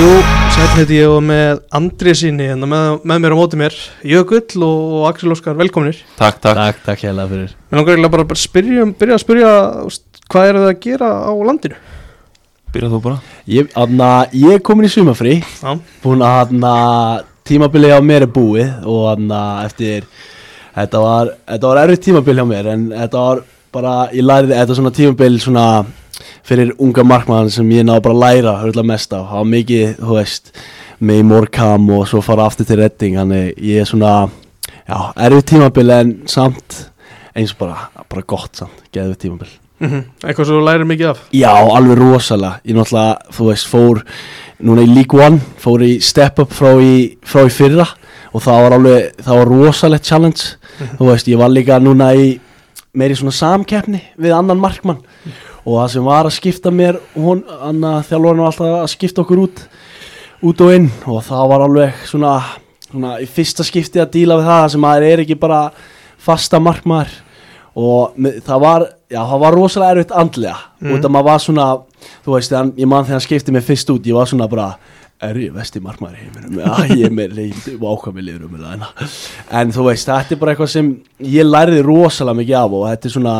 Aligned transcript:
Jú, 0.00 0.12
sætt 0.54 0.78
heiti 0.78 0.96
ég 0.96 1.10
og 1.12 1.18
með 1.28 1.58
Andrið 1.76 2.14
síni 2.16 2.46
en 2.54 2.62
með, 2.64 3.02
með 3.04 3.18
mér 3.20 3.34
á 3.36 3.36
móti 3.36 3.58
mér 3.60 3.74
Jökull 4.08 4.62
og, 4.64 4.78
og 4.96 5.02
Axel 5.10 5.34
Óskar, 5.34 5.58
velkominir 5.58 5.98
Takk, 6.16 6.38
takk. 6.40 6.56
Takk, 6.56 6.78
takk 6.86 7.02
hérlega 7.04 7.28
fyrir. 7.28 7.50
Mér 7.68 7.80
langar 7.82 7.98
eiginlega 7.98 8.12
bara 8.14 8.24
að 8.24 8.40
spyrja, 8.40 8.86
byrja 8.96 9.18
að 9.18 9.22
spyrja 9.26 9.50
hvað 10.32 10.48
er 10.48 10.58
það 10.62 10.70
að 10.70 10.80
gera 10.86 11.10
á 11.20 11.32
landinu? 11.50 11.80
Byrjað 12.72 12.96
þú 12.96 13.02
bara. 13.10 13.20
Ég, 13.58 13.70
aðna, 13.84 14.10
ég 14.40 14.56
er 14.56 14.64
komin 14.70 14.88
í 14.88 14.92
sumafrí 14.94 15.36
Já, 15.42 15.70
Búin 16.00 16.24
að 16.24 16.40
aðna, 16.46 16.74
tímabilið 17.50 17.92
á 17.92 18.00
mér 18.00 18.24
er 18.24 18.34
búið 18.40 18.88
Og 18.88 19.06
aðna, 19.12 19.44
eftir 19.68 20.08
Þetta 20.78 21.04
var, 21.04 21.34
þetta 21.44 21.74
var 21.74 21.84
erfið 21.84 22.04
tímabil 22.08 22.40
hjá 22.40 22.46
mér 22.54 22.72
En 22.72 22.88
þetta 22.94 23.26
var 23.28 23.44
bara, 23.76 23.98
ég 24.16 24.24
lærið 24.24 24.56
Þetta 24.56 24.72
var 24.72 24.80
svona 24.80 24.96
tímabil 25.02 25.42
svona 25.44 25.66
Fyrir 26.50 26.72
unga 26.82 27.04
markmann 27.06 27.50
sem 27.54 27.68
ég 27.70 27.84
náðu 27.86 28.02
bara 28.08 28.16
að 28.16 28.22
læra 28.24 28.52
Hörðlega 28.58 28.88
mest 28.90 29.12
á, 29.14 29.22
var 29.22 29.44
mikið, 29.46 29.90
þú 30.02 30.16
veist 30.16 30.48
Með 30.98 31.20
í 31.22 31.26
morkam 31.30 31.84
og 31.94 32.08
svo 32.10 32.22
fara 32.26 32.48
aftur 32.50 32.66
til 32.66 32.80
redding 32.80 33.18
Þannig 33.20 33.60
ég 33.62 33.84
er 33.84 33.86
svona 33.86 34.14
Já, 34.82 34.96
erfið 35.14 35.44
tímabil 35.52 35.92
en 35.94 36.10
samt 36.26 36.78
Eins 37.38 37.54
og 37.54 37.60
bara, 37.62 37.84
bara 38.10 38.26
gott 38.26 38.58
samt 38.58 38.82
Geðið 38.90 39.18
tímabil. 39.22 39.52
Mm 39.78 40.02
eitthvað 40.26 40.48
sem 40.48 40.58
þú 40.58 40.64
lærir 40.66 40.88
mikið 40.90 41.08
af? 41.12 41.20
Já, 41.32 41.52
alveg 41.54 41.96
rosalega. 42.02 42.58
Ég 42.68 42.76
náttúrulega, 42.76 43.30
þú 43.32 43.46
veist, 43.46 43.68
fór 43.70 44.00
núna 44.60 44.82
í 44.84 44.90
League 44.90 45.22
One, 45.22 45.38
fór 45.62 45.84
í 45.86 45.92
Step 46.04 46.42
Up 46.42 46.52
frá 46.52 46.74
í, 46.84 47.16
frá 47.24 47.46
í 47.46 47.54
fyrra 47.54 47.86
og 48.34 48.44
það 48.44 48.64
var 48.66 48.76
alveg, 48.76 49.22
það 49.24 49.40
var 49.40 49.52
rosalegt 49.54 50.10
challenge. 50.10 50.50
Þú 50.98 51.08
veist, 51.08 51.30
ég 51.32 51.40
var 51.40 51.54
líka 51.54 51.78
núna 51.80 52.10
í 52.12 52.34
meiri 52.92 53.16
svona 53.16 53.32
samkeppni 53.38 54.02
við 54.18 54.34
annan 54.34 54.60
markmann 54.60 55.00
og 55.64 55.76
það 55.76 55.88
sem 55.94 56.08
var 56.08 56.28
að 56.28 56.36
skipta 56.36 56.72
mér 56.74 57.00
hún, 57.14 57.44
Anna 57.60 57.98
þjálfurinn 58.06 58.42
var 58.44 58.52
alltaf 58.52 58.76
að 58.80 58.92
skipta 58.94 59.24
okkur 59.24 59.44
út 59.44 59.64
út 60.40 60.62
og 60.64 60.74
inn. 60.74 60.88
Og 61.04 61.20
það 61.26 61.48
var 61.52 61.64
alveg 61.66 62.04
svona, 62.08 62.36
svona 62.88 63.16
í 63.20 63.26
fyrsta 63.28 63.66
skipti 63.66 64.00
að 64.00 64.14
díla 64.16 64.38
við 64.40 64.48
það 64.48 64.68
sem 64.74 64.84
maður 64.86 65.08
er 65.10 65.24
ekki 65.24 65.36
bara 65.40 65.66
fasta 66.20 66.60
markmaður. 66.62 67.12
Og 67.80 68.16
það 68.46 68.64
var 68.64 68.86
já, 69.12 69.20
það 69.20 69.42
var 69.44 69.56
rosalega 69.56 69.96
erfitt 69.96 70.16
andlega. 70.16 70.56
Mm. 70.80 70.94
út 70.96 71.04
að 71.04 71.12
maður 71.12 71.28
var 71.28 71.44
svona 71.44 71.66
þú 72.24 72.36
veist, 72.36 72.54
ég 72.54 72.88
man 72.88 73.04
þegar 73.04 73.18
hann 73.18 73.26
skipti 73.26 73.54
mig 73.54 73.66
fyrst 73.66 73.92
út 73.92 74.08
ég 74.08 74.16
var 74.16 74.28
svona 74.30 74.48
bara, 74.50 74.70
er 75.20 75.38
ég 75.40 75.54
vesti 75.54 75.82
markmaður 75.84 76.16
í 76.18 76.24
heiminum, 76.24 76.58
já, 76.62 76.72
ég 77.00 77.06
er 77.08 77.14
með 77.14 77.38
ákvað 77.76 78.16
með 78.16 78.26
liður 78.28 78.46
um 78.48 78.58
það 78.64 78.86
en 79.60 79.74
þú 79.76 79.86
veist, 79.90 80.08
þetta 80.08 80.36
er 80.36 80.40
bara 80.40 80.54
eitthvað 80.54 80.72
sem 80.74 80.90
ég 81.36 81.48
lærði 81.48 81.84
rosalega 81.86 82.40
mikið 82.40 82.58
af 82.62 82.76
og 82.78 82.86
þetta 82.88 83.10
er 83.10 83.16
svona 83.16 83.36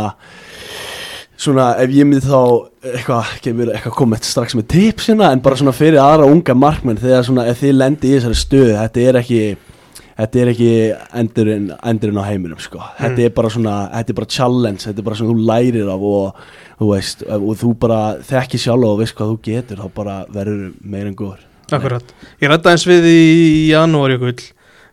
svona, 1.41 1.73
ef 1.81 1.93
ég 1.95 2.07
myndi 2.09 2.27
þá 2.27 2.41
eitthvað, 2.93 3.35
kemur 3.45 3.73
eitthvað 3.73 3.97
komið 3.97 4.29
strax 4.29 4.57
með 4.59 4.69
tips 4.75 5.11
hérna, 5.11 5.33
en 5.33 5.43
bara 5.45 5.59
svona 5.61 5.75
fyrir 5.77 6.01
aðra 6.03 6.29
unga 6.31 6.57
markmenn 6.57 7.01
þegar 7.01 7.27
svona, 7.27 7.49
ef 7.51 7.63
þið 7.63 7.77
lendi 7.79 8.11
í 8.11 8.17
þessari 8.17 8.41
stöðu 8.41 8.77
þetta 8.77 9.05
er 9.07 9.21
ekki 9.23 9.43
þetta 10.21 10.41
er 10.43 10.51
ekki 10.53 10.71
endurinn, 11.23 11.69
endurinn 11.93 12.21
á 12.21 12.25
heiminum 12.29 12.61
sko. 12.61 12.83
þetta 12.99 13.25
er 13.25 13.35
bara 13.37 13.53
svona, 13.53 13.77
þetta 13.95 14.13
er 14.13 14.19
bara 14.21 14.33
challenge 14.37 14.85
þetta 14.85 15.01
er 15.01 15.09
bara 15.09 15.21
svona 15.21 15.33
þú 15.35 15.49
lærir 15.51 15.93
af 15.95 16.07
og 16.11 16.43
þú 16.81 16.93
veist, 16.93 17.25
og 17.37 17.51
þú 17.61 17.75
bara 17.87 18.01
þekki 18.29 18.61
sjálf 18.61 18.89
og 18.89 19.01
veist 19.01 19.17
hvað 19.17 19.33
þú 19.33 19.41
getur, 19.49 19.81
þá 19.81 19.97
bara 19.97 20.21
verður 20.33 20.71
meir 20.81 21.09
en 21.09 21.17
góður. 21.17 21.45
Akkurat. 21.71 22.15
Ég 22.43 22.51
rætta 22.51 22.73
eins 22.73 22.87
við 22.89 23.07
í 23.07 23.21
janúar 23.71 24.17
Jökull 24.17 24.41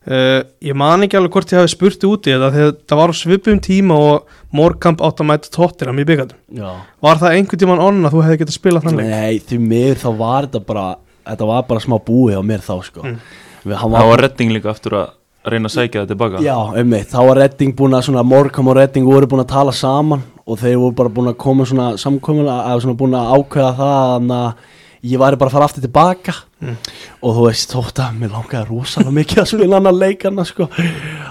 uh, 0.07 0.39
Ég 0.63 0.77
man 0.77 1.05
ekki 1.05 1.19
alveg 1.19 1.35
hvort 1.37 1.53
ég 1.53 1.61
hafi 1.61 1.73
spurt 1.73 2.07
út 2.07 2.29
í 2.29 2.35
þetta 2.35 2.51
þegar 2.55 2.73
það 2.87 3.01
var 3.01 3.13
á 3.13 3.15
svipum 3.21 3.61
tíma 3.63 3.99
og 4.07 4.37
Morkamp 4.57 5.03
átt 5.03 5.23
að 5.23 5.29
mæta 5.31 5.51
tóttir 5.53 5.91
í 5.91 6.07
byggandum 6.07 6.61
Já. 6.61 6.71
Var 7.03 7.21
það 7.23 7.35
einhvern 7.37 7.63
tíman 7.63 7.83
onn 7.83 8.07
að 8.07 8.15
þú 8.15 8.23
hefði 8.25 8.41
getað 8.43 8.57
spilað 8.59 8.87
þannig? 8.87 9.11
Nei, 9.11 9.43
því 9.43 9.61
miður 9.63 10.01
þá 10.03 10.09
var 10.23 10.47
þetta 10.47 10.63
bara 10.71 10.87
þetta 11.27 11.51
var 11.51 11.67
bara 11.69 11.83
smá 11.83 11.97
búi 11.99 12.35
á 12.35 12.41
mér 12.45 12.63
þá 12.63 12.75
sko. 12.87 13.03
Mm. 13.03 13.19
Hann 13.67 13.95
Það 13.97 14.11
var 14.13 14.21
redding 14.23 14.53
líka 14.55 14.71
aftur 14.71 14.95
að 15.01 15.07
reyna 15.51 15.69
að 15.69 15.75
sækja 15.75 16.03
það 16.03 16.09
tilbaka 16.11 16.41
Já, 16.43 16.55
einmitt, 16.79 17.11
þá 17.11 17.19
var 17.29 17.39
Redding 17.41 17.75
búin 17.77 17.95
að 17.95 18.07
svona 18.07 18.23
Morcom 18.27 18.71
og 18.71 18.77
Redding 18.77 19.07
voru 19.07 19.29
búin 19.29 19.43
að 19.43 19.51
tala 19.53 19.73
saman 19.75 20.23
og 20.47 20.59
þeir 20.61 20.79
voru 20.81 20.95
bara 20.97 21.13
búin 21.13 21.31
að 21.31 21.37
koma 21.43 21.67
svona 21.67 21.87
samkomulega, 21.99 22.57
eða 22.71 22.83
svona 22.83 22.99
búin 22.99 23.15
að 23.17 23.31
ákveða 23.35 23.71
það 23.77 24.33
að 24.37 24.65
ég 25.03 25.21
væri 25.21 25.39
bara 25.39 25.51
að 25.51 25.55
fara 25.57 25.69
aftur 25.69 25.85
tilbaka. 25.85 26.35
Mm. 26.57 26.77
og 27.21 27.35
þú 27.37 27.43
veist, 27.45 27.73
þótt 27.75 27.99
að 28.01 28.15
mér 28.17 28.31
langaði 28.33 28.65
rosalega 28.71 29.13
mikið 29.13 29.41
að 29.43 29.49
spila 29.51 29.77
hann 29.77 29.89
að 29.91 29.99
leikana 30.01 30.45
sko. 30.49 30.69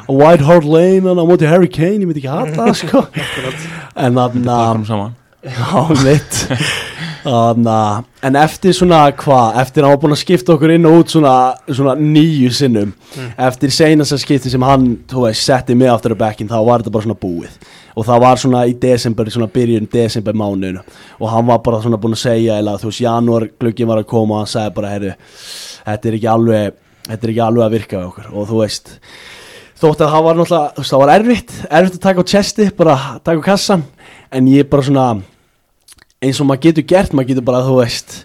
A 0.06 0.15
White 0.15 0.47
Hart 0.47 0.69
Lane 0.71 1.09
hann 1.09 1.19
á 1.19 1.27
móti 1.27 1.50
Harry 1.50 1.71
Kane, 1.71 2.04
ég 2.04 2.06
myndi 2.06 2.22
ekki 2.22 2.31
hata 2.31 2.54
það 2.60 2.77
sko. 2.84 3.06
En 3.97 4.21
þannig 4.21 4.47
Það 4.47 4.60
að 4.60 4.77
kom 4.77 4.87
saman. 4.93 5.16
Já, 5.47 5.82
mitt 6.03 6.38
að, 7.27 8.04
en 8.27 8.38
eftir 8.38 8.75
svona 8.77 9.00
hvað, 9.19 9.59
eftir 9.62 9.83
að 9.83 9.88
hann 9.88 9.97
var 9.97 10.03
búin 10.04 10.15
að 10.16 10.22
skipta 10.22 10.54
okkur 10.54 10.75
inn 10.77 10.88
og 10.88 11.00
út 11.00 11.15
svona, 11.15 11.34
svona 11.71 11.94
nýju 11.98 12.53
sinnum 12.54 12.93
eftir 13.48 13.75
seinasta 13.75 14.19
skipti 14.21 14.53
sem 14.53 14.62
hann, 14.66 14.93
þú 15.10 15.27
veist, 15.27 15.47
setti 15.47 15.77
mig 15.78 15.91
aftur 15.91 16.15
á 16.15 16.22
bekkin 16.27 16.50
þá 16.50 16.59
var 16.66 16.83
þetta 16.83 16.94
bara 16.94 17.09
svona 17.09 17.21
búið 17.22 17.59
og 17.97 18.05
það 18.05 18.25
var 18.27 18.41
svona 18.41 18.65
í 18.69 18.75
desember, 18.81 19.31
svona 19.33 19.49
byrjun 19.53 19.89
desember 19.93 20.37
mánuðinu 20.37 20.83
og 21.19 21.31
hann 21.33 21.47
var 21.49 21.62
bara 21.65 21.81
svona 21.81 22.01
búin 22.01 22.17
að 22.17 22.27
segja 22.27 22.59
eða 22.61 22.77
þú 22.81 22.91
veist, 22.91 23.05
janúar 23.05 23.49
glugginn 23.57 23.89
var 23.89 24.03
að 24.03 24.11
koma 24.11 24.37
og 24.37 24.43
hann 24.45 24.53
sagði 24.53 24.75
bara, 24.77 24.93
herru, 24.93 25.15
þetta 25.87 26.11
er 26.11 26.19
ekki 26.19 26.34
alveg 26.34 26.83
þetta 27.07 27.27
er 27.27 27.33
ekki 27.33 27.45
alveg 27.45 27.67
að 27.67 27.75
virka 27.77 27.99
við 28.01 28.09
okkur. 28.11 28.29
Og 28.33 28.49
þú 28.51 28.61
veist, 28.62 28.93
þótt 29.81 30.05
að 30.05 30.12
það 30.15 30.27
var 30.27 30.39
náttúrulega, 30.41 30.75
þú 30.75 30.83
veist, 30.83 30.93
það 30.93 31.03
var 31.03 31.15
erfitt, 31.15 31.57
erfitt 31.81 31.99
að 31.99 32.05
taka 32.07 32.25
á 32.27 32.31
chesti, 32.33 32.69
bara 32.77 32.97
taka 33.23 33.39
á 33.39 33.47
kassan 33.47 33.87
en 34.34 34.51
ég 34.51 34.71
bara 34.71 34.87
svona 34.87 35.07
eins 36.25 36.41
og 36.41 36.49
maður 36.49 36.65
getur 36.69 36.89
gert, 36.91 37.15
maður 37.15 37.33
getur 37.33 37.47
bara, 37.47 37.65
þú 37.67 37.78
veist 37.83 38.17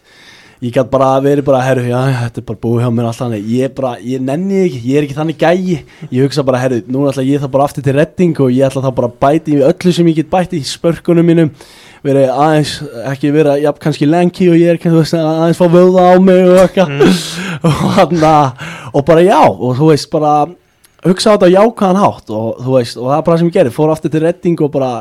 ég 0.61 0.69
gæti 0.75 0.91
bara 0.93 1.15
verið 1.23 1.45
bara, 1.47 1.59
herru, 1.65 1.83
já, 1.89 1.97
þetta 2.27 2.37
er 2.37 2.45
bara 2.45 2.59
búið 2.61 2.83
hjá 2.83 2.89
mér 2.93 3.07
alltaf 3.09 3.31
ég 3.49 3.71
bara, 3.73 3.95
ég 4.05 4.21
nenni 4.21 4.59
ekki, 4.67 4.81
ég 4.85 4.99
er 4.99 5.07
ekki 5.07 5.17
þannig 5.17 5.39
gæi, 5.41 5.79
ég 6.13 6.27
hugsa 6.27 6.43
bara, 6.45 6.59
herru, 6.61 6.77
nú 6.85 7.07
ætla 7.09 7.25
ég 7.25 7.41
það 7.41 7.53
bara 7.55 7.65
aftur 7.65 7.85
til 7.87 7.95
redding 7.97 8.41
og 8.45 8.51
ég 8.53 8.67
ætla 8.67 8.83
það 8.85 8.93
bara 8.99 9.09
að 9.09 9.15
bæti 9.25 9.55
í 9.55 9.63
öllu 9.65 9.93
sem 9.97 10.11
ég 10.11 10.19
get 10.19 10.29
bæti 10.29 10.59
í 10.61 10.69
spörkunum 10.69 11.25
mínum, 11.25 11.49
verið 12.05 12.29
aðeins, 12.35 12.75
ekki 13.09 13.33
vera, 13.33 13.57
já, 13.57 13.71
kannski 13.81 14.09
lengi 14.09 14.51
og 14.53 14.59
ég 14.61 14.75
er, 14.75 14.93
veist, 14.93 15.17
aðeins 15.17 15.57
fá 15.57 15.65
vöða 15.65 16.05
á 16.13 16.15
mig 16.21 16.45
og 16.45 16.61
eitthvað, 16.67 17.25
og 17.65 17.83
hann 17.97 18.25
og 18.29 19.05
bara 19.07 19.25
já, 19.25 19.39
og 19.41 19.77
þú 19.81 19.89
veist, 19.89 20.11
bara 20.13 20.35
hugsa 21.07 21.33
á 21.33 21.41
þetta 21.41 21.49
á 21.49 21.55
jákvæðan 21.57 22.01
hátt 22.05 22.33
og 22.37 22.61
þú 22.61 22.77
veist, 22.77 23.01
og 23.01 23.09
það 23.09 23.17
er 23.17 23.27
bara 23.31 23.41
sem 23.41 23.49
ég 23.49 23.57
gerir, 23.57 23.73
fór 23.73 23.93
aftur 23.95 24.13
til 24.13 24.21
redding 24.27 24.61
og 24.61 24.73
bara 24.77 24.91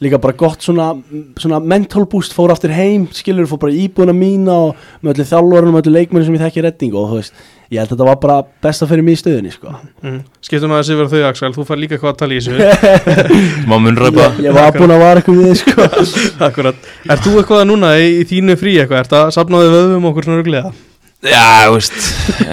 líka 0.00 0.18
bara 0.20 0.32
gott 0.32 0.64
svona, 0.64 0.94
svona 1.36 1.60
mental 1.60 2.06
boost, 2.08 2.32
fór 2.32 2.54
aftur 2.54 2.72
heim, 2.72 3.06
skilur, 3.12 3.48
fór 3.48 3.60
bara 3.60 3.74
í 3.74 3.82
íbúina 3.84 4.14
mína 4.16 4.54
og 4.70 4.84
með 5.04 5.12
öllu 5.12 5.26
þjálfurinn 5.28 5.68
og 5.68 5.74
með 5.74 5.82
öllu 5.82 5.96
leikmennin 5.98 6.28
sem 6.28 6.36
ég 6.38 6.44
þekki 6.46 6.60
í 6.62 6.64
redding 6.64 6.96
og 6.96 7.10
þú 7.10 7.18
veist, 7.18 7.42
ég 7.68 7.82
held 7.82 7.90
að 7.90 7.92
þetta 7.92 8.06
var 8.08 8.20
bara 8.22 8.36
besta 8.64 8.88
fyrir 8.88 9.04
mig 9.04 9.18
í 9.18 9.20
stöðunni, 9.20 9.52
sko. 9.52 9.74
Mm. 10.00 10.22
Skiptum 10.46 10.72
að 10.72 10.80
þessi 10.80 10.96
vera 11.00 11.12
þau 11.12 11.26
Axel, 11.28 11.50
þú 11.56 11.66
fær 11.68 11.82
líka 11.82 11.98
hvað 12.00 12.14
að 12.14 12.20
tala 12.22 12.32
í 12.32 12.40
þessu 12.40 13.10
Má 13.68 13.74
munræpa 13.76 14.30
Ég, 14.30 14.46
ég 14.46 14.56
var 14.56 14.72
búin 14.78 14.94
að 14.94 15.04
vara 15.04 15.20
eitthvað 15.20 15.42
við, 15.44 15.52
sko. 15.60 15.88
Akkurat 16.48 16.88
Er 17.04 17.20
þú 17.20 17.34
eitthvað 17.42 17.66
núna 17.68 17.92
í, 18.00 18.08
í 18.22 18.24
þínu 18.30 18.56
frí 18.60 18.78
eitthvað? 18.80 19.04
Er 19.04 19.12
það 19.12 19.34
safnaði 19.36 19.74
vöðum 19.76 20.08
okkur 20.10 20.28
svona 20.30 20.40
ruglega? 20.40 20.72
Já, 21.20 21.44
þú 21.68 21.76
veist, 21.76 22.00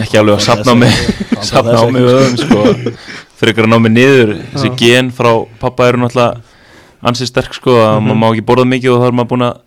ekki 0.03 0.19
alveg 0.19 0.35
að 0.35 0.43
sapna 0.49 0.75
á 0.75 0.77
mig 0.83 0.99
Sapna 1.47 1.79
á 1.79 1.85
mig 1.95 2.11
öðum, 2.11 2.37
sko 2.43 2.93
Frekar 3.39 3.69
að 3.69 3.71
ná 3.71 3.79
mig 3.79 3.95
niður 3.95 4.35
Þessi 4.51 4.75
gen 4.83 5.15
frá 5.15 5.31
pappa 5.61 5.87
eru 5.87 6.03
náttúrulega 6.03 6.56
ansið 7.03 7.27
sterk, 7.29 7.53
sko 7.53 7.75
að 7.83 8.01
maður 8.01 8.19
má 8.21 8.27
ekki 8.33 8.45
borða 8.47 8.65
mikið 8.65 8.91
og 8.95 9.01
þá 9.01 9.07
er 9.07 9.17
maður 9.19 9.29
búin 9.33 9.45
að 9.47 9.57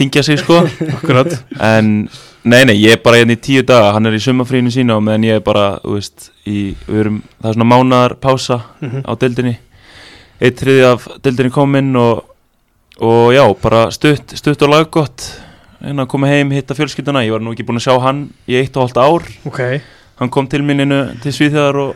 þingja 0.00 0.22
sig, 0.24 0.38
sko. 0.38 0.60
En, 1.60 2.08
nei, 2.44 2.62
nei, 2.64 2.76
ég 2.80 2.94
er 2.96 3.02
bara 3.04 3.18
hérna 3.20 3.34
í 3.36 3.40
tíu 3.42 3.62
daga 3.66 3.92
Hann 3.96 4.06
er 4.08 4.14
í 4.16 4.20
sumafrínu 4.22 4.70
sína 4.72 4.96
og 4.96 5.02
meðan 5.04 5.26
ég 5.28 5.40
er 5.40 5.44
bara, 5.44 5.66
þú 5.84 5.96
veist 5.98 6.30
í, 6.48 6.74
við 6.86 7.00
erum, 7.02 7.18
Það 7.42 7.50
er 7.50 7.58
svona 7.58 7.70
mánaðar 7.74 8.14
pása 8.22 8.60
Mhm. 8.80 9.02
á 9.04 9.12
deildinni. 9.20 9.56
Eitt 10.40 10.56
þriði 10.62 10.84
af 10.88 11.06
deildinni 11.22 11.50
kominn 11.52 11.96
og, 12.00 12.24
og 13.00 13.32
já, 13.34 13.44
bara 13.60 13.90
stutt, 13.92 14.32
stutt 14.38 14.62
og 14.62 14.70
laggott. 14.72 15.26
En 15.84 15.96
að 16.00 16.08
koma 16.12 16.28
heim, 16.28 16.50
hitta 16.52 16.74
fjölskylduna 16.76 17.22
ég 17.26 17.32
var 17.32 17.40
nú 17.44 17.52
ekki 17.52 17.64
búinn 17.68 17.80
að 17.80 17.86
sjá 17.90 18.00
hann 18.04 18.30
í 18.48 18.56
eitt 18.60 18.76
og 18.76 18.86
halvt 18.88 19.00
ár. 19.00 19.28
Ok. 19.48 19.60
Hann 20.20 20.28
kom 20.32 20.46
til 20.48 20.60
minninu 20.64 21.18
til 21.22 21.32
Svíþjóðar 21.32 21.78
og, 21.80 21.94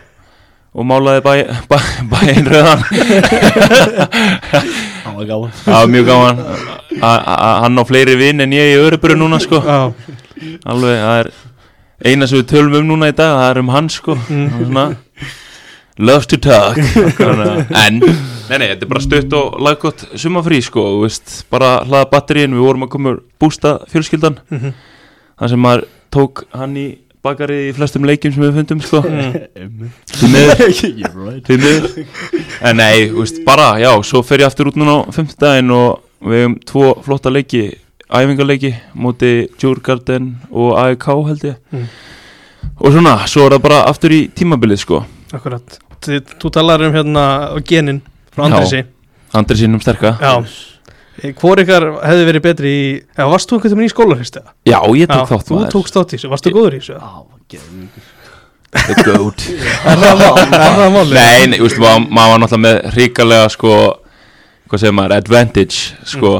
og 0.74 0.86
málaði 0.90 1.22
bæ, 1.22 1.32
bæ, 1.70 1.78
bæinn 2.10 2.48
rauðan. 2.50 2.80
Það 5.04 5.14
var 5.14 5.26
gáðan. 5.28 5.52
það 5.62 5.78
var 5.78 5.90
mjög 5.94 6.08
a- 7.04 7.60
hann 7.62 7.78
á 7.78 7.84
fleiri 7.86 8.16
vinn 8.18 8.40
en 8.40 8.50
ég 8.54 8.74
í 8.74 8.78
Öruburu 8.82 9.16
núna 9.18 9.38
sko. 9.42 9.60
Já. 9.62 9.92
Alveg, 10.66 10.98
það 10.98 11.18
er 11.20 11.30
eina 12.10 12.26
sem 12.26 12.40
við 12.42 12.48
tölum 12.50 12.78
um 12.80 12.88
núna 12.92 13.08
í 13.12 13.16
dag 13.16 13.36
það 13.38 13.50
er 13.50 13.58
um 13.62 13.68
hann 13.74 13.88
sko. 13.88 14.16
Mm. 14.28 14.48
Svona, 14.64 14.86
loves 15.98 16.26
to 16.26 16.36
talk. 16.42 16.76
En, 16.78 18.00
nei 18.00 18.58
nei, 18.58 18.68
þetta 18.74 18.82
er 18.82 18.90
bara 18.90 19.04
stutt 19.04 19.32
og 19.38 19.60
laggott 19.62 20.06
sumafrí 20.18 20.58
sko, 20.64 20.80
þú 20.96 21.04
veist, 21.06 21.36
bara 21.54 21.76
hlaða 21.86 22.10
batteríin 22.10 22.54
við 22.56 22.66
vorum 22.66 22.86
að 22.88 22.92
koma 22.96 23.14
úr 23.14 23.22
bústa 23.40 23.76
fjölskyldan. 23.92 24.40
Mhm. 24.50 24.74
þar 25.38 25.48
sem 25.50 25.58
maður 25.62 25.86
tók 26.14 26.44
hann 26.54 26.76
í 26.78 26.88
bakarið 27.24 27.68
í 27.68 27.72
flestum 27.76 28.06
leikjum 28.08 28.34
sem 28.34 28.44
við 28.44 28.58
fundum 28.58 28.82
sko. 28.84 29.00
Mm. 29.04 29.92
því 31.46 31.58
miður, 31.58 31.86
en 32.68 32.80
nei, 32.80 33.06
veist, 33.14 33.40
bara, 33.46 33.74
já, 33.82 33.90
svo 34.06 34.22
fer 34.26 34.44
ég 34.44 34.50
aftur 34.50 34.70
út 34.70 34.78
núna 34.80 35.00
á 35.00 35.12
fimmtudaginn 35.14 35.72
og 35.74 36.04
við 36.24 36.44
hefum 36.44 36.58
tvo 36.70 36.90
flotta 37.04 37.32
leiki 37.32 37.64
æfingarleiki 38.14 38.74
móti 39.00 39.32
Djurgarden 39.56 40.34
og 40.52 40.76
AEK 40.82 41.08
held 41.30 41.48
ég. 41.48 41.56
Mm. 41.72 41.88
og 42.78 42.92
svona, 42.92 43.16
svo 43.30 43.48
er 43.48 43.56
það 43.56 43.64
bara 43.70 43.80
aftur 43.88 44.14
í 44.14 44.20
tímabilið 44.36 44.84
sko. 44.84 45.02
Akkurat. 45.34 45.80
Þú, 46.04 46.52
talar 46.52 46.84
um 46.84 46.92
hérna 46.94 47.24
genin 47.64 48.02
frá. 48.34 48.44
Andrisi 48.50 48.84
Andri 49.34 49.56
sínum 49.58 49.80
sterka. 49.82 50.14
Já 50.20 50.72
Hvor 51.38 51.60
ykkar 51.62 51.84
hefði 52.02 52.24
verið 52.28 52.42
betri 52.42 52.70
í 52.74 52.86
Já, 53.14 53.24
varst 53.30 53.48
þú 53.50 53.58
einhvern 53.58 53.76
veginn 53.78 53.86
í 53.86 53.92
skólarhristu? 53.92 54.40
Já, 54.66 54.78
ég 54.98 55.06
tók 55.12 55.28
þátt 55.30 55.50
Þú 55.52 55.60
tókst 55.74 55.94
þátt 55.94 56.14
í 56.14 56.16
þessu, 56.18 56.30
varstu 56.32 56.50
góður 56.54 56.74
í 56.74 56.80
þessu? 56.82 56.96
Já, 56.98 57.10
það 60.74 60.94
málið? 60.96 61.12
Nei, 61.14 61.46
nei, 61.52 61.58
maður, 61.62 62.08
maður 62.10 62.32
var 62.32 62.40
náttúrulega 62.42 62.64
með 62.64 62.96
ríkalega 62.96 63.52
sko, 63.54 63.74
hvað 64.70 64.82
segir 64.82 64.96
maður, 64.98 65.14
advantage 65.20 66.08
sko, 66.10 66.32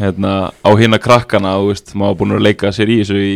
hérna, 0.00 0.32
á 0.64 0.70
hérna 0.80 1.00
krakkana 1.04 1.52
maður 1.60 2.08
var 2.08 2.16
búin 2.22 2.36
að 2.38 2.46
leika 2.48 2.72
sér 2.74 2.88
í 2.94 2.96
þessu 3.02 3.20
í, 3.20 3.34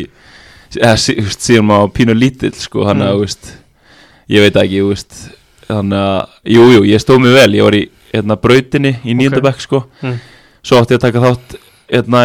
eða, 0.78 0.94
þú 0.96 1.26
síðan 1.36 1.68
maður 1.68 1.84
var 1.84 1.92
pínu 1.98 2.16
lítill 2.16 2.54
sko, 2.56 2.86
þannig 2.88 3.10
að, 3.10 3.18
Mm. 3.18 3.26
veist, 3.26 3.52
ég 4.32 4.46
veit 4.46 4.58
ekki, 4.64 4.80
veist, 4.88 5.20
þannig 5.68 6.00
að, 6.08 6.34
jú, 6.56 6.66
jú, 6.78 6.82
ég 6.88 7.04
stóð 7.04 7.20
mig 7.26 7.36
vel, 7.36 7.52
ég 7.60 7.68
var 7.68 7.76
í, 7.76 7.84
hérna, 8.14 8.36
brautinni 8.40 8.96
í 9.04 9.14
nýjöndabæk, 9.20 9.60
sko, 9.60 9.84
Mm. 10.02 10.18
Svo 10.68 10.82
átti 10.82 10.94
ég 10.96 11.00
að 11.00 11.04
taka 11.08 11.24
þátt, 11.24 11.56
hérna, 11.88 12.22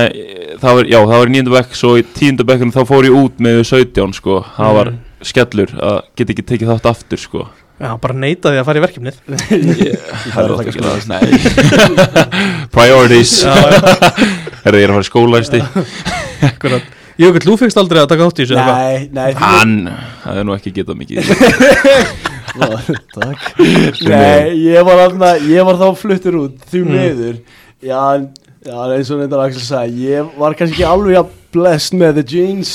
það 0.59 0.77
var, 0.79 0.91
já, 0.91 0.99
það 0.99 1.17
var 1.21 1.31
í 1.31 1.33
nýjöndabæk, 1.37 1.75
svo 1.79 1.95
í 1.99 2.05
tíundabækinu 2.19 2.75
þá 2.75 2.81
fór 2.91 3.07
ég 3.07 3.17
út 3.23 3.43
með 3.47 3.61
17, 3.71 4.13
sko, 4.19 4.41
það 4.59 4.77
var 4.79 4.93
Mm. 4.93 5.01
skellur 5.23 5.71
að 5.79 5.99
geta 6.19 6.33
ekki 6.33 6.43
tekið 6.51 6.71
þátt 6.73 6.89
aftur, 6.91 7.21
sko. 7.23 7.45
Já, 7.83 7.89
bara 7.99 8.13
neitaði 8.13 8.59
að 8.61 8.65
fara 8.67 8.79
í 8.79 8.83
verkefnið. 8.83 9.15
Það 10.33 10.43
er 10.43 10.51
það 10.51 10.59
Nei 11.09 11.29
Priorities. 12.75 13.31
Herðu 14.63 14.79
ég 14.79 14.85
er 14.85 14.91
að 14.91 14.97
fara 14.99 15.07
í 15.41 15.47
stíð 15.47 15.65
akkurat. 16.51 16.91
Jökull, 17.23 17.43
þú 17.45 17.55
fegst 17.61 17.77
aldrei 17.81 17.99
að 18.03 18.07
taka 18.13 18.27
þátt 18.29 18.39
í 18.41 18.45
þessu? 18.45 18.55
Nei, 18.57 19.09
nei, 19.13 19.33
Hann 19.37 19.73
Það 20.23 20.37
er 20.41 20.47
nú 20.49 20.55
ekki 20.55 20.71
getað 20.73 20.97
mikið 21.01 21.19
Takk. 23.13 23.43
Nei, 24.07 24.53
ég 24.67 24.85
var, 24.87 25.01
alveg, 25.07 25.45
ég 25.49 25.67
var 25.67 25.77
þá 25.81 25.85
fluttur 25.97 26.39
út 26.43 26.65
Því 26.71 26.81
Mm. 26.83 27.37
Já, 27.83 28.01
en- 28.15 28.29
já, 28.63 28.75
eins 28.95 29.11
og 29.11 29.19
neitt 29.19 29.33
Axel 29.43 29.65
sagði 29.67 30.05
Ég 30.09 30.35
var 30.39 30.53
kannski 30.59 30.77
ekki 30.81 30.89
alveg 30.89 31.17
jafn 31.19 31.39
blessed 31.53 31.93
með 31.99 32.15
the 32.17 32.23
jeans. 32.25 32.69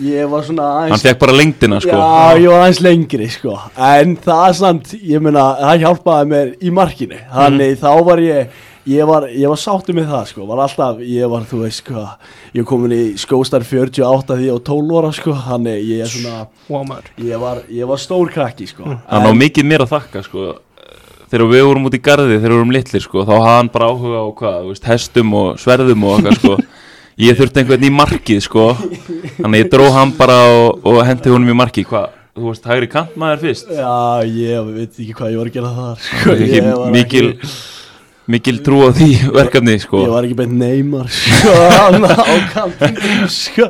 Ég 0.00 0.24
var 0.32 0.40
svona 0.46 0.64
Hann 0.70 0.86
aðeins 0.94 1.02
fekk 1.04 1.18
bara 1.20 1.34
lengdina 1.36 1.80
sko. 1.84 1.92
Já, 1.92 2.38
ég 2.40 2.48
var 2.48 2.62
aðeins 2.64 2.78
lengri 2.86 3.26
sko. 3.28 3.58
En 3.76 4.14
það 4.24 4.44
er 4.46 4.56
samt, 4.56 4.94
ég 5.04 5.20
meina 5.20 5.42
Það 5.60 5.82
hjálpaði 5.84 6.30
mér 6.30 6.54
í 6.64 6.72
markinu. 6.72 7.18
Þannig 7.34 7.76
þá 7.82 7.90
var 8.08 8.22
ég 8.24 8.58
Ég 8.88 9.04
var, 9.04 9.26
ég 9.28 9.44
var 9.52 9.58
sáttu 9.60 9.92
með 9.92 10.06
það 10.08 10.22
sko. 10.30 10.46
Var 10.48 10.62
alltaf, 10.64 11.02
ég 11.04 11.28
var, 11.28 11.42
þú 11.50 11.58
veist 11.66 11.82
sko 11.84 12.06
Ég 12.56 12.64
kom 12.66 12.86
inn 12.88 12.94
í 12.96 13.02
skóstar 13.20 13.60
48 13.68 14.38
því 14.40 14.48
á 14.48 14.56
12 14.70 14.96
ára 15.02 15.12
sko. 15.12 15.34
Þannig 15.36 15.84
ég 15.90 16.00
er 16.06 16.10
svona 16.14 16.46
Wow, 16.70 16.86
maður. 16.88 17.12
Ég 17.20 17.44
var, 17.44 17.60
ég 17.68 17.86
var 17.92 18.00
stór 18.00 18.32
krakki 18.32 18.70
sko. 18.72 18.88
Hann 19.10 19.28
á 19.28 19.32
mikið 19.36 19.68
mér 19.68 19.84
að 19.84 19.92
þakka 19.98 20.24
sko 20.24 20.48
Þegar 21.30 21.46
við 21.52 21.64
vorum 21.68 21.84
út 21.86 21.94
í 21.94 22.02
garði, 22.02 22.38
þegar 22.40 22.50
við 22.50 22.58
vorum 22.58 22.72
litlir 22.74 23.02
sko 23.04 23.22
Þá 23.22 23.32
hafði 23.36 23.50
hann 23.54 23.68
bara 23.74 23.90
áhuga 23.92 24.22
á 24.22 24.26
hvað, 24.40 24.62
veist, 24.70 24.86
hestum 24.90 25.34
og 25.38 25.60
sverðum 25.62 26.06
og 26.10 26.16
eitthvað 26.18 26.38
sko. 26.40 26.56
Ég 27.20 27.36
þurfti 27.36 27.60
einhvern 27.60 27.82
í 27.84 27.90
markið 27.92 28.38
sko. 28.46 28.62
Þannig 29.36 29.60
ég 29.60 29.66
dró 29.74 29.90
hann 29.92 30.14
bara 30.16 30.38
og, 30.48 30.78
og 30.88 31.02
hendi 31.04 31.28
honum 31.28 31.50
í 31.52 31.56
markið. 31.58 31.84
Hvað, 31.90 32.14
þú 32.38 32.46
veist, 32.48 32.68
hægri 32.70 32.88
kant 32.94 33.18
maður 33.20 33.42
fyrst? 33.42 33.68
Já, 33.76 33.90
ég 34.24 34.70
veit 34.70 34.94
ekki 34.94 35.16
hvað 35.18 35.34
ég 35.34 35.42
var 35.42 35.50
að 35.50 35.58
gera 35.58 35.72
þar 35.76 36.00
sko. 36.06 36.22
Það 36.24 36.32
er 36.32 36.40
Ég 36.40 36.54
ekki 36.62 36.78
var 36.78 36.94
mikil, 36.94 37.28
mikil 38.36 38.60
trú 38.64 38.80
á 38.86 38.90
því 38.96 39.10
verkefni 39.36 39.76
sko. 39.84 40.00
Ég 40.06 40.14
var 40.14 40.28
ekki 40.30 40.38
beint 40.40 40.56
neymar 40.62 41.12
sko, 41.12 41.52
á 41.52 42.34
kantinu 42.54 43.28
sko. 43.36 43.68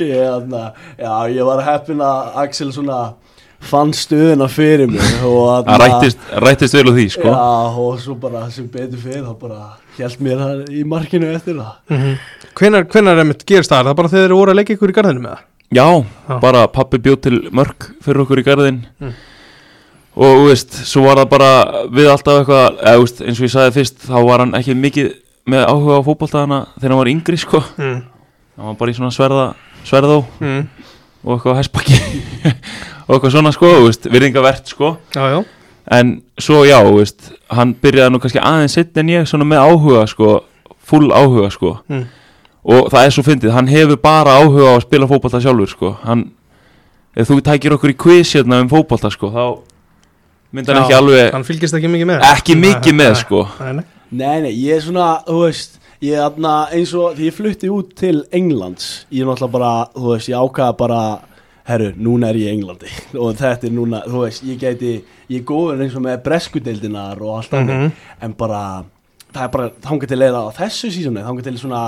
ég, 0.00 0.16
hana, 0.24 0.64
Já, 0.96 1.12
ég 1.36 1.50
var 1.52 1.62
heppin 1.68 2.00
að 2.06 2.40
Axel 2.46 2.72
svona 2.72 3.02
fann 3.60 3.92
stöðuna 3.96 4.48
fyrir 4.52 4.86
mig 4.90 5.02
og 5.24 5.64
Það 5.66 5.80
rættist, 5.82 6.18
rættist 6.44 6.74
vel 6.76 6.86
á 6.86 6.92
því 6.96 7.06
sko 7.10 7.28
Já, 7.28 7.78
og 7.86 8.00
svo 8.00 8.14
bara 8.20 8.50
sem 8.50 8.66
betur 8.68 8.98
fyrir 9.02 9.24
þá 9.24 9.34
bara 9.40 9.60
held 9.98 10.20
mér 10.20 10.38
það 10.42 10.64
í 10.76 10.84
markinu 10.84 11.30
eftir 11.34 11.56
það 11.60 11.96
mm 11.96 12.16
Hvenær, 12.56 12.84
hvenær 12.88 13.18
er 13.20 13.26
mitt 13.28 13.42
gerist 13.44 13.68
það? 13.72 13.80
Er 13.82 13.88
það 13.90 13.96
bara 13.98 14.08
þegar 14.08 14.30
þið 14.30 14.38
voru 14.38 14.52
að 14.52 14.56
leggja 14.60 14.76
ykkur 14.78 14.92
í 14.92 14.96
garðinu 14.96 15.20
með 15.26 15.32
það? 15.34 15.40
Já, 15.76 15.86
Já. 16.30 16.36
bara 16.40 16.66
pappi 16.72 16.98
bjóð 17.02 17.20
til 17.26 17.38
mörg 17.52 17.88
fyrir 18.04 18.22
okkur 18.22 18.40
í 18.40 18.44
garðin 18.46 18.78
Mm. 19.00 19.12
og 20.16 20.36
þú 20.38 20.44
veist, 20.48 20.72
svo 20.88 21.02
var 21.04 21.18
það 21.20 21.28
bara 21.34 21.48
við 21.92 22.06
alltaf 22.08 22.38
eitthvað, 22.40 22.78
eða 22.80 22.94
þú 22.96 23.02
veist, 23.04 23.20
eins 23.26 23.40
og 23.40 23.44
ég 23.48 23.52
sagði 23.52 23.74
fyrst 23.76 23.98
þá 24.06 24.16
var 24.24 24.38
hann 24.44 24.54
ekki 24.56 24.76
mikið 24.78 25.10
með 25.52 25.66
áhuga 25.68 25.98
á 26.00 26.06
fótboltaðana 26.06 26.60
þegar 26.78 26.88
hann 26.94 27.02
var 27.02 27.10
yngri 27.12 27.36
sko 27.42 27.60
Mm. 27.76 27.98
hann 28.56 28.66
var 28.70 28.74
bara 28.80 28.90
í 28.90 28.96
svona 28.96 29.12
sverða 29.12 29.46
sverðó 29.84 30.24
Mm. 30.40 30.68
og 31.26 31.36
eitthvað 31.36 31.60
hespaki 31.60 32.00
og 33.06 33.14
eitthvað 33.14 33.34
svona 33.36 33.52
sko, 33.54 33.70
þú 33.70 33.86
veist, 33.86 34.08
virðingavert 34.10 34.72
sko. 34.72 34.96
Já, 35.14 35.22
já. 35.32 35.38
En 35.96 36.16
svo 36.42 36.64
já, 36.66 36.80
þú 36.82 36.96
veist, 36.98 37.30
hann 37.54 37.74
byrjaði 37.82 38.12
nú 38.12 38.20
kannski 38.22 38.42
aðeins 38.42 38.74
sitt 38.74 38.98
en 38.98 39.12
ég 39.12 39.28
svona 39.30 39.46
með 39.46 39.62
áhuga 39.68 40.02
sko, 40.10 40.32
full 40.82 41.12
áhuga 41.14 41.50
sko. 41.54 41.76
Mm. 41.88 42.06
og 42.66 42.88
það 42.90 43.04
er 43.06 43.12
svo 43.14 43.22
fyndið, 43.22 43.52
hann 43.54 43.68
hefur 43.70 43.98
bara 44.02 44.40
áhuga 44.40 44.72
á 44.74 44.74
að 44.74 44.82
spila 44.88 45.06
fótbolta 45.06 45.38
sjálfur 45.38 45.70
sko. 45.70 45.92
Hann, 46.02 46.24
ef 47.14 47.30
þú 47.30 47.38
tækir 47.46 47.76
okkur 47.76 47.92
í 47.94 47.96
quiz 47.96 48.32
hérna 48.34 48.58
um 48.64 48.70
fótbolta 48.72 49.10
sko, 49.14 49.30
þá 49.30 49.44
myndi 50.50 50.72
hann 50.72 50.82
ekki 50.82 50.96
alveg 50.96 51.30
Hann 51.34 51.46
fylgist 51.46 51.78
ekki 51.78 51.90
mikið 51.92 52.10
með. 52.10 52.26
Ekki 52.32 52.56
mikið 52.58 52.98
með 52.98 53.12
nei, 53.12 53.20
sko. 53.22 53.44
Nei, 53.60 53.72
nei. 53.78 53.84
Nei, 54.10 54.36
nei, 54.46 54.52
ég 54.54 54.78
er 54.78 54.82
svona, 54.82 55.08
þú 55.26 55.40
veist 55.44 55.82
Ég 56.04 56.12
er 56.12 56.26
þarna 56.26 56.54
eins 56.76 56.90
og 56.94 57.14
því 57.16 57.24
ég 57.30 57.34
flutti 57.34 57.70
út 57.72 57.94
til 57.96 58.18
Englands 58.36 59.06
Ég 59.08 59.24
er 59.24 59.30
náttúrulega 59.30 59.54
bara, 59.54 59.70
þú 59.96 60.10
veist, 60.12 60.28
ég 60.28 60.36
ákvaða 60.36 60.76
bara 60.76 61.00
Herru, 61.66 61.88
núna 61.98 62.28
er 62.30 62.36
ég 62.38 62.50
í 62.50 62.54
Englandi 62.56 62.90
Og 63.22 63.32
þetta 63.38 63.66
er 63.66 63.72
núna, 63.74 64.02
þú 64.06 64.20
veist, 64.24 64.44
ég 64.46 64.58
gæti 64.60 64.92
Ég 65.28 65.40
er 65.40 65.46
góður 65.48 65.80
eins 65.82 65.96
og 65.98 66.04
með 66.04 66.20
breskudeildinar 66.26 67.22
og 67.22 67.38
allt 67.40 67.56
annað 67.58 67.80
Mhm. 67.86 67.92
En 68.22 68.32
bara, 68.38 68.60
það 69.34 69.42
er 69.44 69.48
bara 69.56 69.70
þangað 69.88 70.12
til 70.12 70.18
leiða 70.22 70.44
á 70.46 70.48
þessu 70.60 70.92
sísónu 70.94 71.24
Þangað 71.26 71.48
til 71.50 71.58
svona 71.64 71.80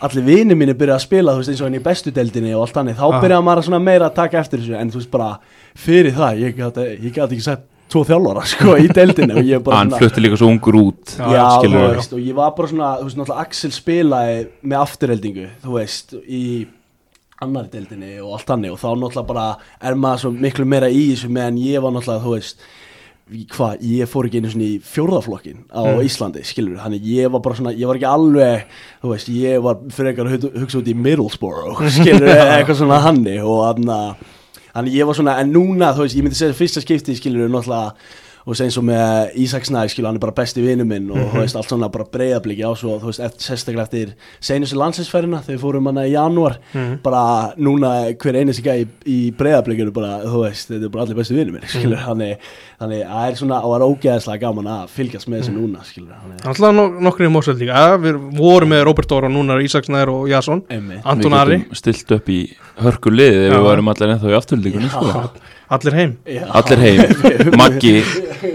Allir 0.00 0.24
vini 0.24 0.54
mínu 0.56 0.72
byrja 0.80 0.94
að 0.96 1.02
spila, 1.04 1.32
þú 1.34 1.42
veist, 1.42 1.50
eins 1.52 1.60
og 1.60 1.66
henni 1.68 1.80
í 1.82 1.84
bestu 1.84 2.10
deildinni 2.16 2.54
og 2.56 2.62
allt 2.68 2.78
annað 2.80 2.96
Þá 3.02 3.04
Ah. 3.10 3.20
byrja 3.20 3.40
maður 3.44 3.60
að 3.60 3.66
svona 3.68 3.82
meira 3.84 4.06
að 4.08 4.14
taka 4.16 4.38
eftir 4.40 4.62
þessu 4.62 4.78
En 4.80 4.90
þú 4.94 5.00
veist 5.02 5.10
bara, 5.10 5.32
fyrir 5.76 6.14
það, 6.16 6.40
ég 6.46 6.56
gæti, 6.56 6.86
ég 7.04 7.12
gæti 7.18 7.34
ekki 7.36 7.44
sett 7.50 7.66
tvo 7.90 8.04
þjálfara, 8.06 8.44
sko, 8.54 8.76
í 8.80 8.86
deildinni 8.94 9.34
Og 9.36 9.44
ég 9.44 9.58
er 9.58 9.64
bara 9.66 9.76
hann 9.82 9.90
svona- 9.90 10.00
flutti 10.06 10.22
líka 10.24 10.38
svo 10.40 10.48
ungur 10.54 10.78
út 10.80 11.16
Já, 11.18 11.44
veist, 11.66 12.12
og 12.16 12.20
ég 12.22 12.34
var 12.38 12.54
bara 12.56 12.68
svona, 12.70 12.90
þú 13.02 13.08
veist, 13.10 13.18
náttúrulega 13.20 13.44
Axel 13.44 13.70
spilaði 13.76 14.36
með 14.62 14.78
afturheldingu, 14.86 15.48
þú 15.66 15.74
veist, 15.76 16.14
í 16.30 16.44
annar 17.40 17.68
deildinni 17.72 18.18
og 18.20 18.34
allt 18.36 18.50
hannig 18.52 18.70
og 18.74 18.78
þá 18.82 18.88
náttúrulega 19.00 19.26
bara 19.30 19.46
er 19.88 19.94
maður 19.96 20.22
svo 20.24 20.30
miklu 20.36 20.66
meira 20.68 20.88
í 20.92 21.06
þessu 21.14 21.30
meðan 21.32 21.58
ég 21.62 21.82
var 21.84 21.94
náttúrulega, 21.94 22.24
þú 22.26 22.34
veist, 22.36 22.64
hvað, 23.54 23.84
ég 23.86 24.08
fór 24.10 24.26
ekki 24.26 24.40
einu 24.42 24.50
svona 24.50 24.66
í 24.66 24.80
fjórðaflokkin 24.90 25.60
á 25.70 25.80
Mm. 25.86 26.00
Íslandi, 26.08 26.42
skilur 26.44 26.74
við, 26.74 26.80
þannig 26.82 27.06
ég 27.14 27.30
var 27.30 27.40
bara 27.44 27.54
svona, 27.60 27.72
ég 27.78 27.86
var 27.86 27.96
ekki 28.00 28.08
alveg, 28.10 28.64
þú 29.04 29.12
veist, 29.14 29.28
ég 29.30 29.62
var 29.62 29.78
fyrir 29.94 30.10
eitthvað 30.12 30.32
að 30.34 30.58
hugsa- 30.64 30.80
út 30.82 30.90
í 30.90 30.96
Middlesbrough, 30.98 31.84
skilur 32.00 32.28
eitthvað 32.28 32.80
svona 32.82 33.00
hannig 33.06 33.40
og 33.44 33.62
þannig 33.70 34.26
Þannig 34.70 34.94
ég 34.94 35.06
var 35.08 35.16
svona, 35.18 35.32
en 35.42 35.48
núna, 35.50 35.88
þú 35.96 36.04
veist, 36.04 36.14
ég 36.14 36.22
myndi 36.22 36.36
segja 36.38 36.54
fyrsta 36.54 36.80
skipti, 36.84 37.16
skilur 37.18 37.48
náttúrulega 37.50 37.94
og 38.46 38.60
eins 38.64 38.78
og 38.80 38.86
með 38.88 39.34
Ísak 39.44 39.66
Snæ, 39.68 39.84
skilur, 39.92 40.08
hann 40.10 40.18
er 40.18 40.24
bara 40.24 40.34
besti 40.36 40.64
vinnu 40.64 40.86
minn 40.88 41.10
og 41.12 41.20
þú 41.34 41.42
veist, 41.42 41.58
allt 41.58 41.68
svona 41.70 41.90
bara 41.92 42.06
breyðabliki 42.10 42.64
á 42.64 42.72
svo, 42.78 42.96
þú 43.02 43.10
veist, 43.10 43.22
eftir, 43.26 43.46
sérstaklega 43.46 43.86
eftir 43.86 44.14
seinustu 44.40 44.78
landsinsferðina, 44.80 45.42
þegar 45.46 45.62
fórum 45.62 45.90
hana 45.90 46.06
í 46.08 46.14
janúar. 46.14 46.58
Mhm. 46.74 46.98
bara 47.02 47.52
núna 47.58 47.92
hver 48.16 48.40
einu 48.40 48.52
sig 48.52 48.64
í, 48.66 48.86
í 49.06 49.18
breyðablikinu 49.36 49.92
bara, 49.92 50.20
þú 50.24 50.44
veist, 50.46 50.70
þetta 50.70 50.84
er 50.88 50.94
bara 50.94 51.04
allir 51.04 51.20
besti 51.20 51.36
vinnu 51.36 51.52
minn, 51.52 51.68
skilur, 51.68 52.00
þannig, 52.08 52.50
þannig 52.80 53.04
að 53.04 53.14
það 53.14 53.30
er 53.30 53.40
svona, 53.42 53.60
og 53.62 53.74
það 53.74 53.80
er 53.80 53.86
ógeðslega 53.90 54.40
gaman 54.40 54.70
að 54.76 54.88
fylgjast 54.96 55.28
með 55.28 55.42
þessu 55.42 55.56
núna, 55.56 55.84
skilur, 55.84 56.16
þannig 56.24 56.48
Alltaf 56.50 56.74
no 56.74 56.88
nokkur 57.00 57.26
í 57.26 57.30
Mósveld 57.30 57.60
líka 57.60 57.80
Við 58.00 58.18
vorum 58.38 58.72
með 58.72 58.84
Robert 58.88 59.10
Dóra 59.10 59.28
og 59.28 59.34
núna 59.34 59.58
Ísaksnæður 59.60 60.12
og 60.14 60.28
Einmitt. 60.70 61.04
Anton 61.04 61.32
við 61.32 61.38
Ari. 61.40 61.58
getum 61.58 61.78
stilt 61.80 62.12
upp 62.16 62.28
í 62.32 62.40
hörku 62.80 63.12
liði 63.12 63.48
ef 63.48 63.54
við 63.54 63.66
varum 63.66 63.90
allir 63.92 64.14
ennþá 64.14 64.30
í 64.32 64.36
afturlíkunni. 64.38 64.90
Allir 65.70 65.94
heim? 65.94 66.12
Já. 66.26 66.44
allir 66.58 66.80
heim, 66.82 67.00
Maggi 67.60 67.92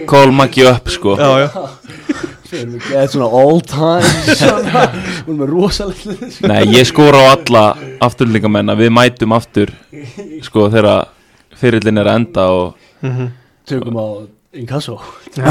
call 0.10 0.31
Maggi 0.36 0.65
upp 0.67 0.89
sko. 0.91 1.15
Já, 1.19 1.29
já. 1.45 1.50
Ekki 2.55 2.67
eitthvað 2.72 3.07
svona 3.12 3.29
all 3.41 3.62
time. 3.67 4.12
Erum 5.25 5.39
með 5.41 5.50
rosalegt. 5.51 6.41
Nei, 6.48 6.62
ég 6.75 6.88
skora 6.88 7.24
á 7.24 7.25
alla 7.36 7.63
afturlíkamenn 8.05 8.72
að 8.72 8.84
við 8.86 8.93
mætum 8.95 9.34
aftur 9.36 9.72
sko 10.45 10.67
þegar 10.72 11.07
fyrirlin 11.60 12.00
er 12.03 12.12
að 12.12 12.19
enda 12.22 12.45
og 12.51 12.75
Mhm. 13.05 13.31
tökum 13.67 13.98
á 14.00 14.07
inkasso 14.62 14.95
Já, 15.35 15.43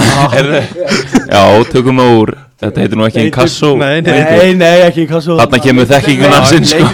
Já, 1.29 1.43
tökum 1.73 2.01
við 2.01 2.19
úr 2.23 2.33
Þetta 2.65 2.81
heitir 2.81 2.97
nú 2.97 3.05
ekki 3.05 3.25
inkasso 3.27 3.73
nei, 3.77 3.99
nei. 4.07 4.15
Nei, 4.25 4.53
nei, 4.57 4.77
ekki 4.87 5.03
inkasso 5.05 5.35
Þarna 5.41 5.59
kemur 5.65 5.89
þekkingin 5.91 6.33
hans 6.33 6.53
inn, 6.57 6.65
sko. 6.65 6.87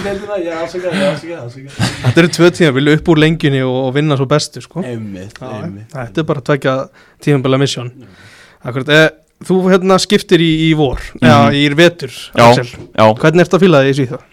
Þetta 0.91 2.17
eru 2.17 2.31
tvö 2.35 2.49
tíma, 2.55 2.73
vilja 2.75 2.97
upp 2.97 3.11
úr 3.13 3.21
lengjunni 3.23 3.61
og, 3.63 3.77
og 3.87 3.93
vinna 3.95 4.17
svo 4.19 4.27
bestu 4.29 4.63
sko. 4.63 4.83
Þetta 4.83 6.23
er 6.23 6.27
bara 6.27 6.41
að 6.41 6.47
tvekja 6.49 6.75
tímabæla 7.23 7.59
misjón 7.61 7.91
eh, 8.65 9.07
þú 9.47 9.59
hérna 9.71 9.97
skiptir 10.01 10.41
í, 10.43 10.49
í 10.69 10.73
vor 10.77 10.99
Mhm. 10.99 11.23
eða 11.29 11.53
í 11.57 11.63
vetur 11.77 12.11
Já. 12.11 12.45
Axel. 12.49 12.67
Já, 12.97 13.05
hvernig 13.21 13.45
ertu 13.45 13.57
að 13.57 13.63
fíla 13.65 13.83
þig 13.85 13.93
í 13.93 13.97
Svíþjóð? 14.01 14.27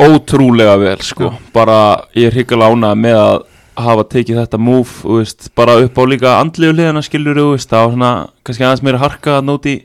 ótrúlega 0.00 0.78
vel 0.80 1.00
sko 1.04 1.28
bara 1.52 1.80
ég 2.16 2.30
er 2.30 2.32
hryggala 2.38 2.70
ánað 2.72 2.94
með 3.02 3.16
að 3.20 3.42
hafa 3.84 4.04
tekið 4.14 4.38
þetta 4.42 4.58
veist, 5.04 5.50
bara 5.56 5.76
upp 5.84 5.98
á 5.98 6.02
líka 6.08 6.34
andlegu 6.40 6.72
hliðina 6.74 7.02
skilur 7.04 7.38
það 7.70 7.84
var 7.84 7.94
svona 7.94 8.10
kannski 8.44 8.64
aðeins 8.66 8.82
meira 8.86 8.98
harka 9.02 9.38
að 9.38 9.46
nóti 9.48 9.74
í 9.76 9.82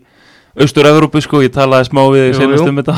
austur-Evrópu 0.63 1.21
sko, 1.21 1.41
ég 1.43 1.51
talaði 1.55 1.89
smá 1.89 2.01
við 2.13 2.27
Jú, 2.31 2.37
senast 2.39 2.63
jú. 2.63 2.69
um 2.71 2.79
þetta 2.81 2.95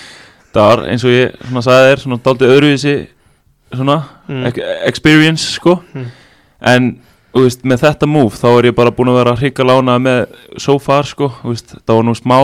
það 0.54 0.66
var 0.70 0.82
eins 0.90 1.04
og 1.06 1.14
ég 1.14 1.36
svona 1.46 1.62
sagði 1.64 1.90
þér, 1.90 2.02
svona 2.04 2.20
daldið 2.26 2.54
öðruvísi 2.56 2.96
svona 3.74 3.98
Mm. 4.30 4.44
experience 4.86 5.42
sko 5.56 5.80
Mm. 5.94 6.06
en 6.60 6.84
veist, 7.34 7.64
með 7.64 7.80
þetta 7.82 8.06
move 8.06 8.36
þá 8.38 8.46
er 8.58 8.64
ég 8.70 8.74
bara 8.76 8.90
búin 8.94 9.08
að 9.10 9.16
vera 9.24 9.36
hryggala 9.36 9.78
ánað 9.80 10.02
með 10.04 10.26
so 10.58 10.78
far 10.78 11.02
sko, 11.06 11.32
veist, 11.44 11.74
það 11.86 11.96
var 11.96 12.04
nú 12.04 12.14
smá 12.14 12.38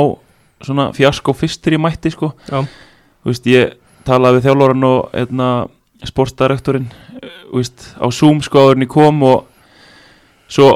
fjarsko 0.97 1.35
fyrst 1.37 1.63
þegar 1.63 1.77
ég 1.79 1.83
mætti 1.85 2.11
sko 2.15 2.33
veist, 3.27 3.47
ég 3.47 3.75
talaði 4.07 4.39
við 4.41 4.47
þjálfóran 4.49 4.85
og 4.89 5.11
hérna, 5.15 5.49
sportdirektorinn 6.09 6.89
eh, 7.21 7.31
veist, 7.53 7.93
á 7.99 8.07
Zoom 8.15 8.43
sko 8.45 8.67
áður 8.67 8.79
en 8.79 8.87
ég 8.87 8.93
kom 8.93 9.23
og 9.27 9.47
svo 10.49 10.71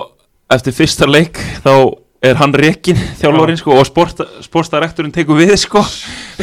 eftir 0.51 0.75
fyrsta 0.75 1.09
leik 1.09 1.39
þá 1.65 1.75
er 2.21 2.37
hann 2.37 2.53
rekin 2.57 2.99
þjálfórin 3.21 3.59
sko 3.61 3.79
og 3.81 3.87
sport, 3.89 4.21
sportdirektorinn 4.45 5.15
tekur 5.15 5.39
við 5.41 5.55
sko. 5.61 5.81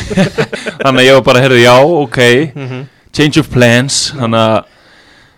Þannig 0.81 1.03
að 1.03 1.05
ég 1.05 1.19
var 1.19 1.25
bara, 1.27 1.43
herði, 1.43 1.61
já, 1.65 1.75
ok. 1.77 2.19
Mm 2.55 2.67
-hmm. 2.67 2.87
change 3.13 3.39
of 3.39 3.49
plans 3.53 4.13
að 4.17 4.63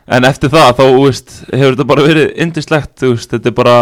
en 0.09 0.25
eftir 0.25 0.49
það 0.49 0.71
þá, 0.77 0.83
þú 0.83 1.01
veist, 1.05 1.33
hefur 1.51 1.75
þetta 1.75 1.89
bara 1.91 2.05
verið 2.07 2.31
indislegt, 2.41 2.93
þú 3.01 3.11
veist, 3.13 3.29
þetta 3.29 3.49
er 3.49 3.57
bara 3.59 3.75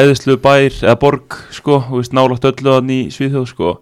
æðislu 0.00 0.36
bær 0.42 0.72
eða 0.82 0.96
borg, 0.98 1.36
sko 1.54 2.02
nálagt 2.12 2.44
öllu 2.44 2.74
hann 2.74 2.90
í 2.90 3.10
Svíþjóð, 3.10 3.46
sko. 3.46 3.76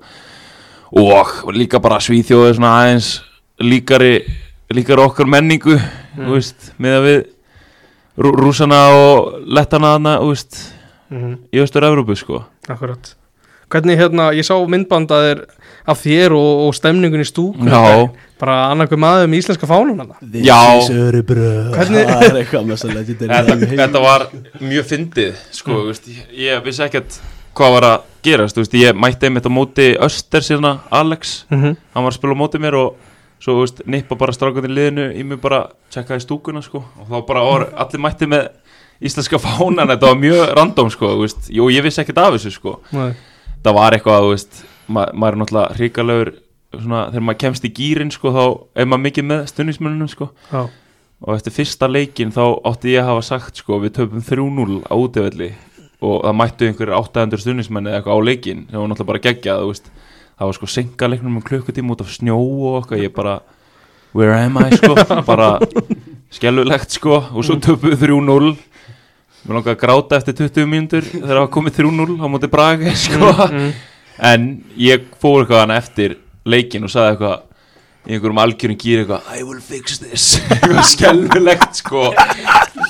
Og 0.93 1.55
líka 1.55 1.81
bara 1.81 2.01
Svíþjóð 2.01 2.49
er 2.49 2.55
svona 2.59 2.75
aðeins 2.83 3.23
líkari 3.61 4.27
líkari 4.75 5.05
okkar 5.05 5.29
menningu 5.31 5.77
þú 6.17 6.33
veist, 6.35 6.73
með 6.81 6.97
að 6.99 7.07
við 7.07 7.21
rú, 8.19 8.33
rúsana 8.43 8.81
og 8.97 9.39
lettana 9.47 9.95
þarna, 9.97 10.17
veist, 10.27 10.59
í 11.55 11.63
Östur-Evrópu, 11.63 12.19
sko. 12.19 12.43
Akkurat 12.69 13.15
Hvernig 13.69 13.99
hérna, 14.01 14.31
ég 14.33 14.47
sá 14.49 14.55
myndbandaðir 14.65 15.43
af 15.89 16.01
þér 16.01 16.33
og, 16.37 16.63
og 16.67 16.77
stemningun 16.77 17.21
í 17.21 17.27
stúku 17.29 17.69
Já. 17.69 18.09
Bara 18.41 18.57
annarkur 18.73 19.01
maður 19.01 19.27
með 19.31 19.43
íslenska 19.43 19.69
fánun 19.69 20.01
Já. 20.33 20.61
Hvernig- 21.75 22.13
er 23.29 23.51
þetta, 23.51 23.73
þetta 23.83 24.05
var 24.05 24.29
mjög 24.61 24.89
fyndið 24.89 25.43
sko, 25.53 25.75
mm. 25.75 25.91
veist, 25.91 26.09
ég, 26.13 26.31
ég 26.49 26.65
vissi 26.65 26.85
ekkert 26.87 27.21
hvað 27.59 27.75
var 27.77 27.89
að 27.89 28.09
gerast, 28.25 28.61
veist, 28.61 28.79
ég 28.79 28.97
mætti 28.97 29.29
einmitt 29.29 29.49
á 29.49 29.53
móti 29.53 29.91
Öster 30.07 30.45
síðan 30.45 30.81
Alex 30.95 31.45
mm 31.51 31.61
-hmm. 31.63 31.77
hann 31.95 32.05
var 32.05 32.13
að 32.13 32.19
spila 32.19 32.37
á 32.37 32.41
móti 32.41 32.61
mér 32.63 32.77
og 32.79 33.08
svo 33.43 33.59
veist, 33.61 33.85
nippa 33.87 34.17
bara 34.19 34.35
strákandi 34.35 34.71
liðinu 34.73 35.09
í 35.15 35.25
mig 35.27 35.41
bara 35.43 35.65
tjekkaði 35.95 36.25
stúkuna 36.25 36.63
sko. 36.65 36.83
Og 37.01 37.11
þá 37.11 37.19
bara 37.29 37.45
var 37.47 37.69
allir 37.85 38.03
mætti 38.03 38.29
með 38.31 38.49
íslenska 39.05 39.39
fánan, 39.39 39.89
þetta 39.93 40.11
var 40.11 40.19
mjög 40.19 40.43
random 40.59 40.91
sko, 40.91 41.13
veist, 41.23 41.47
jú, 41.55 41.69
ég 41.71 41.85
vissi 41.87 42.03
ekkert 42.03 42.19
af 42.25 42.35
þessu 42.37 42.55
sko. 42.57 42.79
Það 43.63 43.79
var 43.79 43.95
eitthvað, 43.95 44.27
þú 44.27 44.35
veist 44.35 44.61
ma 44.89 45.07
maður 45.13 45.37
er 45.37 45.41
náttúrulega 45.43 45.79
hrikalegur 45.79 46.33
svona, 46.73 47.01
þegar 47.13 47.25
maður 47.29 47.41
kemst 47.45 47.65
í 47.69 47.73
gýrin 47.77 48.13
sko, 48.15 48.33
þá 48.35 48.45
er 48.81 48.89
maður 48.89 49.05
mikið 49.07 49.27
með 49.31 49.47
stundismennunum 49.53 50.11
sko. 50.13 50.31
Já, 50.53 50.63
og 51.19 51.35
eftir 51.35 51.55
fyrsta 51.55 51.89
leikin 51.91 52.31
þá 52.35 52.43
átti 52.69 52.93
ég 52.95 53.03
að 53.03 53.09
hafa 53.13 53.25
sagt 53.27 53.59
sko 53.59 53.81
við 53.83 53.97
töpum 53.99 54.23
3-0 54.23 54.83
á 54.87 54.95
útivelli. 54.95 55.51
Og 55.99 56.21
það 56.23 56.37
mættu 56.39 56.69
einhverjir 56.69 56.95
800 56.95 57.43
stundismenni 57.43 57.91
eða 57.91 57.99
eitthvað 57.99 58.21
á 58.23 58.27
leikin 58.29 58.61
sem 58.69 58.79
var 58.79 58.91
náttúrulega 58.93 59.11
bara 59.11 59.23
geggjað 59.25 59.63
þú 59.65 59.73
veist. 59.73 59.89
Það 60.39 60.51
var 60.51 60.59
sko 60.59 60.71
senka 60.71 61.09
leiknum 61.11 61.39
um 61.41 61.45
klukkutíma 61.45 61.95
út 61.95 62.05
af 62.05 62.13
snjó 62.15 62.39
og 62.39 62.81
eitthvað 62.81 63.05
ég 63.05 63.15
bara 63.15 63.41
where 64.15 64.39
am 64.39 64.59
I 64.59 64.71
sko? 64.77 64.95
Bara 65.29 65.59
skellulegt 66.33 66.95
sko. 66.97 67.21
Og 67.35 67.45
svo 67.47 67.59
töpum 67.63 67.93
við 67.93 68.07
3-0 68.07 68.55
mér 69.49 69.55
langar 69.55 69.77
að 69.77 69.83
gráta 69.83 70.19
eftir 70.19 70.37
20 70.39 70.69
mínútur 70.69 71.07
þegar 71.09 71.29
það 71.29 71.43
var 71.43 71.53
komið 71.55 71.77
3-0 71.81 72.17
á 72.21 72.27
móti 72.31 72.51
Braga 72.53 72.95
sko. 72.99 73.33
Mm. 73.49 73.69
En 74.29 74.49
ég 74.81 75.07
fór 75.23 75.45
eitthvað 75.45 75.63
hana 75.63 75.79
eftir 75.79 76.17
leikin 76.49 76.87
og 76.87 76.93
sagði 76.93 77.15
eitthvað 77.15 77.45
í 78.09 78.17
einhverjum 78.17 78.39
algjörum 78.41 78.79
gýr 78.81 79.03
eitthvað 79.03 79.27
I 79.37 79.43
will 79.45 79.61
fix 79.61 79.99
this. 80.01 80.27
Eitthvað 80.55 80.87
skelfilegt 80.89 81.81
sko. 81.83 82.05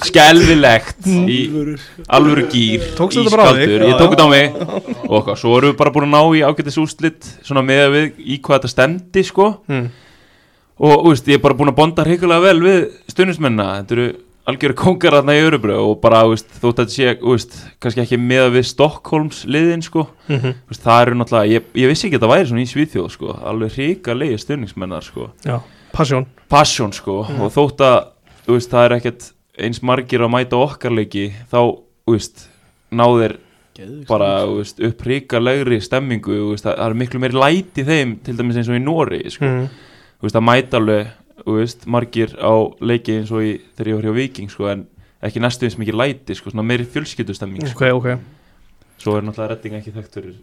Skelfilegt 0.06 1.08
í 1.10 1.38
alvöru. 2.06 2.44
gýr 2.52 2.84
ískaldur, 2.86 3.74
Já, 3.74 3.88
ég 3.88 3.98
tók 3.98 4.14
þetta 4.14 4.28
á 4.28 4.30
mig. 4.30 4.54
Og 5.08 5.16
eitthvað, 5.18 5.40
svo 5.42 5.56
erum 5.58 5.72
við 5.72 5.80
bara 5.80 5.94
búin 5.96 6.06
að 6.06 6.14
ná 6.14 6.38
í 6.38 6.44
ágætis 6.46 6.78
úrslit 6.78 7.32
svona 7.42 7.64
með 7.66 7.82
að 7.88 7.96
við 7.96 8.22
í 8.22 8.38
hvað 8.38 8.60
þetta 8.60 8.72
stemdi 8.76 9.26
sko. 9.26 9.50
Mm. 9.66 9.90
og 10.78 11.08
veist, 11.10 11.26
ég 11.26 11.40
er 11.40 11.42
bara 11.42 11.58
búin 11.58 11.72
að 11.72 11.78
bonda 11.80 12.06
hrikalega 12.06 12.44
vel 12.44 12.62
við 12.62 12.80
stundismenna, 13.10 13.70
þetta 13.80 13.96
eru 13.98 14.08
algjöru 14.48 14.76
kóngar 14.78 15.18
þarna 15.18 15.34
í 15.36 15.40
Örubrö 15.44 15.76
og 15.82 15.98
bara, 16.02 16.22
veist, 16.30 16.48
þótt 16.56 16.80
að 16.80 16.86
þetta 16.86 16.94
sé, 16.94 17.14
veist, 17.20 17.56
kannski 17.82 18.02
ekki 18.04 18.18
með 18.20 18.46
við 18.56 18.68
Stokkólms 18.70 19.42
liðin, 19.48 19.82
sko, 19.84 20.06
Mm 20.28 20.38
-hmm. 20.38 20.54
veist, 20.70 20.84
það 20.84 21.02
eru 21.02 21.18
náttúrulega, 21.18 21.52
ég, 21.52 21.66
ég 21.74 21.88
vissi 21.88 22.06
ekki 22.08 22.16
að 22.16 22.24
það 22.24 22.32
væri 22.34 22.48
svona 22.48 22.62
í 22.62 22.70
Svíþjóð, 22.72 23.10
sko, 23.10 23.34
alveg 23.44 23.72
hrikalegi 23.76 24.38
stundismennar, 24.38 25.04
sko, 25.04 25.30
Já, 25.44 25.60
passion. 25.92 26.26
Passion, 26.48 26.92
sko, 26.92 27.20
og 27.28 27.52
þótt 27.52 27.80
að, 27.84 27.98
það 28.70 28.84
er 28.84 28.96
ekkert 28.96 29.32
eins 29.58 29.82
margir 29.82 30.22
að 30.22 30.32
mæta 30.32 30.56
okkar 30.56 30.92
leiki, 30.92 31.32
þá, 31.52 31.78
náðir 32.90 33.38
bara, 34.08 34.44
upp 34.46 35.02
hrikalegri 35.04 35.80
stemmingu, 35.80 36.32
þú 36.32 36.50
veist, 36.54 36.64
það, 36.64 36.76
það 36.78 36.88
er 36.88 36.94
miklu 36.94 37.20
meiri 37.20 37.38
læti 37.38 37.84
þeim, 37.84 38.18
til 38.24 38.36
dæmis 38.36 38.56
eins 38.56 38.68
og 38.68 38.78
í 38.78 38.82
Nóri, 38.82 39.22
sko, 39.30 39.44
mm. 39.44 39.68
að 40.40 40.46
mæta 40.48 40.80
alveg 40.80 41.06
veist, 41.46 41.86
margir 41.86 42.34
á 42.40 42.52
leiki 42.80 43.18
eins 43.20 43.30
og 43.32 43.42
í, 43.46 43.60
þegar 43.76 43.88
ég 43.92 43.96
var 44.00 44.08
hjá 44.08 44.14
Viking 44.18 44.50
sko, 44.50 44.66
en 44.72 44.86
ekki 45.22 45.40
næstu 45.42 45.64
eins 45.68 45.78
mikið 45.78 45.94
læti 45.98 46.34
sko, 46.38 46.50
svona 46.50 46.62
meiri 46.66 46.84
fjölskyldustemming 46.86 47.66
sko. 47.70 47.84
Ok, 47.84 48.02
ok. 48.02 48.34
Svo 48.98 49.12
er 49.14 49.22
náttúrulega 49.22 49.52
redding 49.54 49.74
ekki 49.78 49.92
þekkt 49.94 50.14
fyrir 50.18 50.36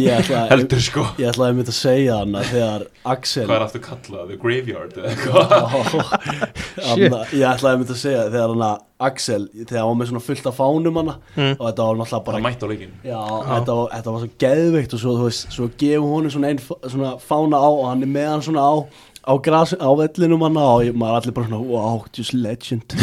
ég 0.00 0.06
ætla 0.16 0.46
heldur 0.50 0.80
sko. 0.82 1.02
Ég 1.20 1.28
ætlaði 1.30 1.52
einmitt 1.52 1.68
að 1.70 1.76
segja 1.76 2.14
hann 2.22 2.32
að 2.40 2.46
þegar 2.48 2.84
Axel 3.12 3.44
hvað 3.44 3.56
er 3.58 3.64
aftur 3.66 3.82
kallað, 3.84 4.30
the 4.30 4.38
graveyard 4.40 4.96
eða 4.96 5.10
eitthvað? 5.12 6.30
Anna, 6.90 7.20
Ég 7.36 7.44
ætlaði 7.50 7.74
einmitt 7.76 7.92
að 7.94 8.00
segja 8.00 8.22
þegar 8.32 8.54
hann 8.54 8.64
að 8.70 8.86
Axel, 9.10 9.44
þegar 9.60 9.78
hann 9.82 9.90
var 9.92 9.98
með 10.00 10.10
svona 10.10 10.22
fullt 10.24 10.48
af 10.50 10.58
fánum 10.60 10.98
hann 11.00 11.10
Mm. 11.36 11.54
og 11.56 11.62
þetta 11.68 11.84
var 11.86 12.00
náttúrulega 12.00 12.24
bara 12.24 12.38
bara 12.40 12.42
mætt 12.48 12.64
á 12.64 12.66
leikin 12.72 12.90
Já, 13.06 13.20
Þetta, 13.50 13.76
var, 13.78 13.86
þetta 13.94 14.12
var 14.16 14.24
svo 14.24 14.30
geðveikt 14.44 14.96
og 14.96 15.00
svo, 15.04 15.12
þú 15.20 15.28
veist, 15.28 15.54
svo 15.54 15.68
gefur 15.80 16.10
honum 16.16 16.32
svona 16.34 16.50
einn 16.50 16.60
f- 16.60 16.90
svona 16.92 17.12
fána 17.22 17.60
á 17.60 17.68
og 17.70 17.84
hann 17.88 18.02
er 18.04 18.10
með 18.16 18.28
hann 18.32 18.44
svona 18.48 18.64
á 18.66 18.74
á, 19.24 19.32
gras, 19.42 19.74
á 19.76 19.90
vellinum 19.98 20.44
hann 20.46 20.58
og 20.60 20.84
ég, 20.86 20.96
maður 20.96 21.12
er 21.12 21.20
allir 21.20 21.36
bara 21.36 21.48
svona, 21.50 21.62
wow, 21.70 22.04
just 22.16 22.34
legend. 22.34 22.96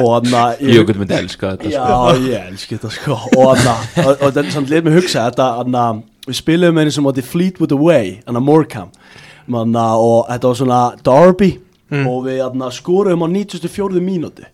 Og 0.00 0.14
hann 0.14 0.32
að 0.32 0.62
ég 0.64 0.78
okkur 0.80 0.96
myndi 0.96 1.12
elska 1.12 1.50
þetta 1.56 1.70
Já, 1.74 1.80
sko. 1.84 2.12
ég 2.24 2.44
elski 2.48 2.76
þetta 2.78 2.90
sko. 2.94 3.16
Og 3.36 3.50
hann 3.50 3.66
að, 3.68 3.82
og, 4.00 4.12
og 4.14 4.22
þetta 4.22 4.44
er 4.46 4.54
samt 4.54 4.70
leið 4.72 4.86
mig 4.86 4.94
hugsa 4.96 5.24
Þetta, 5.26 5.48
hann 5.58 5.76
að, 5.76 5.98
við 6.24 6.38
spilum 6.38 6.72
með 6.72 6.86
henni 6.86 6.94
sem 6.96 7.08
átti 7.10 7.24
Fleetwood 7.26 7.74
Away, 7.76 8.14
hann 8.24 8.40
að 8.40 8.46
Morecambe. 8.46 9.10
Manna, 9.50 9.84
og 10.00 10.30
þetta 10.30 10.48
var 10.48 10.58
svona 10.60 10.80
Derby 11.04 11.50
og 11.90 12.18
við 12.28 12.40
hann 12.44 12.64
að 12.64 12.76
skorum 12.78 13.26
á 13.26 13.28
94. 13.34 14.00
mínúti 14.04 14.46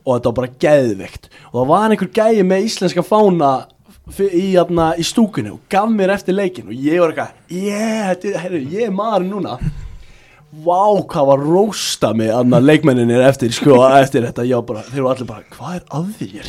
og 0.00 0.16
þetta 0.16 0.30
var 0.32 0.38
bara 0.40 0.54
geðveikt. 0.64 1.28
Og 1.52 1.60
það 1.60 1.68
var 1.70 1.94
einhver 1.94 2.10
gæi 2.16 2.44
með 2.50 2.66
íslenska 2.66 3.04
fána 3.06 3.52
í, 4.18 4.48
í 4.58 5.06
stúkunni 5.06 5.52
og 5.54 5.60
gaf 5.70 5.90
mér 5.92 6.16
eftir 6.16 6.34
leikin 6.34 6.70
og 6.70 6.74
ég 6.74 6.98
var 7.02 7.12
eitthvað 7.12 7.60
yeah, 7.60 8.10
þetta, 8.10 8.42
herri, 8.42 8.64
ég 8.72 8.88
er 8.88 8.94
maður 8.94 9.28
núna 9.28 9.58
Vá, 10.50 10.98
hvað 11.06 11.28
var 11.28 11.42
rósta 11.46 12.08
mig 12.18 12.32
annar 12.34 12.64
leikmenninir 12.64 13.20
eftir, 13.22 13.52
sko, 13.54 13.76
eftir 13.94 14.24
þetta, 14.26 14.42
já 14.48 14.56
bara, 14.66 14.80
þeir 14.88 14.98
eru 14.98 15.10
allir 15.12 15.28
bara, 15.28 15.44
hvað 15.54 15.76
er 15.76 15.84
að 15.94 16.08
þér? 16.18 16.48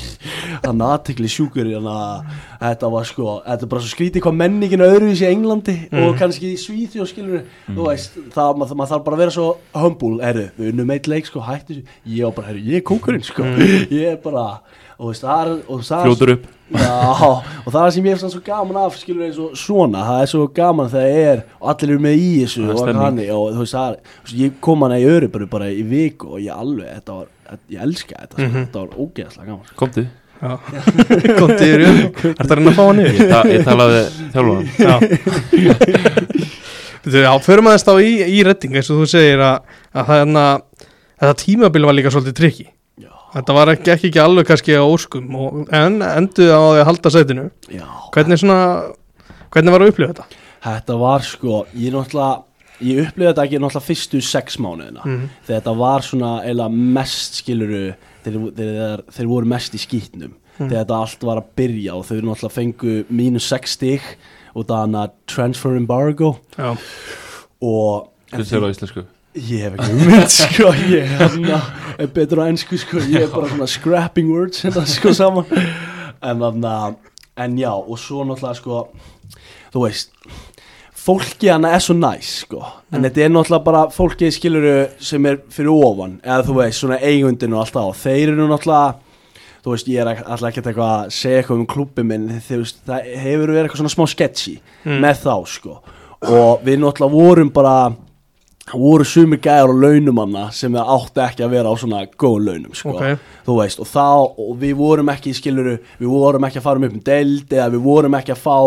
Þannig 0.63 0.85
aðtekli 0.87 1.29
sjúkur, 1.29 1.69
þannig 1.69 1.99
að 2.01 2.31
þetta 2.63 2.89
var 2.95 3.05
sko, 3.11 3.35
þetta 3.45 3.67
er 3.67 3.71
bara 3.75 3.83
svo 3.85 3.91
skrítið 3.93 4.25
hvað 4.25 4.39
menningin 4.39 4.85
öðruvísi 4.87 5.27
í 5.27 5.29
Englandi 5.29 5.77
og 6.01 6.17
kannski 6.17 6.49
í 6.49 6.57
Svíþjóð, 6.63 7.11
skilur 7.13 7.45
þú 7.67 7.85
veist, 7.91 8.17
það, 8.33 8.57
maður, 8.63 8.79
maður 8.81 8.93
þarf 8.95 9.05
bara 9.05 9.19
að 9.19 9.23
vera 9.27 9.35
svo 9.37 9.47
humble, 9.77 10.17
herru, 10.25 10.47
við 10.57 10.73
unnum 10.73 10.95
eitt 10.97 11.11
leik, 11.13 11.29
sko, 11.29 11.45
hættu 11.45 11.77
ég 12.09 12.25
var 12.25 12.37
bara, 12.41 12.49
herru, 12.49 12.65
ég 12.73 12.81
er 12.81 12.87
kókurinn, 12.89 13.27
sko, 13.29 13.45
ég 13.93 14.15
er 14.15 14.17
bara, 14.25 14.47
og 15.01 15.09
veist, 15.09 15.23
það 15.25 15.39
er, 15.41 15.49
og 15.65 15.79
það 15.81 15.97
er, 15.97 16.05
fljótur 16.05 16.31
upp. 16.35 16.43
Já, 16.71 16.93
og 17.65 17.69
það 17.73 17.81
er 17.87 17.91
sem 17.95 18.05
ég 18.07 18.19
finnst 18.21 18.35
svo 18.37 18.41
gaman 18.45 18.77
af 18.79 18.93
skilur 19.01 19.25
eins 19.25 19.39
og 19.41 19.55
svona, 19.59 20.03
það 20.07 20.19
er 20.23 20.29
svo 20.31 20.43
gaman 20.61 20.91
þegar 20.93 21.09
ég 21.11 21.25
er 21.33 21.39
og 21.57 21.65
allir 21.73 21.89
eru 21.95 22.03
með 22.05 22.15
í 22.21 22.29
þessu 22.45 22.61
Það 22.61 22.71
er 22.71 22.77
og, 22.93 23.01
hann, 23.01 23.17
og 23.33 23.45
þú 23.57 23.63
veist 23.65 23.75
það 23.75 23.87
er, 23.89 23.97
ég 24.45 24.49
kom 24.69 24.85
hana 24.85 24.99
í 25.01 25.05
öru 25.09 25.27
bara, 25.33 25.49
bara 25.57 25.67
í 25.73 25.81
viku 25.89 26.25
og 26.37 26.39
ég 26.45 26.53
alveg, 26.55 26.87
þetta 26.99 27.11
var 27.17 27.27
þetta- 27.49 27.75
ég 27.75 27.79
elska 27.89 28.15
þetta, 28.21 28.35
sko, 28.37 28.49
þetta 28.61 28.77
var 28.85 28.91
ógeðslega 29.03 29.47
gaman 29.49 29.65
sko. 29.67 29.77
komdu, 29.81 30.03
Já. 30.41 30.53
Komdu 31.41 31.57
þér 31.59 31.81
um 31.85 31.97
Er 32.01 32.33
það 32.39 32.45
að 32.45 32.55
reyna 32.57 32.71
að 32.71 32.77
fá 32.79 32.83
hann 32.87 33.01
yfir? 33.03 33.13
ég, 33.13 33.29
ta 33.29 33.39
ég 33.45 33.61
talaði 33.67 34.01
þjálfan 34.33 34.65
Já. 37.11 37.33
Förum 37.45 37.69
aðeins 37.69 37.85
þá 37.85 37.93
í, 38.01 38.11
í 38.29 38.39
redding 38.45 38.75
eins 38.77 38.89
og 38.93 39.01
þú 39.03 39.07
segir 39.11 39.41
að, 39.45 39.57
að 39.93 40.09
það 40.09 40.21
er 40.23 40.27
að 40.41 40.63
þetta 41.21 41.35
tímabil 41.43 41.85
var 41.89 41.97
líka 41.97 42.13
svolítið 42.13 42.37
trikki 42.39 42.67
Þetta 43.31 43.55
var 43.55 43.71
ekki, 43.71 43.91
ekki, 43.95 44.11
alveg 44.19 44.47
kannski 44.49 44.75
á 44.75 44.83
óskum 44.83 45.35
og, 45.39 45.59
en 45.71 46.01
enduði 46.03 46.51
á 46.51 46.61
því 46.61 46.81
að 46.81 46.87
halda 46.89 47.11
sætinu. 47.15 47.45
Já. 47.71 47.85
Hvernig 48.11 48.41
svona, 48.41 48.59
hvernig 49.53 49.75
var 49.75 49.85
að 49.85 49.93
upplifa 49.93 50.13
þetta? 50.13 50.41
Þetta 50.61 50.97
var 51.01 51.23
sko, 51.25 51.61
ég 51.73 51.95
náttúrulega 51.95 52.43
ég 52.81 53.01
upplifði 53.05 53.29
þetta 53.29 53.45
ekki 53.45 53.61
náttúrulega 53.61 53.87
fyrstu 53.87 54.21
sex 54.25 54.59
mánuðina. 54.61 55.05
Mhm. 55.05 55.29
þegar 55.47 55.61
þetta 55.61 55.77
var 55.77 56.05
svona 56.05 56.31
eiginlega 56.43 56.93
mest 56.99 57.41
skiluru 57.41 57.81
þeir, 58.25 58.37
þeir, 58.57 59.03
þeir 59.15 59.27
voru 59.31 59.45
mest 59.45 59.73
í 59.77 59.81
skýtnum 59.81 60.33
þegar 60.57 60.83
þetta 60.83 60.99
allt 60.99 61.25
var 61.25 61.41
að 61.41 61.51
byrja 61.55 61.95
og 61.97 62.05
þau 62.05 62.15
náttúrulega 62.21 62.55
fengu 62.57 62.95
mínus 63.09 63.47
sex 63.49 63.77
stig 63.77 64.01
og 64.55 64.67
það 64.67 64.81
hana 64.83 65.05
transfer 65.31 65.77
embargo. 65.77 66.35
Já, 66.57 66.75
og 67.61 68.09
Hvernig 68.31 68.47
séu 68.47 68.59
það 68.59 68.67
á 68.67 68.73
íslensku? 68.75 69.05
Ég 69.35 69.63
hef 69.63 69.77
ekki 69.77 70.09
mynd 70.09 70.33
sko 70.33 70.73
ég 70.91 71.07
hérna, 71.15 71.61
er 71.97 72.11
betur 72.11 72.43
á 72.43 72.49
ennsku 72.49 72.79
sko 72.81 72.99
ég 73.05 73.25
er 73.25 73.31
bara 73.31 73.51
svona 73.51 73.69
scrapping 73.69 74.31
words 74.33 74.65
hérna 74.65 74.85
sko 74.89 75.13
saman. 75.15 75.47
En 76.21 76.41
þannig 76.41 76.97
en 77.41 77.57
já 77.57 77.71
og 77.71 77.99
svo 77.99 78.25
náttúrulega 78.27 78.59
sko 78.59 78.81
þú 79.71 79.85
veist 79.85 80.11
fólki 81.01 81.49
hana 81.49 81.71
er 81.75 81.81
svo 81.83 81.95
næs 81.97 82.33
sko 82.43 82.59
en 82.91 83.05
þetta 83.07 83.23
er 83.25 83.31
náttúrulega 83.33 83.65
bara 83.65 83.85
fólki 83.93 84.29
skiluru 84.33 84.75
sem 85.01 85.25
er 85.29 85.39
fyrir 85.53 85.71
ofan 85.73 86.19
eða 86.23 86.43
þú 86.49 86.57
veist 86.59 86.83
svona 86.83 86.99
eigundin 86.99 87.55
og 87.55 87.63
allt 87.63 87.79
og 87.81 87.95
þeir 88.03 88.33
eru 88.35 88.49
náttúrulega 88.51 88.99
þú 89.61 89.73
veist 89.75 89.89
ég 89.93 90.03
er 90.03 90.11
alltaf 90.11 90.47
ekki 90.51 90.63
eitthvað 90.65 90.93
að 90.97 91.15
segja 91.15 91.41
eitthvað 91.41 91.63
um 91.63 91.71
klubbi 91.73 92.05
minn 92.11 92.29
þeir 92.37 92.63
veist 92.65 92.83
það 92.85 93.09
hefur 93.23 93.55
verið 93.55 93.63
eitthvað 93.63 93.83
svona 93.83 93.95
smá 93.95 94.05
sketchy 94.11 94.55
með 94.85 95.25
þá 95.25 95.35
sko 95.55 95.79
og 96.21 96.65
við 96.67 96.81
náttúrulega 96.83 97.15
vorum 97.15 97.53
bara 97.55 97.75
voru 98.79 99.05
sumir 99.07 99.39
gæjar 99.43 99.71
á 99.71 99.75
launumanna 99.75 100.43
sem 100.55 100.73
það 100.73 100.91
átti 100.95 101.23
ekki 101.25 101.45
að 101.45 101.53
vera 101.55 101.71
á 101.71 101.75
svona 101.81 102.01
góðum 102.07 102.45
launum 102.47 102.75
sko. 102.77 102.95
Ok. 102.95 103.23
þú 103.45 103.55
veist 103.59 103.81
og 103.83 103.89
þá 103.91 104.07
og 104.39 104.51
við 104.61 104.75
vorum 104.79 105.11
ekki 105.13 105.33
skiluru 105.35 105.77
við 105.99 106.11
vorum 106.11 106.47
ekki 106.47 106.61
að 106.61 106.67
fara 106.67 106.81
um 106.81 106.87
upp 106.87 106.97
um 106.97 107.05
deild 107.11 107.55
eða 107.55 107.69
við 107.75 107.87
vorum 107.87 108.19
ekki 108.19 108.35
að 108.35 108.43
fá 108.43 108.59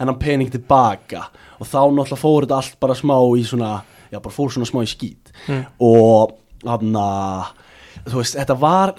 enn 0.00 0.16
pening 0.20 0.50
tilbaka. 0.52 1.28
Og 1.60 1.66
þá 1.66 1.80
náttúrulega 1.88 2.20
fór 2.20 2.44
þetta 2.44 2.58
allt 2.60 2.80
bara 2.80 2.98
smá 2.98 3.16
í 3.36 3.46
svona 3.48 3.70
já 4.12 4.20
bara 4.20 4.34
fór 4.34 4.52
svona 4.52 4.68
smá 4.68 4.82
í 4.84 4.90
skít. 4.90 5.32
Og 5.80 6.36
þannig 6.64 7.00
að 7.00 8.10
þú 8.10 8.20
veist 8.20 8.36
þetta 8.36 8.58
var 8.60 8.94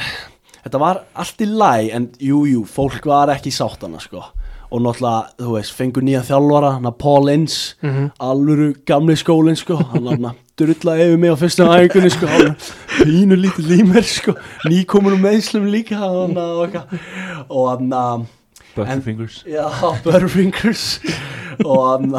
þetta 0.64 0.82
var 0.82 1.04
allt 1.16 1.44
í 1.44 1.48
læ 1.48 1.94
en 1.96 2.10
jújú 2.20 2.58
jú, 2.58 2.66
fólk 2.66 3.06
var 3.08 3.32
ekki 3.36 3.54
í 3.54 3.56
sáttana 3.56 4.02
sko. 4.04 4.24
Og 4.68 4.82
náttúrulega, 4.84 5.32
þú 5.40 5.54
veist, 5.54 5.72
fengur 5.78 6.04
nýja 6.04 6.26
þjálfara 6.28 6.74
hann 6.76 6.90
að 6.90 6.98
Paul 7.00 7.30
Inns, 7.32 7.78
alvöru 8.20 8.74
gamli 8.86 9.16
skólinn, 9.16 9.56
sko, 9.56 9.78
hann 9.94 10.10
hann 10.12 10.28
drullaði 10.58 11.08
yfir 11.10 11.22
mig 11.22 11.34
á 11.34 11.38
fyrstu 11.38 11.68
æfingunni, 11.68 12.12
sko. 12.14 12.28
Pínu 12.98 13.38
lítið 13.38 13.70
límer, 13.72 14.06
sko. 14.08 14.34
Nýkomin 14.66 15.18
um 15.18 15.24
meðslum 15.28 15.70
líka 15.70 16.00
hann 16.02 16.38
og 16.38 17.70
hann 17.70 18.28
Butterfingers. 18.78 19.42
Já, 19.50 19.66
Butterfingers. 20.06 21.00
Og 21.66 21.80
hann 21.88 22.14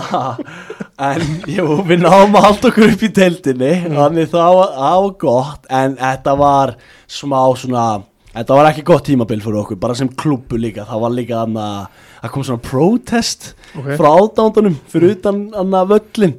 en 0.98 1.22
jú, 1.46 1.78
við 1.86 2.02
náum 2.02 2.34
að 2.34 2.44
halda 2.48 2.70
okkur 2.72 2.92
upp 2.92 3.02
í 3.06 3.10
teltinni 3.14 3.72
þannig 3.86 4.30
það 4.32 4.56
var, 4.58 5.04
gott 5.22 5.68
en 5.70 5.94
þetta 6.00 6.34
var 6.40 6.72
smá 7.06 7.38
svona 7.58 7.84
þetta 8.32 8.56
var 8.58 8.70
ekki 8.72 8.84
gott 8.88 9.06
tímabil 9.06 9.38
fyrir 9.44 9.60
okkur 9.62 9.78
bara 9.80 9.94
sem 9.98 10.10
klubbu 10.10 10.58
líka, 10.58 10.86
það 10.88 11.04
var 11.04 11.14
líka 11.14 11.42
hann 11.44 11.54
að 11.62 12.02
það 12.18 12.32
kom 12.34 12.46
svona 12.48 12.64
protest 12.66 13.52
Ok. 13.78 13.92
frá 13.94 14.10
ádándunum 14.10 14.74
fyrir 14.90 15.14
utan 15.14 15.40
hann 15.54 15.78
að 15.78 15.94
völlin 15.94 16.34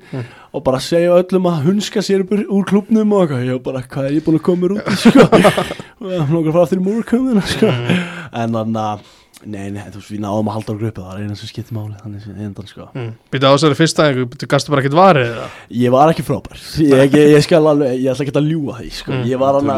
og 0.50 0.66
bara 0.66 0.82
segja 0.84 1.18
öllum 1.20 1.48
að 1.52 1.62
hunska 1.68 2.04
sér 2.06 2.26
upp 2.26 2.34
úr 2.40 2.66
klubnum 2.70 3.14
og 3.14 3.26
eitthvað, 3.26 3.46
ég 3.50 3.62
bara, 3.66 3.84
hvað 3.86 4.10
er 4.10 4.18
ég 4.18 4.26
búin 4.26 4.40
að 4.40 4.46
koma 4.50 4.66
mér 4.66 4.76
út 4.78 4.92
sko 4.98 5.28
og 6.10 6.34
nokkur 6.34 6.56
frá 6.56 6.64
aftur 6.66 6.82
í 6.82 6.86
múrkömmina, 6.88 7.46
sko 7.46 7.70
en 7.70 8.60
þannig 8.60 8.84
að 8.84 9.08
Nei, 9.48 9.70
nei, 9.72 9.86
þú 9.88 10.02
veist, 10.02 10.10
við 10.12 10.20
náðum 10.20 10.50
að 10.52 10.56
halda 10.58 10.74
á 10.76 10.80
gruppu, 10.82 11.00
það 11.00 11.12
var 11.14 11.20
eina 11.24 11.36
sem 11.40 11.48
skipti 11.48 11.76
máli, 11.76 11.94
þannig 12.02 12.24
sem 12.26 12.40
endan, 12.44 12.66
sko. 12.68 12.88
mm. 12.92 13.12
Býta 13.32 13.48
á 13.48 13.56
þessari 13.56 13.78
fyrsta 13.80 14.08
býta 14.34 14.50
gastu 14.52 14.74
bara 14.74 14.84
ekkert 14.84 14.98
varið 14.98 15.30
eða? 15.30 15.46
Ég 15.80 15.94
var 15.94 16.12
ekki 16.12 16.26
frábær, 16.28 16.60
ég, 16.84 17.16
ég, 17.16 17.32
ég 17.38 17.46
skal 17.46 17.70
alveg, 17.72 17.94
ég 18.04 18.12
ætla 18.12 18.26
ekki 18.26 18.36
að 18.36 18.50
ljúga 18.52 18.76
því, 18.82 18.90
sko. 18.98 19.14
Mm. 19.16 19.24
Ég 19.32 19.40
var 19.40 19.56
hann 19.56 19.72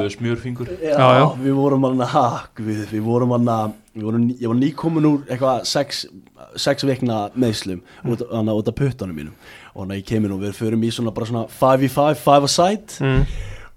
já. 1.20 1.28
við 1.46 1.60
vorum 1.60 1.86
hann 1.92 2.04
að, 2.08 2.40
við, 2.58 2.82
við 2.90 3.06
vorum 3.06 3.36
hann 3.38 3.54
að, 3.54 3.78
við 3.94 4.10
vorum, 4.10 4.26
ný- 4.26 4.42
ég 4.42 4.50
var 4.50 4.60
nýkomin 4.64 5.10
úr 5.12 5.22
eitthvað 5.30 5.62
sex, 5.76 6.04
sex 6.66 6.88
vikna 6.90 7.22
meðslum, 7.38 7.86
út, 8.02 8.26
hann 8.34 8.50
að 8.50 8.64
út 8.64 8.74
af 8.74 8.80
puttanum 8.82 9.22
mínum. 9.22 9.38
Og 9.76 9.84
hann 9.86 9.92
að 9.96 10.02
ég 10.02 10.08
kemur 10.12 10.34
og 10.36 10.42
við 10.44 10.56
förum 10.60 10.82
í 10.84 10.92
svona 10.92 11.14
bara 11.16 11.26
svona 11.30 11.46
5v5, 11.48 12.16
5 12.26 12.44
a 12.44 12.48
side, 12.48 12.98
Mm. 13.00 13.26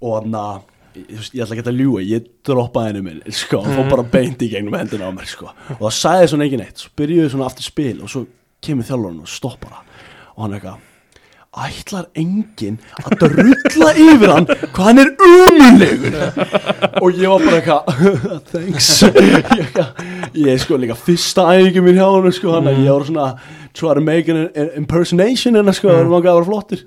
og 0.02 0.16
hann 0.22 0.32
að 0.32 0.62
ég, 0.94 1.42
ætla 1.42 1.54
ekki 1.56 1.66
að 1.70 1.78
ljúga, 1.80 2.02
ég 2.06 2.26
droppaði 2.46 2.86
henni 2.92 3.02
minn 3.02 3.22
sko, 3.34 3.58
og 3.58 3.66
fór 3.66 3.90
bara 3.90 4.02
beint 4.02 4.42
í 4.42 4.50
gegnum 4.50 4.74
hendina 4.78 5.06
á 5.10 5.12
mér 5.14 5.26
sko. 5.30 5.50
og 5.78 5.78
það 5.86 5.94
sagði 6.00 6.28
svona 6.32 6.44
ekki 6.48 6.58
neitt. 6.60 6.78
Svo 6.82 6.90
byrjuði 6.96 7.30
svona 7.30 7.46
aftur 7.50 7.62
spil 7.66 8.00
og 8.02 8.08
svo 8.10 8.26
kemur 8.62 8.84
þjálfarinn 8.88 9.20
og 9.22 9.28
stoppar 9.30 9.70
það. 9.70 9.94
Og 10.36 10.42
hann 10.44 10.52
eitthvað 10.58 10.90
ætlar 11.54 12.06
enginn 12.18 12.78
að 12.98 13.12
drulla 13.20 13.90
yfir 13.94 14.30
hann 14.32 14.46
hvað 14.74 14.86
hann 14.88 14.98
er 14.98 15.10
umulegur 15.22 16.16
og 16.98 17.14
ég 17.14 17.30
var 17.30 17.44
bara 17.44 17.60
eitthvað 17.60 17.84
thanks. 18.50 18.88
Ég, 20.34 20.48
ég 20.48 20.48
er 20.50 20.58
sko 20.58 20.78
líka 20.82 20.96
fyrsta 20.98 21.44
æfingi 21.54 21.84
mér 21.86 22.00
hjá 22.00 22.08
hann 22.10 22.32
sko, 22.34 22.56
hann 22.56 22.66
að 22.72 22.80
ég 22.82 22.90
var 22.90 23.06
svona 23.06 23.28
try 23.74 23.92
to 23.94 24.00
make 24.00 24.28
an, 24.30 24.36
an 24.54 24.68
impersonation 24.78 25.56
en 25.58 25.72
sko, 25.74 25.88
það 25.90 25.96
var 26.04 26.10
manga 26.12 26.30
að 26.30 26.36
vera 26.38 26.46
flottur 26.46 26.82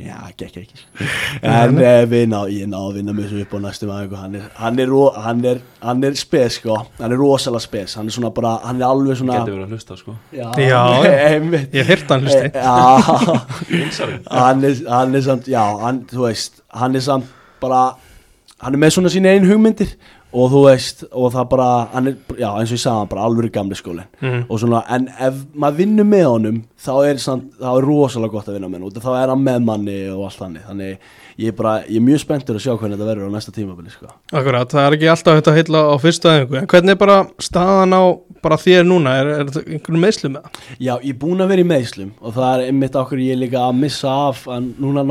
já, 0.00 0.16
gekk 0.40 0.56
ekki 0.62 0.78
sko. 0.80 1.10
en 1.42 1.76
eh, 1.82 2.04
við 2.08 2.24
ná, 2.32 2.38
ég 2.48 2.70
náðu 2.72 2.88
að 2.88 2.96
vinna 3.00 3.14
mig 3.16 3.26
þessu 3.28 3.42
upp 3.44 3.52
á 3.52 3.58
næstum 3.66 3.92
æfingu 3.92 4.20
hann 4.22 4.38
er, 4.38 4.46
hann 4.56 4.80
er, 4.80 4.94
hann 5.26 5.44
er, 5.50 5.60
hann 5.82 6.06
er 6.08 6.16
spes 6.18 6.56
sko, 6.60 6.78
hann 6.98 7.12
er 7.12 7.20
rosalega 7.20 7.66
spes. 7.66 7.96
Hann 7.98 8.08
er 8.08 8.14
svona 8.16 8.30
bara, 8.34 8.54
hann 8.64 8.80
er 8.80 8.88
alveg 8.88 9.18
svona 9.20 9.40
Geti 9.42 9.52
verið 9.54 9.66
að 9.66 9.74
hlusta 9.76 9.96
sko. 9.98 10.14
Já. 10.32 10.48
Ég 11.78 11.92
heyrt 11.92 12.12
hann 12.12 12.26
hlusti 12.26 12.50
Eh, 12.52 13.10
hann 14.40 14.64
er, 14.64 14.80
hann 14.88 15.14
er 15.14 15.24
samt, 15.24 15.48
já, 15.50 15.62
hann, 15.82 16.02
þú 16.10 16.26
veist, 16.26 16.62
hann 16.76 16.96
er 16.96 17.04
samt 17.04 17.30
bara, 17.62 17.84
hann 18.62 18.76
er 18.76 18.82
með 18.82 18.96
svona 18.96 19.12
sín 19.12 19.28
einn 19.28 19.46
hugmyndir 19.48 19.94
og 20.32 20.50
þú 20.52 20.60
veist, 20.64 21.04
og 21.12 21.32
það 21.34 21.48
bara, 21.50 21.70
hann 21.92 22.06
er, 22.08 22.14
já, 22.40 22.48
eins 22.56 22.70
og 22.72 22.76
ég 22.78 22.82
sagði 22.82 22.98
hann, 23.02 23.08
bara 23.12 23.24
alvöru 23.28 23.50
gamli 23.52 23.76
skólinn 23.76 24.06
Mhm. 24.22 24.44
og 24.48 24.58
svona, 24.60 24.82
en 24.88 25.08
ef 25.20 25.34
maður 25.54 25.76
vinnur 25.76 26.04
með 26.08 26.24
honum, 26.30 26.62
þá 26.80 26.92
er 27.10 27.18
er 27.76 27.84
rosalega 27.86 28.30
gott 28.32 28.48
að 28.48 28.54
vinna 28.56 28.68
með 28.68 28.78
hann, 28.80 28.84
og 28.84 28.92
þá 28.92 29.12
er 29.22 29.28
hann 29.28 29.44
með 29.44 29.64
manni 29.64 29.98
og 30.08 30.24
allt 30.24 30.38
þannig, 30.40 30.62
þannig 30.68 30.98
ég 31.38 31.48
er 31.48 31.52
bara, 31.52 31.82
ég 31.88 31.96
er 31.96 32.06
mjög 32.06 32.20
spenntur 32.24 32.56
að 32.56 32.64
sjá 32.64 32.72
hvernig 32.78 32.96
þetta 32.98 33.08
verður 33.12 33.28
á 33.28 33.34
næsta 33.36 33.52
tímabili, 33.52 33.90
sko. 33.92 34.06
Akkurat, 34.32 34.68
það 34.72 34.86
er 34.86 34.96
ekki 34.96 35.10
alltaf 35.12 35.38
þetta 35.40 35.54
heila 35.56 35.80
á 35.92 35.96
fyrsta 36.00 36.32
einhver 36.40 36.58
En 36.62 36.66
hvernig 36.66 36.90
er 36.90 37.00
bara 37.00 37.26
staðan 37.40 37.92
á 37.96 38.02
bara 38.42 38.56
þér 38.56 38.82
núna? 38.88 39.12
Er, 39.20 39.26
er 39.40 39.44
það 39.52 39.68
einhvern 39.68 40.00
meðslu 40.02 40.28
með 40.32 40.42
það? 40.42 40.60
Já, 40.80 40.94
ég 40.98 41.10
er 41.14 41.18
búin 41.22 41.40
að 41.44 41.48
vera 41.52 41.62
í 41.62 41.68
meðslum 41.70 42.10
og 42.20 42.34
það 42.34 42.54
er 42.58 42.66
einmitt 42.66 42.96
okkur 42.98 43.18
ég 43.22 43.38
líka 43.38 43.60
að 43.68 43.76
missa 43.78 44.08
af 44.28 44.46
núna 44.80 45.04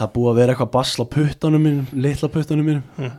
er 0.00 0.06
Mm. 0.06 0.06
er 0.06 0.06
er 0.06 0.06
það 0.06 0.08
er 0.08 0.12
búið 0.14 0.30
að 0.32 0.36
vera 0.36 0.54
eitthvað 0.54 0.70
basl 0.72 1.02
á 1.02 1.06
puttanum 1.08 1.62
mínum 1.62 1.86
litla 1.92 2.28
puttanum 2.28 2.66
mínum 2.66 2.82
Mm. 2.98 3.12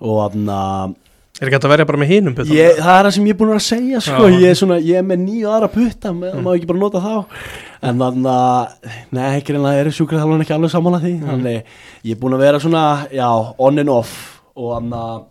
og 0.00 0.32
þannig 0.32 0.48
að 0.48 0.94
Er 1.40 1.48
ekki 1.48 1.54
hægt 1.56 1.64
að 1.64 1.70
verja 1.74 1.86
bara 1.86 1.98
með 1.98 2.06
hinum 2.06 2.34
puttanum? 2.34 2.56
ég, 2.56 2.76
það 2.78 2.98
er 3.00 3.04
það 3.04 3.10
sem 3.12 3.24
ég 3.24 3.30
er 3.30 3.38
búin 3.40 3.54
að 3.54 3.64
segja 3.66 4.00
sko, 4.00 4.28
ég, 4.30 4.44
er 4.50 4.54
svona, 4.54 4.76
ég 4.78 4.94
er 4.98 5.02
með 5.02 5.18
nýju 5.24 5.48
aðra 5.50 5.68
putta 5.68 6.12
með, 6.14 6.36
má 6.42 6.50
ekki 6.54 6.66
bara 6.66 6.78
nota 6.78 7.00
þá 7.00 7.24
en 7.82 7.98
þannig 7.98 8.30
að, 8.30 8.90
nei, 9.10 9.40
ekki 9.40 9.52
reyna 9.56 9.72
er 9.74 9.90
sjúkraþjálfun 9.90 10.40
ekki 10.44 10.54
alveg 10.54 10.70
saman 10.70 10.94
að 10.94 11.02
því 11.02 11.14
þannig 11.26 11.64
ég 12.04 12.12
er 12.14 12.20
búin 12.22 12.34
að 12.34 12.38
vera 12.38 12.58
svona, 12.60 13.08
já, 13.10 13.54
on 13.58 13.78
and 13.78 13.88
off 13.90 14.40
og 14.54 14.78
þannig 14.78 14.94
að 14.94 15.24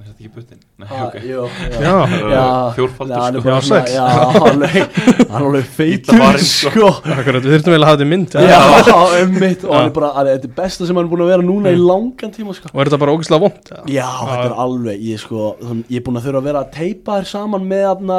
Er 0.00 0.04
þetta 0.08 0.24
ekki 0.24 0.34
buttin? 0.34 0.63
Nei, 0.74 0.88
Ah, 0.90 1.04
ok 1.06 1.14
jú, 1.22 1.42
Já. 1.70 1.92
já, 2.34 2.46
Fjórfaldur, 2.74 3.14
já, 3.14 3.20
hann 3.22 3.36
er 3.36 3.42
sko. 3.62 3.74
er 4.64 4.72
er 4.74 5.36
alveg 5.38 5.68
feitur 5.76 6.38
sko. 6.42 6.70
sko 6.72 6.88
Akkurat, 7.14 7.44
við 7.44 7.52
þurftum 7.54 7.74
vel 7.76 7.78
að 7.84 7.86
hafa 7.92 8.00
þetta 8.00 8.08
mynd 8.10 8.34
já, 8.34 8.58
eða? 8.80 9.04
ummitt 9.22 9.62
og 9.68 9.76
hann 9.78 9.92
bara, 9.94 10.08
hann 10.16 10.30
þetta 10.32 10.48
er 10.50 10.56
besta 10.58 10.88
sem 10.88 10.98
hann 10.98 11.06
er 11.06 11.12
búin 11.12 11.22
að 11.22 11.30
vera 11.30 11.46
núna 11.46 11.70
í 11.70 11.78
langan 11.78 12.34
tíma 12.34 12.56
sko 12.58 12.72
Og 12.74 12.82
er 12.82 12.90
þetta 12.90 13.00
bara 13.04 13.14
ógislega 13.14 13.44
vond? 13.46 13.70
já, 13.94 14.08
þetta 14.24 14.48
er 14.50 14.56
alveg, 14.66 15.06
ég 15.12 15.22
sko 15.22 15.46
þann- 15.62 15.84
ég 15.86 16.00
er 16.02 16.06
búin 16.08 16.18
að 16.18 16.26
þurfa 16.26 16.42
að 16.42 16.48
vera 16.50 16.64
að 16.66 16.72
teipa 16.80 17.20
þér 17.20 17.30
saman 17.36 17.68
með 17.70 17.86
hann 17.92 18.14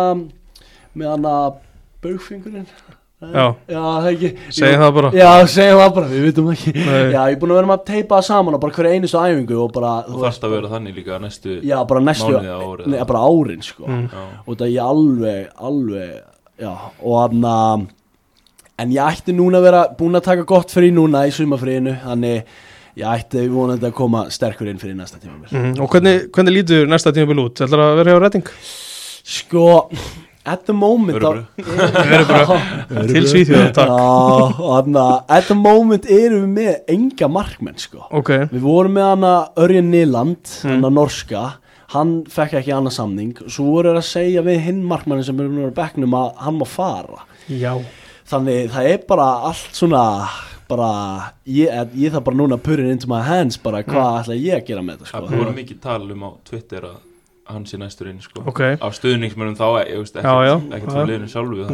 með 0.95 1.11
hann 1.11 1.27
baugfingurinn 2.07 2.69
Já. 3.25 3.45
já, 3.71 3.79
það 3.79 4.07
ekki 4.11 4.29
Segðu 4.53 4.79
það 4.81 4.91
bara. 4.95 5.09
já, 5.15 5.29
segjum 5.47 5.79
það 5.79 5.93
bara, 5.95 6.07
við 6.11 6.23
vitum 6.27 6.49
ekki 6.51 6.71
Nei. 6.75 7.03
já, 7.15 7.21
ég 7.23 7.31
er 7.31 7.39
búin 7.41 7.53
að 7.53 7.59
vera 7.61 7.69
með 7.69 7.77
að 7.79 7.85
teipa 7.87 8.17
það 8.19 8.25
saman 8.27 8.57
og 8.57 8.61
bara 8.65 8.75
hverja 8.75 8.97
einustu 8.97 9.17
æfingu 9.21 9.59
og 9.63 9.71
bara, 9.73 9.91
Þú 10.09 10.19
þarfst 10.25 10.43
að 10.45 10.53
vera 10.55 10.71
þannig 10.75 10.97
líka 10.99 11.19
næstu 11.23 11.55
já, 11.65 11.77
bara 11.89 12.01
næstu 12.03 12.33
árið, 12.35 12.83
nei, 12.91 12.97
eða? 12.99 13.07
bara 13.13 13.23
árin 13.31 13.63
sko 13.65 13.87
Mm. 13.87 14.09
Og 14.45 14.57
það 14.59 14.73
ég 14.75 14.83
alveg, 14.83 15.47
alveg 15.69 16.11
já, 16.59 16.73
og 17.01 17.15
hann 17.21 17.47
að 17.53 17.87
en 18.83 18.91
ég 18.91 19.07
ætti 19.15 19.33
núna 19.39 19.57
að 19.61 19.67
vera 19.69 19.81
búin 19.97 20.19
að 20.19 20.25
taka 20.27 20.43
gott 20.51 20.75
frí 20.75 20.91
núna 20.91 21.23
í 21.25 21.31
sumafríinu 21.31 21.95
þannig 22.03 22.43
ég 22.99 23.07
ætti 23.15 23.47
vonandi 23.49 23.87
að 23.89 23.95
koma 23.95 24.25
sterkur 24.29 24.67
inn 24.69 24.77
fyrir 24.83 24.95
næsta 24.99 25.17
tíma 25.23 25.39
Mhm, 25.49 25.79
Og 25.81 25.89
hvernig, 25.89 26.27
hvernig 26.35 26.53
lítur 26.59 26.85
næsta 26.87 27.11
tímabil 27.15 27.39
út? 27.47 27.63
Ætlar 27.63 27.79
að 27.79 27.95
vera 28.03 28.11
hjá 28.11 28.21
Redding? 28.27 28.47
sko, 29.23 29.89
at 30.45 30.65
the 30.65 30.73
moment 30.73 31.17
Við 31.17 31.25
erum 31.25 33.07
til 33.09 33.25
Svíþjóðar, 33.31 33.71
takk. 33.75 33.91
Að 34.59 34.97
at 35.37 35.47
the 35.49 35.55
moment 35.57 36.05
erum 36.05 36.45
við 36.45 36.55
með 36.55 36.95
enga 36.95 37.29
markmenn 37.31 37.77
sko. 37.81 38.05
Ok, 38.11 38.29
Við 38.53 38.61
vorum 38.65 38.93
með 38.97 39.09
hana 39.15 39.33
Örjan 39.57 39.89
Niland, 39.91 40.43
Mm. 40.63 40.69
hana 40.77 40.89
norska. 40.89 41.43
Hann 41.93 42.23
fekk 42.25 42.53
ekki 42.59 42.73
annað 42.73 42.95
samning. 42.97 43.33
Svo 43.47 43.65
voru 43.75 43.91
þeir 43.93 43.99
að 44.01 44.09
segja 44.09 44.41
við 44.43 44.59
hinn 44.65 44.83
markmannin 44.83 45.23
sem 45.23 45.39
er 45.39 45.47
nú 45.47 45.69
á 45.69 45.73
bekknum 45.73 46.13
að 46.17 46.35
hann 46.37 46.57
má 46.59 46.65
fara. 46.67 47.21
Já. 47.49 47.75
Þannig 48.27 48.71
það 48.73 48.89
er 48.93 48.97
bara 49.07 49.27
allt 49.45 49.69
svona 49.77 50.27
bara, 50.67 51.31
ég, 51.45 51.69
ég 51.93 52.09
þarf 52.11 52.23
bara 52.25 52.35
núna 52.37 52.57
að 52.57 52.63
put 52.63 52.79
it 52.79 52.89
into 52.89 53.07
my 53.07 53.21
hands 53.21 53.55
bara 53.57 53.83
Mm. 53.83 53.93
hvað 53.93 54.23
ætla 54.23 54.35
ég 54.41 54.55
að 54.61 54.65
gera 54.65 54.81
með 54.81 54.97
þetta 54.97 55.11
Það 55.11 55.27
sko 55.27 55.37
voru 55.37 55.53
mikið 55.53 55.79
tal 55.81 56.11
um 56.11 56.23
á 56.25 56.29
Twitter 56.43 56.81
að 56.81 56.97
hann 57.47 57.65
sé 57.65 57.77
næstur 57.77 58.07
inn 58.09 58.21
sko. 58.21 58.43
Ok. 58.47 58.61
Á 58.81 58.87
stuðningsmörnum 58.91 59.55
þá, 59.59 59.65
ekkert, 60.75 60.91
frá 60.93 61.05
liðinu 61.05 61.29
sjálfu 61.31 61.67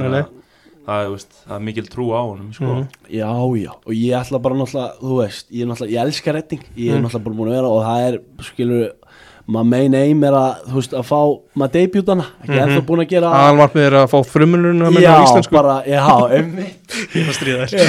það, 0.81 1.10
veist, 1.13 1.36
það 1.47 1.55
er 1.55 1.65
mikil 1.67 1.88
trú 1.93 2.05
á 2.12 2.21
honum 2.25 2.53
sko. 2.53 2.65
Mhm. 2.65 2.88
Já, 3.13 3.31
já, 3.62 3.71
og 3.86 3.93
ég 3.93 4.15
ætla 4.17 4.41
bara 4.41 4.55
náttúrulega, 4.55 4.97
þú 4.99 5.17
veist, 5.21 5.45
ég 5.51 5.62
er 5.62 5.67
náttúrulega, 5.71 5.93
ég 5.93 6.01
elska 6.05 6.34
redding, 6.34 6.63
ég 6.75 6.91
er 6.91 6.97
Mm. 6.99 7.05
náttúrulega 7.05 7.23
bara 7.23 7.36
búin 7.36 7.51
að 7.51 7.57
vera 7.57 7.69
og 7.69 7.84
það 7.86 8.07
er, 8.07 8.19
skilur, 8.41 8.91
maður 9.47 9.67
main 9.71 9.95
aim 9.95 10.23
er 10.23 10.32
að, 10.38 10.51
þú 10.69 10.75
veist, 10.77 10.93
að 10.93 11.06
fá 11.10 11.19
maður 11.58 11.71
debutana, 11.75 12.25
ekki 12.43 12.51
Mhm. 12.51 12.62
ennþá 12.65 12.82
búin 12.88 13.01
að 13.04 13.10
gera 13.10 13.27
Aðalmarkmið 13.41 13.86
er 13.88 13.95
að 14.01 14.08
fá 14.12 14.19
frumulunum 14.25 14.88
að 14.88 14.93
minna 14.95 15.01
Já, 15.01 15.15
á 15.17 15.23
íslensku. 15.25 15.51
bara, 15.51 15.75
já, 15.88 16.04
einmitt. 16.38 16.77
Ég 17.15 17.25
var 17.25 17.36
stríða 17.36 17.65
þér. 17.71 17.88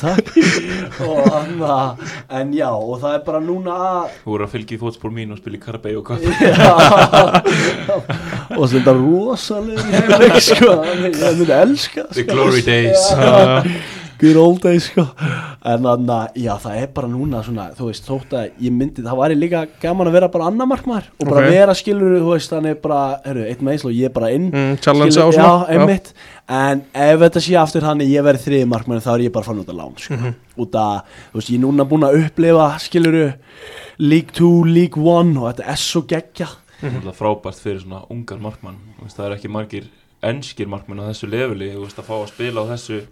Takk. 0.00 0.26
Og 1.04 1.18
hann 1.32 1.58
að, 1.60 1.88
en 2.40 2.52
já, 2.54 2.68
og 2.70 3.00
það 3.02 3.14
er 3.14 3.22
bara 3.26 3.40
núna 3.40 3.72
að 3.74 4.08
Þú 4.24 4.30
voru 4.34 4.44
að 4.46 4.52
fylgja 4.54 4.76
í 4.76 4.80
fótspór 4.84 5.12
mín 5.16 5.32
og 5.32 5.38
spila 5.40 5.56
í 5.56 5.62
Karabæi 5.64 5.96
og 5.96 6.04
hvað. 6.04 6.20
Og 8.54 8.64
þetta 8.70 8.90
er 8.92 8.98
rosalega 9.00 10.40
sko, 10.40 10.70
þannig 10.84 11.18
ég 11.18 11.38
myndi 11.40 11.56
elska 11.58 12.06
The 12.12 12.22
sko. 12.22 12.32
glory 12.32 12.62
days 12.62 13.02
Good 14.20 14.36
old 14.38 14.60
days 14.62 14.84
sko. 14.90 15.02
En 15.66 15.82
þannig 15.82 16.10
að, 16.14 16.36
já 16.44 16.52
það 16.62 16.76
er 16.82 16.90
bara 16.94 17.08
núna 17.10 17.40
svona, 17.44 17.64
þú 17.74 17.86
veist, 17.88 18.04
þótt 18.06 18.34
að 18.38 18.60
ég 18.62 18.74
myndi 18.76 19.02
Það 19.02 19.16
væri 19.20 19.36
líka 19.38 19.62
gaman 19.82 20.06
að 20.10 20.16
vera 20.18 20.28
bara 20.34 20.46
annar 20.50 20.68
markmaður 20.70 21.06
Og 21.18 21.26
bara 21.30 21.40
Ok. 21.42 21.50
vera 21.54 21.74
skilur, 21.74 22.14
þú 22.20 22.28
veist, 22.34 22.52
þannig 22.52 22.78
bara 22.84 22.98
Herru, 23.24 23.44
eitt 23.48 23.62
meðsl 23.64 23.88
og 23.90 23.96
ég 23.96 24.04
er 24.10 24.14
bara 24.14 24.30
inn. 24.36 24.50
Mm, 24.52 24.76
challenge 24.84 25.16
á 25.18 25.26
svona, 25.32 25.48
Já, 25.66 25.74
einmitt. 25.74 26.12
En 26.48 26.84
ef 26.94 27.18
þetta 27.24 27.42
sé 27.46 27.56
aftur 27.58 27.82
hann 27.88 28.04
ég 28.04 28.22
verði 28.28 28.44
þriði 28.44 28.68
markmaður 28.70 29.02
Þá 29.06 29.10
er 29.14 29.24
ég 29.26 29.32
bara 29.32 29.48
fann 29.48 29.62
út 29.64 29.72
að 29.72 29.80
lán, 29.80 29.96
sko. 29.98 30.14
Mhm. 30.14 30.34
Út 30.62 30.78
að, 30.78 31.00
þú 31.32 31.40
veist, 31.40 31.50
ég 31.50 31.58
er 31.58 31.64
núna 31.66 31.88
búin 31.88 32.06
að 32.06 32.20
upplifa 32.22 32.68
Skiluru, 32.84 33.26
League 33.98 34.30
2, 34.36 34.52
League 34.68 35.00
1 35.00 35.36
Og 35.40 35.48
þetta 35.54 35.68
er 35.72 35.80
svo 35.80 36.02
geggja 36.06 36.48
Það 36.84 37.06
er 37.08 37.16
frábært 37.16 37.58
fyrir 37.64 37.80
svona 37.80 38.04
ungar 38.12 38.38
markmann. 38.38 38.76
Það 39.08 39.26
er 39.30 39.36
ekki 39.38 39.48
margir 39.50 39.84
enskir 40.22 40.66
markmann 40.68 41.00
á 41.00 41.08
þessu 41.08 41.28
leveli 41.30 41.72
Þú 41.72 41.84
veist 41.86 41.98
að 41.98 42.08
fá 42.10 42.14
að 42.20 42.28
spila 42.34 42.60
á 42.62 42.66
þessu 42.74 43.02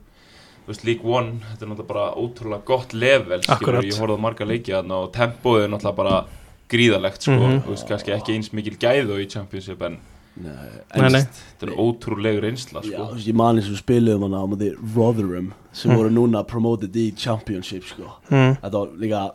veist, 0.66 0.84
League 0.84 1.04
One, 1.04 1.40
þetta 1.52 1.62
er 1.62 1.68
náttúrulega 1.68 1.86
bara 1.88 2.14
ótrúlega 2.14 2.64
gott 2.64 2.92
level 2.94 3.40
skilur, 3.42 3.82
ég 3.84 3.98
horfði 3.98 4.16
á 4.18 4.20
marga 4.20 4.44
leiki 4.46 4.72
þarna 4.72 4.94
og 5.04 5.12
tempóið 5.12 5.64
er 5.64 5.68
náttúrulega 5.68 5.96
bara 5.96 6.24
gríðalegt 6.70 7.20
sko, 7.22 7.32
Mhm. 7.36 7.62
þú 7.66 7.68
veist, 7.74 7.88
kannski 7.88 8.12
ekki 8.16 8.34
eins 8.36 8.52
mikil 8.52 8.76
gæðu 8.78 9.18
í 9.20 9.28
Championship 9.28 9.82
en 9.82 9.98
Nei, 10.34 10.48
Nei, 10.96 11.10
nei. 11.10 11.20
þetta 11.20 11.66
er 11.68 11.76
ótrúlega 11.76 12.40
reynsla 12.40 12.80
Já, 12.80 12.88
sko. 12.96 13.04
þú 13.04 13.14
veist, 13.18 13.28
ég 13.28 13.34
mani 13.34 13.60
sem 13.60 13.74
við 13.74 13.82
spiluðum 13.82 14.22
hann 14.22 14.32
á 14.32 14.48
móti 14.48 14.70
Rotherham 14.96 15.52
sem 15.72 15.90
Mm. 15.90 15.96
voru 15.98 16.08
núna 16.10 16.46
promoted 16.46 16.92
í 16.96 17.14
Championship 17.14 17.84
sko. 17.84 18.04
Mm. 18.30 18.56
Þetta 18.62 18.72
var 18.72 18.86
líka 18.96 19.32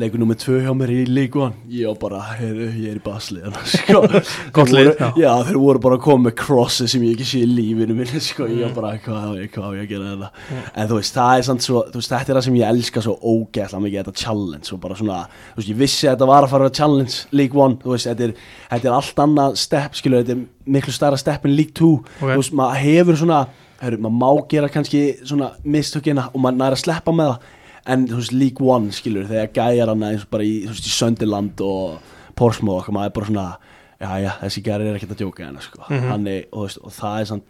leikur 0.00 0.20
nummið 0.20 0.38
tvö 0.42 0.56
hjá 0.64 0.72
mér 0.76 0.90
í 0.92 0.98
League 1.08 1.40
One 1.40 1.56
Ég 1.72 1.88
var 1.88 1.96
bara, 2.02 2.20
heyrðu, 2.38 2.66
ég 2.82 2.92
er 2.92 2.98
í 2.98 3.02
basli 3.04 3.40
sko. 3.72 4.00
Gott 4.56 4.70
Þeir 4.70 4.76
lið, 4.76 4.90
voru, 4.90 4.96
já. 5.00 5.08
já. 5.22 5.30
þeir 5.48 5.58
voru 5.62 5.82
bara 5.86 5.98
að 5.98 6.02
koma 6.06 6.26
með 6.28 6.34
crosses 6.42 6.92
sem 6.94 7.04
ég 7.06 7.16
ekki 7.16 7.26
sé 7.30 7.42
í 7.44 7.48
lífinu 7.50 7.96
minni 7.96 8.22
sko. 8.28 8.48
Ég 8.50 8.62
var 8.68 8.74
bara, 8.76 8.92
hvað 9.04 9.26
á 9.26 9.30
ég, 9.40 9.58
að 9.62 9.82
gera 9.90 10.12
þetta 10.12 10.30
En 10.72 10.90
þú 10.90 11.00
veist, 11.00 11.16
það 11.18 11.40
er 11.40 11.46
samt 11.50 11.66
svo 11.66 11.84
þú 11.90 12.00
veist, 12.02 12.14
Þetta 12.14 12.32
er 12.34 12.40
það 12.40 12.46
sem 12.48 12.58
ég 12.60 12.72
elska 12.74 13.04
svo 13.06 13.16
ógeðslega 13.22 13.84
mikið 13.86 14.00
Þetta 14.02 14.24
challenge 14.24 14.74
og 14.76 14.82
bara 14.86 15.00
svona 15.02 15.20
Þú 15.26 15.60
veist, 15.62 15.72
ég 15.74 15.80
vissi 15.84 16.06
að 16.08 16.16
þetta 16.16 16.30
var 16.32 16.46
að 16.48 16.54
fara 16.56 16.70
að 16.70 16.78
challenge 16.80 17.20
League 17.36 17.62
One 17.66 17.80
Þú 17.84 17.94
veist, 17.96 18.10
þetta 18.12 18.28
er, 18.30 18.34
þetta 18.72 18.90
er 18.92 18.98
allt 19.00 19.22
annað 19.26 19.60
step 19.66 20.00
Skilur, 20.00 20.24
þetta 20.24 20.36
er 20.36 20.72
miklu 20.76 20.96
stærra 20.96 21.20
step 21.20 21.46
en 21.46 21.56
League 21.56 21.76
2 21.78 21.92
Ok. 21.96 22.26
Þú 22.26 22.34
veist, 22.34 22.56
maður 22.58 22.82
hefur 22.84 23.24
svona 23.24 23.44
Heru, 23.76 23.98
maður 24.00 24.16
má 24.16 24.46
gera 24.48 24.68
kannski 24.72 25.00
svona 25.20 25.50
mistökina 25.68 26.30
og 26.32 26.40
maður 26.40 26.60
næri 26.62 26.76
að 26.78 26.80
sleppa 26.80 27.12
með 27.12 27.26
það 27.28 27.50
en 27.86 28.06
þú 28.10 28.18
veist 28.20 28.32
League 28.36 28.66
One 28.66 28.92
skilur 28.96 29.28
þegar 29.30 29.52
gæjar 29.56 29.92
hann 29.94 30.02
eins 30.10 30.26
og 30.26 30.30
bara 30.34 30.44
í, 30.46 30.56
í 30.66 30.92
Söndiland 30.96 31.60
og 31.64 31.98
Portsmouth 32.36 32.76
og 32.76 32.82
okkar 32.84 32.96
maður 32.98 33.10
er 33.12 33.16
bara 33.20 33.30
svona 33.30 33.48
já 33.96 34.10
já 34.26 34.30
þessi 34.42 34.62
gæjar 34.66 34.82
er 34.84 34.96
ekkert 34.98 35.14
að 35.16 35.22
djóka 35.24 35.46
hérna 35.46 35.62
sko 35.64 35.82
Mhm. 35.88 36.10
Þannig, 36.12 36.44
og, 36.52 36.58
þú 36.58 36.66
veist, 36.66 36.78
og 36.84 36.92
það 36.92 37.20
er 37.20 37.28
samt 37.30 37.44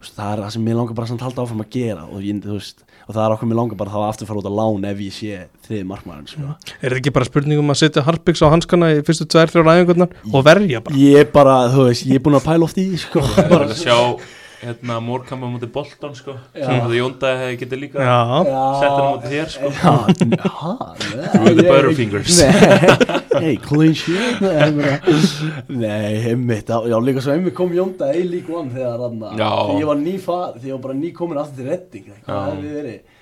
þú 0.00 0.04
veist, 0.06 0.14
það 0.16 0.30
er 0.32 0.40
það 0.44 0.52
sem 0.54 0.62
mér 0.64 0.76
langar 0.78 0.94
bara 0.96 1.06
samt 1.10 1.20
halda 1.26 1.42
áfram 1.44 1.60
að 1.64 1.70
gera 1.74 2.04
og, 2.08 2.22
ég, 2.24 2.38
þú 2.40 2.54
veist, 2.56 2.84
og 3.04 3.14
það 3.14 3.24
er 3.26 3.34
okkur 3.34 3.48
mér 3.50 3.58
langar 3.60 3.76
bara 3.82 3.90
þá 3.92 4.00
aftur 4.08 4.26
fara 4.30 4.40
út 4.40 4.48
að 4.48 4.56
lán 4.60 4.86
ef 4.88 4.98
ég 5.04 5.12
sé 5.12 5.40
þriði 5.66 5.84
markmaðurinn 5.90 6.30
sko. 6.30 6.54
Er 6.80 6.88
þetta 6.88 7.00
ekki 7.02 7.12
bara 7.18 7.28
spurning 7.28 7.60
um 7.60 7.74
að 7.74 7.80
setja 7.82 8.04
Harpiks 8.06 8.40
á 8.40 8.48
hanskana 8.48 8.88
í 8.96 9.02
fyrstu 9.04 9.26
tvær, 9.28 9.50
þrjár 9.52 9.72
æfingarnar 9.74 10.14
og 10.32 10.44
verja 10.46 10.80
bara? 10.80 10.96
ég 10.96 11.20
er 11.20 11.28
bara, 11.34 11.58
þú 11.74 11.84
veist, 11.90 12.06
ég 12.08 12.16
er 12.16 12.24
búin 12.24 12.38
að 12.40 12.46
pæla 12.48 12.64
oft 12.70 12.78
í 12.80 12.86
sko 12.96 13.20
bara, 13.36 13.66
að 13.68 13.76
sjá 13.82 13.98
hérna 14.60 14.96
Mórkamma 15.04 15.48
mútið 15.50 15.70
Bolton 15.74 16.14
sko 16.18 16.34
Já. 16.54 16.66
það 16.68 16.94
Jóndaði 16.98 17.40
hefði 17.42 17.58
getið 17.62 17.80
líka 17.84 18.04
Já, 18.04 18.18
sett 18.80 18.96
hann 18.96 19.06
mútið 19.14 19.34
þér 19.34 19.52
sko 19.54 19.70
Já, 19.76 19.92
já, 20.20 21.28
Through 21.30 21.54
the 21.56 21.64
butterfingers. 21.68 22.40
Nei, 22.40 23.44
hey, 23.44 23.56
clean 23.64 23.94
shit 23.96 24.42
Nei, 25.70 26.10
einmitt 26.32 26.68
Já, 26.70 26.98
líka 27.00 27.24
svo 27.24 27.36
einmitt 27.36 27.56
kom 27.56 27.72
Jónda 27.76 28.10
í 28.16 28.26
lík 28.28 28.50
one 28.52 28.74
þegar 28.74 29.06
hann 29.06 29.24
Já. 29.40 29.50
Því 29.70 29.78
ég 29.80 29.88
var 29.92 30.02
ný 30.02 30.16
far, 30.20 30.58
því 30.58 30.72
ég 30.72 30.76
var 30.76 30.84
bara 30.88 30.98
ný 31.00 31.12
komin 31.16 31.40
aftur 31.40 31.62
til 31.62 31.70
redding 31.72 32.10
Hvað 32.10 32.36
Já. 32.36 32.42
hefði 32.50 32.74
verið 32.80 33.18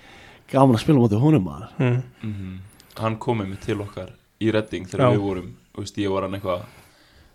Gaman 0.49 0.79
að 0.79 0.81
spila 0.81 1.03
mútið 1.05 1.21
honum 1.21 1.45
maður 1.45 1.73
mm. 1.77 1.97
Mhm. 2.25 2.53
hann 2.99 3.17
komið 3.21 3.51
mig 3.53 3.61
til 3.63 3.77
okkar 3.85 4.15
í 4.41 4.51
Redding 4.55 4.87
Já. 4.87 4.95
þegar 4.95 5.13
við 5.13 5.25
vorum, 5.27 5.49
þú 5.75 5.85
veist, 5.85 5.99
ég 6.01 6.13
var 6.15 6.25
hann 6.25 6.37
eitthvað 6.39 6.63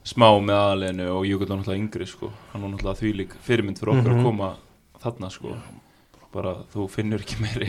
smá 0.04 0.28
með 0.44 0.58
aðleginu 0.60 1.08
og 1.16 1.26
Júkvæð 1.30 1.48
var 1.50 1.58
náttúrulega 1.62 1.80
yngri 1.84 2.08
sko, 2.08 2.32
hann 2.52 2.62
var 2.62 2.70
náttúrulega 2.74 3.00
þvílík 3.02 3.36
fyrirmynd 3.42 3.80
fyrir 3.80 3.94
okkur 3.94 4.12
Mhm. 4.12 4.20
að 4.20 4.24
koma 4.24 4.56
þarna 5.04 5.32
sko. 5.32 5.56
Bara 6.34 6.56
þú 6.74 6.90
finnur 6.90 7.20
ekki 7.22 7.38
meiri 7.40 7.68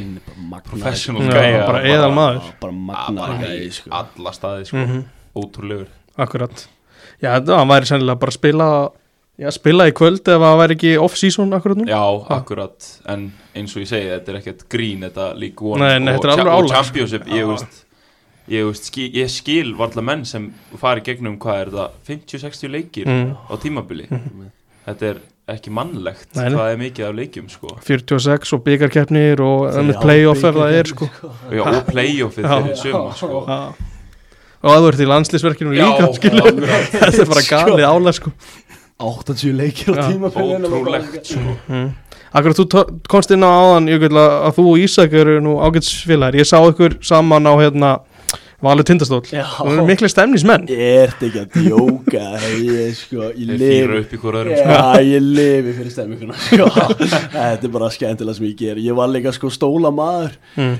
professional 0.64 1.22
gæja. 1.28 1.66
bara 1.66 1.82
eðal 1.84 2.12
maður. 2.16 2.42
Bara 2.60 2.72
gæi, 3.44 3.66
í 3.66 3.70
sko. 3.72 3.90
alla 3.92 4.30
staði 4.32 4.66
sko, 4.66 4.76
Mm 4.76 5.04
ótrúlegur. 5.36 5.88
Akkurat. 6.16 6.68
Já, 7.20 7.30
hann 7.44 7.68
væri 7.68 7.84
sennilega 7.86 8.18
bara 8.20 8.30
spila 8.30 8.90
Já, 9.36 9.50
spila 9.50 9.88
í 9.88 9.92
kvöld 9.92 10.20
ef 10.20 10.38
það 10.38 10.58
væri 10.60 10.74
ekki 10.76 10.90
off-season 11.02 11.50
akkurat 11.52 11.76
nú 11.76 11.86
já, 11.88 12.24
Ha. 12.28 12.36
akkurat, 12.38 13.00
en 13.08 13.32
eins 13.56 13.74
og 13.76 13.82
ég 13.82 13.88
segi 13.88 14.06
þetta 14.06 14.28
er 14.28 14.36
ekkert 14.40 14.68
grín, 14.70 15.00
þetta 15.00 15.34
lík 15.36 15.60
one 15.60 15.80
Nei, 15.80 15.98
nei, 15.98 16.14
og, 16.14 16.24
er 16.38 16.48
og 16.54 16.68
sko. 16.68 16.74
championship, 16.76 17.24
ég 17.26 17.44
veist 17.48 17.83
ég, 18.50 18.64
veist, 18.68 18.90
skil, 18.90 19.08
ég 19.14 19.30
skil 19.32 19.74
varla 19.78 20.04
menn 20.04 20.24
sem 20.28 20.50
fari 20.80 21.04
gegnum 21.04 21.38
hvað 21.42 21.60
er 21.62 21.70
það 21.76 21.94
50-60 22.10 22.74
leikir 22.74 23.08
mm. 23.08 23.30
á 23.48 23.54
tímabili 23.62 24.08
þetta 24.84 25.10
er 25.12 25.22
ekki 25.54 25.72
mannlegt 25.74 26.30
Nei, 26.38 26.46
hvað 26.54 26.70
er 26.72 26.78
mikið 26.80 27.06
af 27.08 27.16
leikjum 27.18 27.48
sko 27.52 27.72
46 27.84 28.54
og 28.56 28.62
byggarkeppnir 28.64 29.42
og 29.44 29.66
playoff 30.00 30.44
ef 30.44 30.56
það 30.56 30.78
er 30.78 30.92
bikarkeppni, 30.92 31.18
sko 31.18 31.56
Já, 31.58 31.64
og 31.64 31.90
playoffið 31.90 32.48
fyrir 32.52 32.78
suma 32.80 33.18
sko. 33.18 33.42
Já. 33.48 33.90
Og 34.64 34.72
að 34.72 34.80
þú 34.80 34.92
ert 34.92 35.02
í 35.04 35.08
landslisverkinu 35.10 35.74
Já, 35.76 35.84
líka. 36.00 36.30
Þetta 36.94 37.10
er 37.26 37.28
bara 37.28 37.44
galið 37.50 37.84
álega 37.90 38.16
sko 38.16 38.32
80 39.04 39.58
leikir 39.58 39.92
á 39.92 40.00
Já. 40.00 40.06
tímabilinu 40.14 40.70
ótrúlegt 40.70 41.28
sko. 41.34 41.58
mm. 41.68 41.92
Akkurat 42.34 42.58
þú 42.58 42.84
komst 43.10 43.30
inn 43.34 43.44
á 43.44 43.50
áðan 43.52 43.92
að 43.92 44.56
þú 44.56 44.64
og 44.72 44.80
Ísak 44.82 45.12
eru 45.14 45.36
nú 45.44 45.58
ágætsfélagar 45.60 46.40
Ég 46.40 46.48
sá 46.48 46.56
ykkur 46.64 46.96
saman 47.04 47.46
á 47.46 47.52
hérna 47.60 47.90
Valur 48.64 48.86
Tindastól 48.88 49.20
Já. 49.28 49.44
Það 49.58 49.72
eru 49.74 49.84
miklu 49.88 50.10
stemnismenn 50.10 50.66
Ég 50.72 50.82
ert 51.04 51.24
ekki 51.26 51.42
að 51.42 51.58
djóka 51.60 52.24
Ég 52.64 52.96
sko, 52.98 53.28
ég 53.30 53.52
þeir 53.52 53.60
lifi 53.60 53.70
fýra 53.74 54.00
upp 54.00 54.14
í 54.14 54.20
hvora 54.22 54.42
öðrum 54.42 54.58
sko. 54.58 54.78
Já, 54.78 55.06
ég 55.10 55.26
lifi 55.28 55.76
fyrir 55.78 55.94
stemminguna 55.94 56.38
sko. 56.40 56.68
Þetta 57.36 57.68
er 57.68 57.74
bara 57.76 57.90
skemmtilega 57.94 58.38
sem 58.38 58.48
ég 58.48 58.58
ger 58.62 58.80
Ég 58.84 58.96
var 58.98 59.12
líka 59.12 59.34
sko 59.36 59.52
stóla 59.52 59.92
maður 59.94 60.38
mm. 60.56 60.76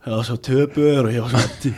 Það 0.00 0.14
var 0.16 0.24
svo 0.24 0.34
töpur 0.40 1.06
og 1.06 1.10
ég 1.12 1.20
var 1.20 1.32
svona 1.34 1.72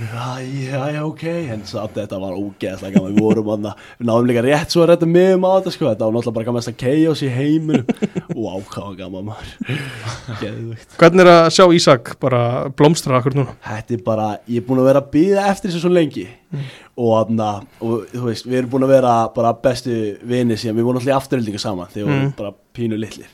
Já, 0.47 0.83
já, 0.95 1.01
ok. 1.03 1.23
En 1.51 1.65
satt 1.67 1.97
þetta 1.97 2.21
var 2.23 2.37
ógeðslega 2.39 2.95
gaman. 2.95 3.17
Við 3.17 3.25
vorum 3.25 3.49
aðna 3.57 3.73
Við 3.99 4.07
náðum 4.07 4.29
líka 4.31 4.45
rétt 4.47 4.71
svo 4.77 4.85
að 4.85 4.93
redda 4.93 5.09
miðum 5.11 5.43
á 5.43 5.51
þetta 5.57 5.73
sko. 5.75 5.89
Þetta 5.91 6.07
var 6.07 6.15
náttúrulega 6.15 6.37
bara 6.37 6.47
gaman 6.47 6.69
að 6.71 6.77
chaos 6.85 7.23
í 7.27 7.31
heiminum. 7.35 7.91
Vá, 8.31 8.53
hvað 8.71 8.87
var 8.87 8.95
gaman 9.01 9.27
maður. 9.33 9.51
Geðvögt 10.39 10.97
Hvernig 11.03 11.25
er 11.27 11.33
að 11.33 11.51
sjá 11.59 11.67
Ísak 11.81 12.13
bara 12.23 12.43
blómstra 12.79 13.19
akkur 13.19 13.37
núna? 13.41 13.57
Þetta 13.67 13.99
er 13.99 14.05
bara, 14.07 14.29
ég 14.47 14.63
er 14.63 14.69
búin 14.71 14.85
að 14.85 14.91
vera 14.93 15.03
að 15.03 15.11
býða 15.19 15.49
eftir 15.51 15.73
þessu 15.73 15.83
svo 15.83 15.93
lengi. 15.99 16.29
Og, 16.95 17.11
aðna, 17.25 17.51
og 17.83 18.07
þú 18.15 18.27
veist, 18.29 18.47
við 18.47 18.61
erum 18.63 18.73
búin 18.77 18.87
að 18.87 18.95
vera 19.01 19.13
bara 19.35 19.55
bestu 19.67 19.99
vini 20.29 20.55
síðan, 20.61 20.79
við 20.79 20.87
vorum 20.87 21.01
alltaf 21.03 21.11
í 21.11 21.19
afturhildingu 21.19 21.59
saman 21.63 21.91
þegar 21.91 22.07
við 22.07 22.13
Mm. 22.13 22.19
vorum 22.23 22.35
bara 22.39 22.55
pínu 22.77 22.99
litlir 23.03 23.31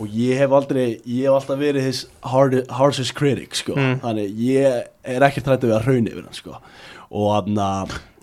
og 0.00 0.08
ég 0.10 0.38
hef 0.40 0.50
aldrei, 0.56 1.00
ég 1.06 1.28
hef 1.28 1.36
alltaf 1.38 1.58
verið 1.60 1.86
his 1.86 2.06
hard, 2.26 2.56
harshest 2.70 3.14
critic 3.14 3.54
sko, 3.54 3.74
Mm. 3.76 4.00
þannig 4.02 4.34
ég 4.38 4.82
er 5.04 5.20
ekkert 5.28 5.44
trætt 5.46 5.62
að 5.64 5.70
vera 5.74 5.84
hraun 5.84 6.08
yfir 6.10 6.24
hann 6.24 6.34
sko 6.34 6.56
og 7.14 7.28
aðna, 7.36 7.68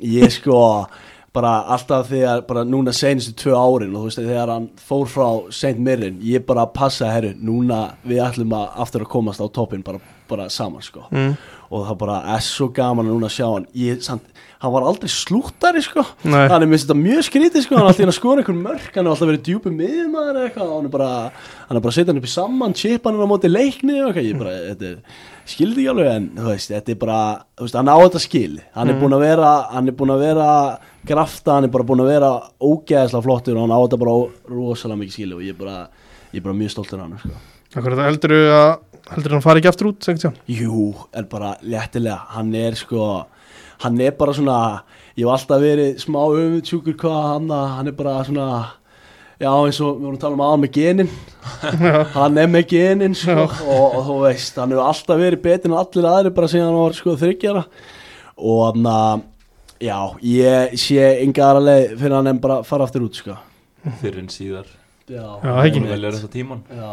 ég 0.01 0.31
sko 0.31 0.87
bara 1.33 1.63
alltaf 1.71 2.09
þegar, 2.09 2.41
bara 2.47 2.65
núna 2.67 2.91
senustu 2.91 3.31
tvö 3.39 3.53
árin 3.55 3.93
og 3.95 4.01
þú 4.01 4.09
veist, 4.09 4.19
þegar 4.19 4.49
hann 4.51 4.69
fór 4.75 5.05
frá 5.07 5.27
St. 5.51 5.77
Mirren, 5.79 6.19
ég 6.19 6.43
bara 6.45 6.65
passa, 6.67 7.07
herru, 7.07 7.31
núna 7.39 7.93
við 8.03 8.19
ætlum 8.25 8.51
að 8.57 8.73
aftur 8.83 9.05
að 9.05 9.11
komast 9.13 9.39
á 9.39 9.47
toppin 9.47 9.81
bara, 9.81 10.01
bara 10.27 10.49
saman, 10.49 10.81
sko 10.83 11.05
mm. 11.09 11.37
og 11.71 11.87
það 11.87 11.97
bara 12.03 12.17
er 12.35 12.43
svo 12.43 12.67
gaman 12.67 13.07
að 13.07 13.15
núna 13.15 13.29
sjá 13.31 13.47
hann 13.53 13.67
ég, 13.73 14.01
samt, 14.03 14.27
hann 14.61 14.73
var 14.75 14.85
aldrei 14.85 15.09
slúttari 15.09 15.81
sko. 15.81 16.03
Nei. 16.29 16.45
hann 16.51 16.61
er 16.65 16.69
þetta 16.75 16.97
mjög 16.97 17.25
skrítið 17.25 17.65
sko. 17.65 17.77
Hann 17.77 17.87
er 17.87 17.91
alltaf 17.91 18.11
að 18.11 18.17
skora 18.17 18.43
einhver 18.43 18.57
mörk, 18.59 18.89
hann 18.93 19.07
er 19.07 19.11
alltaf 19.15 19.29
verið 19.31 19.43
djúpi 19.47 19.73
miðmaður 19.73 20.37
eða 20.37 20.47
eitthvað, 20.47 20.71
hann 20.75 20.87
er 20.87 20.93
bara 20.93 21.09
hann 21.31 21.79
er 21.79 21.83
bara 21.83 21.93
að 21.93 21.97
setja 21.97 22.11
hann 22.11 22.21
upp 22.21 22.27
í 22.29 22.33
saman, 22.35 22.75
chipa 22.77 23.09
hann 23.09 23.23
á 23.25 23.31
móti 23.31 23.49
leikni 23.49 23.97
ég 23.97 24.37
bara, 24.37 24.53
þetta 24.69 24.91
er 24.91 24.99
skildi 25.51 25.81
ekki 25.81 25.91
alveg 25.95 26.11
en, 26.11 26.27
þú 26.37 26.47
veist, 26.51 26.73
þetta 26.75 26.93
er 26.93 26.99
bara 27.01 27.21
þú 27.57 27.65
veist, 27.65 27.79
hann 27.81 27.89
á 27.89 27.97
þetta 27.97 28.21
skil, 28.27 28.53
hann 28.77 28.93
er 28.93 29.01
búin 29.01 29.17
að 29.17 29.25
vera 29.25 29.51
hann 29.71 29.89
er 29.89 29.97
búin 29.97 30.13
að 30.13 30.23
vera 30.27 30.49
grafta, 31.09 31.57
hann 31.57 31.65
er 31.65 31.73
bara 31.73 31.87
búin 31.89 32.03
að 32.05 32.11
vera 32.13 32.31
ógeðslega 32.61 33.25
flottur 33.25 33.57
og 33.57 33.65
hann 33.65 33.73
á 33.73 33.79
þetta 33.81 34.01
bara 34.03 34.15
rosalega 34.53 35.01
mikið 35.01 35.17
skil 35.17 35.33
og 35.39 35.43
ég 35.47 35.55
er 35.55 35.59
bara, 35.63 35.79
ég 36.29 36.41
er 36.43 36.45
bara 36.45 36.59
mjög 36.61 36.75
stoltur 36.75 37.01
hann 37.01 37.17
sko. 37.21 37.33
Akkur 37.71 37.95
þetta 37.95 38.07
heldur 38.11 38.37
að 38.51 38.71
heldur 39.11 39.35
hann 39.35 39.43
fari 39.43 39.61
ekki 39.61 39.71
aftur 39.71 39.91
út, 39.91 40.07
Jú, 40.51 40.91
en 41.17 41.27
bara 41.31 41.55
léttilega. 41.65 42.19
Hann 42.35 42.53
er 42.55 42.77
sko 42.79 43.25
hann 43.83 44.01
er 44.01 44.13
bara 44.17 44.33
svona, 44.37 44.57
ég 45.17 45.25
hef 45.25 45.33
alltaf 45.35 45.61
verið 45.63 45.97
smá 46.03 46.19
öfundsjúkur 46.27 46.97
hvað 47.01 47.19
hann 47.31 47.49
hann 47.77 47.89
er 47.91 47.97
bara 47.97 48.19
svona 48.27 48.47
já 49.41 49.49
eins 49.49 49.79
og 49.81 49.95
við 49.97 50.03
vorum 50.05 50.17
að 50.17 50.21
tala 50.21 50.37
um 50.37 50.43
aðan 50.45 50.61
með 50.61 50.73
genin. 50.75 51.07
Hann 52.13 52.37
er 52.37 52.49
með 52.53 52.67
genin 52.75 53.15
sko, 53.17 53.47
og, 53.49 53.95
og 53.97 54.03
þú 54.05 54.17
veist, 54.27 54.59
hann 54.61 54.73
hefur 54.75 54.85
alltaf 54.85 55.17
verið 55.21 55.41
betur 55.47 55.71
en 55.71 55.77
allir 55.81 56.07
aðri 56.11 56.33
bara 56.37 56.49
síðan 56.51 56.69
hann 56.69 56.77
var 56.83 56.97
sko 56.99 57.15
þryggjara 57.17 57.63
og 58.41 58.59
hann 58.67 58.85
að 58.91 59.23
já, 59.81 59.97
ég 60.29 60.75
sé 60.81 61.07
enga 61.23 61.47
aðra 61.47 61.63
leið 61.71 61.95
fyrir 62.03 62.15
hann 62.19 62.29
en 62.35 62.43
bara 62.43 62.59
fara 62.67 62.85
aftur 62.85 63.07
út 63.07 63.17
sko. 63.17 63.39
Fyrir 64.03 64.21
en 64.21 64.29
síðar. 64.29 64.69
Já, 65.09 65.25
Já, 65.41 65.51
ekki. 65.65 65.81
Hún 65.81 65.89
velja 65.89 66.11
þetta 66.13 66.29
tíman 66.31 66.59
Já, 66.69 66.89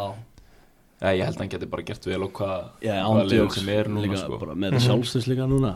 Já, 0.99 1.09
ég 1.15 1.21
held 1.29 1.37
að 1.37 1.43
hann 1.45 1.51
geti 1.53 1.67
bara 1.71 1.85
gert 1.87 2.07
vel 2.09 2.23
og 2.25 2.31
hvað 2.35 2.63
já 2.83 2.95
hvaða 3.05 3.27
liðum 3.29 3.51
sem 3.55 3.69
er 3.77 3.91
núna 3.93 4.03
líka 4.07 4.19
sko. 4.25 4.39
bara 4.41 4.57
með 4.59 4.73
þetta 4.73 4.87
sjálfstöðs 4.89 5.29
líka 5.31 5.45
núna 5.47 5.75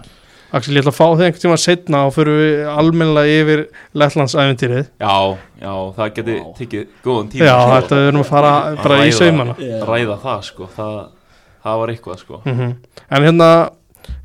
Axel, 0.52 0.74
ég 0.76 0.82
ætla 0.82 0.92
að 0.92 0.98
fá 0.98 1.06
þig 1.16 1.24
einhvern 1.26 1.42
tíma 1.46 1.56
setna 1.60 2.00
og 2.06 2.12
fyrir 2.12 2.36
við 2.42 2.58
almennilega 2.68 3.36
yfir 3.40 3.62
Lettlandsæventýrið 3.96 4.82
Já, 5.00 5.14
já, 5.62 5.72
það 5.96 6.10
geti 6.18 6.34
Vá. 6.38 6.50
tekið 6.58 6.82
góðan 7.06 7.30
tíma 7.32 7.46
Já, 7.48 7.54
þetta 7.72 8.00
við 8.02 8.08
erum 8.10 8.24
að 8.24 8.28
fara 8.32 8.50
bara 8.82 8.98
í 9.00 9.06
ræða- 9.06 9.18
saumana 9.18 9.54
Já. 9.58 9.78
Ræða 9.88 10.16
það 10.26 10.42
sko, 10.50 10.68
það, 10.76 10.98
það 11.64 11.80
var 11.82 11.94
eitthvað 11.94 12.20
sko 12.20 12.40
mm 12.44 12.74
En 13.16 13.22
hérna, 13.28 13.48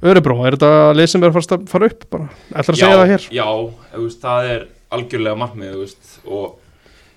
Örebró, 0.02 0.38
er 0.46 0.58
þetta 0.58 0.94
lið 0.98 1.08
sem 1.12 1.24
er 1.24 1.30
að 1.30 1.38
fara, 1.38 1.46
upp 1.92 2.06
bara? 2.10 2.30
Ætlar 2.52 2.76
að 2.76 2.80
segja 2.82 2.98
það 2.98 3.12
hér? 3.14 3.28
Já, 3.32 3.48
þú 3.94 4.04
veist, 4.04 4.22
það 4.22 4.50
er 4.52 4.68
algjörlega 4.98 5.38
veist, 5.80 6.14
og 6.28 6.58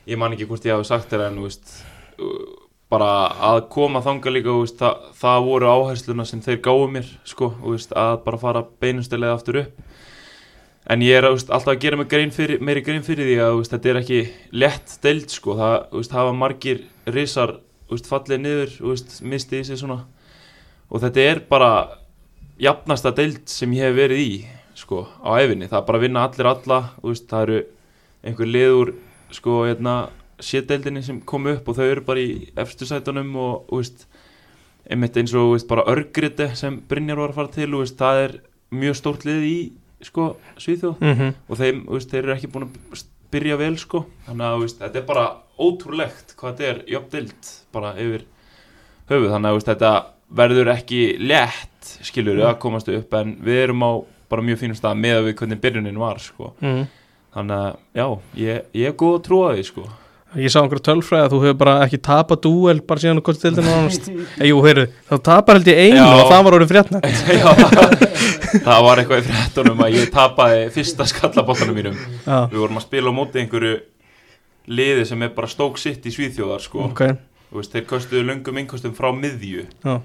ég 0.06 0.18
man 0.18 0.32
ekki 0.36 0.46
hvort 0.48 0.64
ég 0.64 0.74
hafi 0.76 0.88
sagt 0.88 1.10
þér 1.10 1.26
en 1.26 1.38
þú 1.40 1.46
veist, 1.48 1.74
bara 2.90 3.10
að 3.50 3.60
koma 3.70 4.02
þanga 4.02 4.32
líka 4.34 4.54
veist, 4.56 4.80
það, 4.80 5.06
það 5.20 5.44
voru 5.46 5.70
áhersluna 5.70 6.26
sem 6.26 6.42
þeir 6.42 6.60
gáðu 6.64 6.88
mér 6.96 7.10
sko, 7.28 7.52
veist, 7.62 7.94
að 7.94 8.16
bara 8.24 8.40
fara 8.42 8.64
beinustilega 8.82 9.36
aftur 9.36 9.60
upp. 9.62 9.82
En 10.90 11.04
ég 11.06 11.20
er 11.20 11.28
veist, 11.28 11.52
alltaf 11.54 11.76
að 11.76 11.82
gera 11.84 12.06
grein 12.10 12.34
fyrir, 12.34 12.58
meiri 12.58 12.82
grein 12.82 13.06
fyrir 13.06 13.28
því 13.28 13.36
að 13.44 13.60
þetta 13.70 13.92
er 13.92 14.00
ekki 14.00 14.20
lett 14.64 14.96
deild 15.04 15.30
sko, 15.30 15.54
það 15.60 16.16
hafa 16.16 16.34
margir 16.34 16.82
risar 17.06 17.58
fallið 17.90 18.42
niður, 18.42 18.74
mistið 19.22 19.62
í 19.62 19.68
sig 19.70 19.78
svona. 19.78 20.02
Og 20.90 21.02
þetta 21.02 21.26
er 21.26 21.42
bara 21.50 21.72
jafnasta 22.60 23.14
deild 23.14 23.46
sem 23.50 23.70
ég 23.78 23.86
hef 23.86 23.98
verið 23.98 24.24
í 24.24 24.32
sko, 24.78 25.04
á 25.22 25.38
æfinni, 25.38 25.68
það 25.70 25.78
er 25.78 25.86
bara 25.86 26.00
að 26.00 26.04
vinna 26.08 26.24
allir 26.26 26.50
alla 26.50 26.80
það 27.30 27.42
eru 27.44 27.60
einhver 28.26 28.50
liður 28.50 28.92
sko, 29.34 29.62
hérna 29.68 29.94
sétdeildinni 30.44 31.02
sem 31.06 31.20
kom 31.20 31.46
upp 31.50 31.68
og 31.68 31.78
þau 31.78 31.86
eru 31.86 32.04
bara 32.06 32.22
í 32.22 32.50
efstu 32.60 32.88
sætunum 32.88 33.32
og, 33.40 33.70
veist 33.72 34.06
einmitt 34.90 35.16
eins 35.20 35.34
og, 35.36 35.54
veist, 35.54 35.68
bara 35.70 35.86
örgriti 35.90 36.50
sem 36.58 36.80
Brynjar 36.88 37.20
var 37.20 37.32
að 37.32 37.38
fara 37.38 37.54
til, 37.54 37.68
þú 37.70 37.84
veist, 37.84 37.98
það 38.00 38.24
er 38.24 38.36
mjög 38.80 38.98
stórt 38.98 39.26
lið 39.28 39.46
í, 39.46 39.56
sko, 40.06 40.34
Svíþjóð. 40.58 41.00
Mm 41.00 41.32
og 41.48 41.60
þeim, 41.60 41.82
þeir 42.10 42.22
eru 42.22 42.34
ekki 42.34 42.50
búin 42.50 42.68
að 42.68 43.04
byrja 43.30 43.56
vel, 43.60 43.74
sko, 43.78 44.04
þannig 44.26 44.46
að, 44.46 44.64
þetta 44.80 44.98
er 44.98 45.06
bara 45.06 45.26
ótrúlegt 45.60 46.34
hvað 46.38 46.56
þetta 46.56 46.70
er 46.70 46.80
jöfndild 46.90 47.50
bara 47.74 47.92
yfir 48.00 48.24
höfuð, 49.10 49.30
þannig 49.34 49.50
að, 49.50 49.66
þetta 49.68 49.92
verður 50.40 50.72
ekki 50.74 51.02
létt, 51.18 51.92
skilur 52.06 52.42
að 52.46 52.58
komast 52.62 52.90
upp, 52.90 53.14
en 53.14 53.36
við 53.44 53.62
erum 53.66 53.86
á 53.86 53.92
bara 54.30 54.46
mjög 54.46 54.60
fínum 54.62 54.78
stað 54.78 54.98
með 55.02 55.16
að 55.18 55.24
við 55.28 55.36
hvernig 55.40 55.62
byrjunin 55.62 55.98
var, 55.98 56.18
sko, 56.22 56.52
-hmm. 56.60 56.84
þannig 57.34 57.56
að, 57.56 57.78
já, 57.94 58.06
ég, 58.42 58.62
ég 58.74 58.90
er 58.90 58.98
góð 58.98 59.16
að 59.18 59.24
trúa 59.26 59.54
því, 59.54 59.64
sko, 59.70 59.86
Ég 60.38 60.52
sá 60.52 60.60
einhverju 60.60 60.84
tölfræði 60.86 61.26
að 61.26 61.32
þú 61.32 61.38
hefur 61.42 61.56
bara 61.58 61.72
ekki 61.86 61.98
tapað 62.06 62.40
dúel 62.44 62.80
bara 62.86 63.02
síðan 63.02 63.18
og 63.18 63.24
hvort 63.26 63.40
til 63.42 63.50
þetta 63.50 63.64
nánast 63.66 64.04
Jú, 64.46 64.60
heyrðu, 64.62 64.84
þá 65.08 65.14
tapar 65.26 65.58
held 65.58 65.70
ég 65.72 65.80
einu 65.88 65.98
Já. 65.98 66.04
og 66.06 66.28
það 66.30 66.44
var 66.46 66.56
orðið 66.58 66.70
fréttna 66.74 67.00
já, 67.40 67.48
það, 68.62 68.84
var 68.86 69.02
eitthvað 69.02 69.22
í 69.22 69.26
fréttunum 69.26 69.82
að 69.86 69.96
ég 69.96 70.12
tapaði 70.14 70.60
fyrsta 70.76 71.08
skallabottanum 71.10 71.80
mínum, 71.80 71.98
Já, 72.26 72.38
við 72.52 72.60
vorum 72.62 72.78
að 72.78 72.86
spila 72.86 73.10
á 73.10 73.18
móti 73.18 73.42
einhverju 73.42 73.74
liði 74.70 75.08
sem 75.10 75.26
er 75.26 75.34
bara 75.34 75.50
stók 75.50 75.80
sitt 75.82 76.06
í 76.06 76.14
Svíþjóðar, 76.14 76.62
sko, 76.62 76.86
ok. 76.92 77.02
Þú 77.50 77.58
veist, 77.58 77.72
þeir 77.74 77.86
köstuðu 77.90 78.26
löngum 78.28 78.60
innkostum 78.62 78.92
frá 78.94 79.08
miðju. 79.10 79.64
Já, 79.82 79.96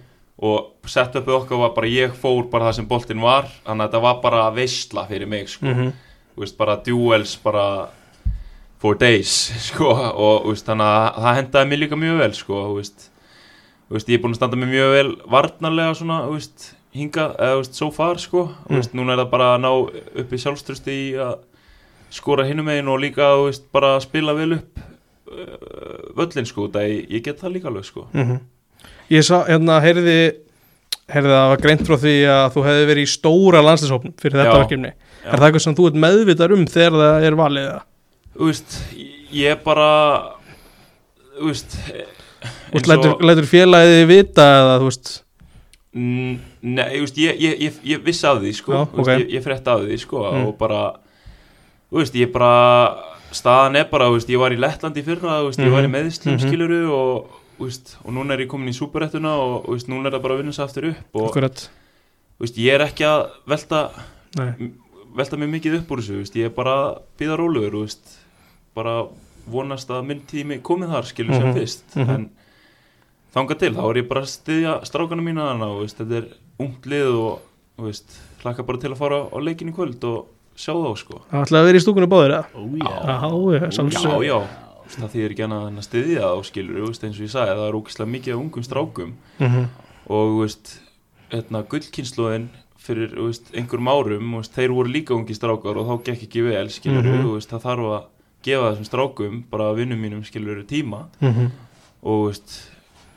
og 0.49 0.89
setupið 0.89 1.37
okkar 1.37 1.61
var 1.61 1.75
bara 1.75 1.87
ég 1.91 2.15
fór 2.19 2.47
bara 2.51 2.69
það 2.69 2.79
sem 2.79 2.87
boltinn 2.89 3.21
var 3.23 3.45
þannig 3.63 3.85
að 3.85 3.85
þetta 3.85 4.01
var 4.03 4.17
bara 4.23 4.47
veistla 4.55 5.05
fyrir 5.07 5.29
mig 5.31 5.51
sko. 5.53 5.69
mm 5.69 5.93
Þú 6.35 6.43
veist, 6.43 6.57
bara 6.59 6.73
duels 6.83 7.37
bara 7.39 7.65
for 8.81 8.97
days 8.99 9.33
sko. 9.69 9.89
og 9.91 10.47
veist, 10.49 10.67
það 10.69 11.35
hendaði 11.39 11.71
mér 11.71 11.83
líka 11.85 11.99
mjög 11.99 12.21
vel 12.23 12.31
sko. 12.37 12.61
Veist, 12.77 13.09
veist, 13.91 14.09
ég 14.09 14.19
er 14.19 14.23
búin 14.23 14.35
að 14.35 14.41
standa 14.41 14.59
mig 14.59 14.71
mjög 14.73 14.95
vel 14.95 15.11
varnarlega 15.31 15.97
svona, 15.99 16.21
hinga 16.95 17.29
eða 17.49 17.67
so 17.69 17.91
far 17.91 18.21
sko. 18.21 18.47
Mm. 18.69 18.87
Núna 18.95 19.15
er 19.15 19.23
það 19.23 19.31
bara 19.33 19.51
að 19.55 19.63
ná 19.65 19.71
upp 20.23 20.33
í 20.33 20.41
sjálfströsti 20.41 20.95
í 20.95 21.05
að 21.19 21.37
skora 22.15 22.45
hinum 22.47 22.67
megin 22.69 22.91
og 22.91 23.01
líka, 23.03 23.33
bara 23.75 23.97
spila 24.03 24.35
vel 24.37 24.59
upp 24.59 24.79
uh, 24.79 26.11
völlin 26.15 26.47
sko, 26.47 26.69
það 26.71 26.91
ég, 26.93 27.07
ég 27.17 27.25
get 27.25 27.41
það 27.41 27.57
líka 27.57 27.71
alveg 27.71 27.87
sko. 27.89 28.07
Mhm. 28.15 28.43
Ég 29.11 29.21
sá, 29.25 29.43
hérna, 29.45 29.77
heyrði 29.83 30.19
heyrði 31.11 31.33
að 31.33 31.39
það 31.39 31.51
var 31.51 31.61
greint 31.61 31.83
frá 31.85 31.97
því 32.01 32.13
að 32.33 32.45
þú 32.55 32.61
hefði 32.65 32.85
verið 32.89 33.05
í 33.05 33.09
stóra 33.11 33.61
landslýshópn 33.61 34.13
fyrir 34.21 34.39
þetta 34.41 34.55
verkefni 34.57 34.91
Er 35.25 35.41
það 35.41 35.45
eitthvað 35.47 35.63
sem 35.65 35.75
þú 35.77 35.85
ert 35.89 35.99
meðvitar 36.01 36.53
um 36.55 36.63
þegar 36.69 36.95
það 37.01 37.25
er 37.27 37.37
valið 37.37 37.67
það? 37.67 37.83
Þú 38.35 38.49
veist, 38.51 38.79
ég 39.31 39.61
bara 39.63 39.89
Þú 41.37 41.49
veist 41.51 41.77
Þú 41.85 42.75
veist, 42.75 42.89
lætur, 42.91 43.13
lætur 43.25 43.47
félagið 43.49 44.01
vita 44.11 44.43
eða 44.59 44.75
þú 44.81 44.89
veist 44.89 45.11
Nei, 45.95 46.89
þú 46.97 47.01
veist, 47.05 47.17
ég, 47.23 47.37
ég, 47.39 47.53
ég, 47.69 47.75
ég 47.87 48.01
vissi 48.03 48.27
af 48.27 48.41
því, 48.41 48.51
sko 48.57 48.73
Já, 48.75 48.81
Þú 48.91 48.99
veist, 49.07 49.21
ég, 49.23 49.29
ég 49.37 49.45
frétti 49.45 49.71
af 49.71 49.83
því, 49.85 49.97
sko 50.03 50.23
Mm. 50.25 50.47
Og 50.49 50.57
bara, 50.59 50.81
þú 51.91 52.01
veist, 52.01 52.17
ég 52.19 52.31
bara 52.33 52.51
Staðan 53.35 53.75
er 53.79 53.87
bara, 53.91 54.09
þú 54.11 54.17
veist, 54.19 54.29
ég 54.31 54.39
var 54.41 54.51
í 54.55 54.59
Lettlandi 54.59 55.03
fyrra 55.05 55.39
Þú 55.41 55.49
veist, 55.49 55.63
ég 55.63 55.71
var 55.73 55.83
í 55.83 55.89
Mhm, 55.89 55.95
meðslum, 55.95 56.35
mhm. 56.35 56.43
skiluru 56.43 56.81
Og, 56.91 57.39
þú 57.57 57.69
veist, 57.69 57.95
og 58.03 58.13
núna 58.13 58.35
er 58.35 58.43
ég 58.45 58.51
komin 58.51 58.69
í 58.71 58.75
súperettuna 58.75 59.31
Og, 59.39 59.55
þú 59.69 59.77
veist, 59.77 59.87
núna 59.91 60.07
er 60.11 60.17
það 60.17 60.25
bara 60.27 60.35
að 60.35 60.43
vinna 60.43 60.51
sér 60.57 60.67
aftur 60.67 60.89
upp 60.91 61.15
Og, 61.23 61.31
þú 61.31 62.43
veist, 62.43 62.57
ég 62.59 62.73
er 62.75 62.85
ekki 62.89 63.07
að 63.07 63.25
velta 63.47 63.81
Nei. 64.35 64.71
Velta 65.15 65.37
mig 65.39 65.47
mikið 65.55 65.77
upp 65.79 65.91
úr 65.95 66.03
þessu, 66.03 66.17
þú 66.19 66.23
veist 66.25 66.35
Ég 66.35 66.49
er 66.51 66.55
bara 66.59 66.75
að 66.83 66.95
býða 67.19 67.37
rólegur, 67.39 67.71
þú 67.79 67.85
veist 67.87 68.17
Bara 68.75 68.95
vonast 69.47 69.89
að 69.93 70.05
minn 70.09 70.21
tími 70.27 70.59
komið 70.65 70.89
þar, 70.95 71.05
skilur 71.11 71.33
sem 71.37 71.47
Mhm, 71.49 71.55
fyrst 71.59 71.95
mhm. 71.95 72.09
En 72.15 72.29
þangað 73.35 73.59
til, 73.59 73.73
þá 73.75 73.83
er 73.89 73.99
ég 74.01 74.07
bara 74.09 74.21
að 74.25 74.31
styðja 74.31 74.73
strákana 74.87 75.21
mína 75.25 75.49
þarna 75.51 75.67
og 75.73 75.81
veist, 75.83 75.97
þetta 75.99 76.17
er 76.21 76.27
ungt 76.65 76.85
lið 76.91 77.09
og 77.19 77.41
þú 77.77 77.87
veist, 77.89 78.15
hlakka 78.43 78.65
bara 78.65 78.77
til 78.79 78.91
að 78.93 78.97
fara 79.01 79.19
á 79.27 79.37
leikin 79.43 79.69
í 79.71 79.75
kvöld 79.75 80.03
og 80.07 80.27
sjá 80.55 80.71
þá 80.71 80.91
sko 81.01 81.21
Það 81.31 81.41
ætlaði 81.45 81.61
að 81.61 81.67
vera 81.69 81.77
í 81.77 81.83
stúkunni 81.83 82.07
báðir 82.11 82.35
eða? 82.35 82.45
Ó, 82.55 82.61
já. 82.79 82.93
Já, 82.95 83.15
já, 83.51 83.89
Já, 83.91 84.15
já, 84.23 84.39
Þú 84.85 84.87
veist, 84.87 84.99
það 85.01 85.13
þýðir 85.15 85.31
ekki 85.33 85.43
annað 85.47 85.67
en 85.67 85.77
að 85.81 85.87
styðja 85.89 86.21
þá 86.29 86.43
skilur, 86.45 86.75
þú 86.79 86.87
veist, 86.91 87.03
eins 87.07 87.17
og 87.19 87.25
ég 87.25 87.31
sagði, 87.33 87.55
það 87.59 87.67
er 87.69 87.77
ógislega 87.79 88.11
mikið 88.15 88.33
af 88.35 88.39
ungum 88.45 88.63
strákum 88.67 89.13
Mhm. 89.39 89.63
og 90.07 90.23
þú 90.29 90.41
veist, 90.45 90.79
hérna, 91.31 91.63
gullkynnslóðin 91.73 92.47
fyrir, 92.85 93.09
þú 93.17 93.25
veist, 93.27 93.45
einhverjum 93.57 93.89
árum 93.89 94.27
þú 94.29 94.37
veist, 94.39 94.53
þeir 94.55 94.71
voru 94.77 94.93
líka 94.93 95.15
ungi 95.17 95.33
strákar 95.35 95.75
og 95.81 95.87
þá 95.89 96.03
gekk 96.05 96.21
ekki 96.29 96.43
vel, 96.45 96.67
skilur, 96.69 97.03
þú 97.03 97.33
veist, 97.33 97.49
það 97.49 97.65
þarf 97.65 97.89
að 97.97 98.03
gefa 98.45 98.71
þessum 98.71 98.87
strákum, 98.89 99.43
bara 99.51 99.71
vinnum 99.77 99.99
mínum, 100.01 100.23
skilur, 100.27 100.63
tíma 100.69 101.05
Mhm. 101.21 101.51
og 102.03 102.11
þú 102.13 102.27
veist, 102.29 102.55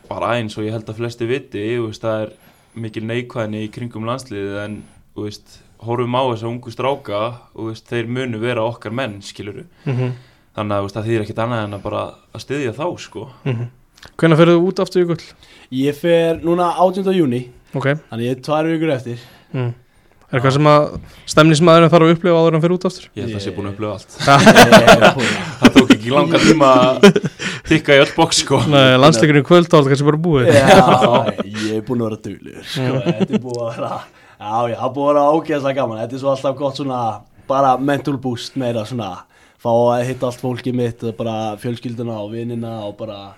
bara 0.08 0.34
eins 0.38 0.56
og 0.58 0.64
ég 0.64 0.72
held 0.72 0.86
að 0.88 0.96
flesti 1.02 1.26
viti, 1.28 1.64
veist, 1.84 2.02
það 2.02 2.22
er 2.26 2.32
mikil 2.74 3.02
neikvæðni 3.04 3.64
í 3.66 3.70
kringum 3.70 4.04
landsliðið 4.08 4.64
en 4.64 4.82
veist, 5.16 5.58
horfum 5.84 6.14
á 6.16 6.22
þessa 6.32 6.48
ungu 6.48 6.70
stráka 6.72 7.20
og 7.54 7.74
þeir 7.76 8.06
munu 8.08 8.38
vera 8.40 8.60
okkar 8.64 8.92
menn, 8.92 9.20
skiluru, 9.22 9.64
Mhm. 9.86 10.12
þannig 10.56 10.72
að 10.72 10.92
það 10.92 11.06
þýðir 11.06 11.22
ekkit 11.26 11.42
annað 11.44 11.64
en 11.64 11.74
að 11.74 11.82
bara 11.82 12.14
að 12.34 12.40
styðja 12.46 12.72
þá, 12.74 12.98
sko 12.98 13.28
Mhm. 13.44 13.68
Hvenær 14.16 14.36
ferðu 14.38 14.58
þú 14.60 14.66
út 14.68 14.78
aftur 14.80 15.02
í 15.02 15.06
gull? 15.06 15.24
Ég 15.72 15.94
fer 15.94 16.40
núna 16.40 16.72
18. 16.78 17.12
júni 17.12 17.48
Ok 17.74 17.84
Þannig 18.10 18.24
ég 18.24 18.30
er 18.30 18.40
tvær 18.40 18.64
vikur 18.64 18.92
eftir 18.94 19.18
mm. 20.28 20.34
Er 20.34 20.36
eitthvað 20.36 20.54
sem 20.58 20.66
að 20.68 20.82
stemnismæðurinn 21.32 21.92
þarf 21.92 22.04
að 22.04 22.14
upplifa 22.14 22.40
áður 22.42 22.56
en 22.58 22.62
fyrir 22.64 22.74
út 22.76 22.86
aftur? 22.88 23.06
Ég 23.16 23.24
held 23.24 23.32
að 23.32 23.34
það 23.38 23.44
sé 23.46 23.54
búin 23.56 23.68
að 23.68 23.72
upplifa 23.74 23.92
allt 23.96 24.10
Það 25.62 25.72
tók 25.78 25.94
ekki 25.96 26.12
langa 26.12 26.42
tíma 26.42 26.72
að 26.82 26.92
tikka 27.68 27.96
í 27.96 28.02
öll 28.02 28.12
box 28.16 28.42
sko 28.44 28.60
Nei, 28.68 28.96
landsleikurinn 29.00 29.46
kvöld 29.48 29.72
áður 29.72 29.94
kannski 29.94 30.08
bara 30.10 30.20
búið 30.28 30.52
Já, 30.52 30.66
ég 31.64 31.78
er 31.78 31.86
búinn 31.88 32.04
að 32.04 32.10
vera 32.10 32.20
duglegur 32.28 32.68
sko. 32.68 33.00
Þetta 33.08 33.32
er 33.32 33.42
búið 33.46 33.64
að 33.64 33.72
vera 33.72 33.94
Já, 34.38 34.52
já, 34.68 34.76
það 34.76 34.84
er 34.84 34.94
búið 34.98 35.08
að 35.08 35.10
vera 35.14 35.24
ógeðslega 35.32 35.80
gaman 35.80 36.02
Þetta 36.04 36.18
er 36.18 36.22
svo 36.22 36.30
alltaf 36.34 36.60
gott 36.60 36.78
svona 36.78 37.00
bara 37.48 37.72
mental 37.80 38.18
boost 38.20 38.60
meira 38.60 38.84
svona 38.86 39.14
fá 39.58 39.70
að 39.72 40.04
hitta 40.06 40.28
allt 40.28 40.42
fólkið 40.42 40.76
mitt 40.78 41.04
og 41.08 41.16
bara 41.18 41.56
fjölskylduna 41.58 42.20
og 42.22 42.34
vinnina 42.36 42.74
og 42.86 42.94
bara 43.00 43.32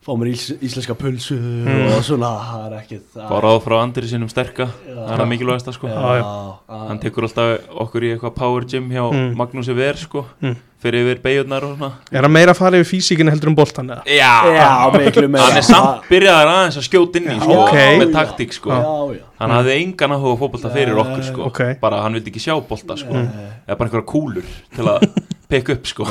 fá 0.00 0.14
mér 0.16 0.30
ís, 0.32 0.46
íslenska 0.64 0.94
pulsu 0.96 1.36
og 1.36 2.00
svona, 2.06 2.30
það 2.48 2.62
er 2.70 2.76
ekkit 2.80 3.18
Bara 3.20 3.50
áð 3.52 3.58
frá 3.66 3.76
andri 3.82 4.08
sinum 4.08 4.30
sterka 4.32 4.66
Það 4.86 5.10
er 5.12 5.20
það 5.20 5.28
mikilvægasta 5.34 5.74
sko 5.76 5.90
Já, 5.90 5.98
Já, 6.00 6.22
já. 6.24 6.80
Hann 6.88 7.00
tekur 7.02 7.26
alltaf 7.28 7.68
okkur 7.84 8.06
í 8.08 8.12
eitthvað 8.14 8.34
power 8.38 8.64
gym 8.64 8.88
hjá 8.94 9.04
Mm. 9.10 9.34
Magnúsi 9.36 9.74
Ver 9.76 9.96
sko 10.00 10.24
Mm. 10.40 10.56
Fyrir 10.80 11.04
yfir 11.04 11.18
beigurnar 11.20 11.64
og 11.68 11.74
svona 11.76 11.90
Er 12.16 12.24
hann 12.24 12.32
meira 12.32 12.54
að 12.54 12.60
fara 12.62 12.78
yfir 12.80 12.88
físíkinu 12.94 13.28
heldur 13.34 13.50
um 13.52 13.56
boltan 13.58 13.90
eða? 13.92 14.04
Já, 14.08 14.32
Já, 14.56 14.68
miklu 14.96 15.28
meira 15.28 15.44
Hann 15.50 15.58
er 15.60 15.66
samt 15.68 16.06
byrjaðar 16.08 16.52
aðeins 16.54 16.78
að 16.80 16.86
skjóta 16.88 17.20
inn 17.20 17.28
í 17.34 17.36
sko, 17.42 17.58
ok. 17.66 17.76
Með 18.00 18.14
taktík 18.16 18.56
sko 18.56 18.70
Já, 18.72 18.80
já 19.18 19.26
Hann 19.42 19.52
hafði 19.58 19.74
engan 19.82 20.16
áhuga 20.16 20.32
á 20.32 20.40
fótbolta 20.40 20.72
fyrir 20.72 20.96
okkur 21.04 21.26
sko 21.28 21.44
ok. 21.50 21.60
Bara 21.84 22.00
hann 22.06 22.16
vildi 22.16 22.32
ekki 22.32 22.40
sjá 22.46 22.56
bolta 22.64 22.96
sko. 22.96 23.12
Eða 23.12 23.76
bara 23.76 23.90
einhverja 23.90 24.08
kúlur 24.08 24.48
til 24.76 24.88
að 24.88 25.04
peka 25.50 25.74
upp 25.76 25.86
sko. 25.90 26.06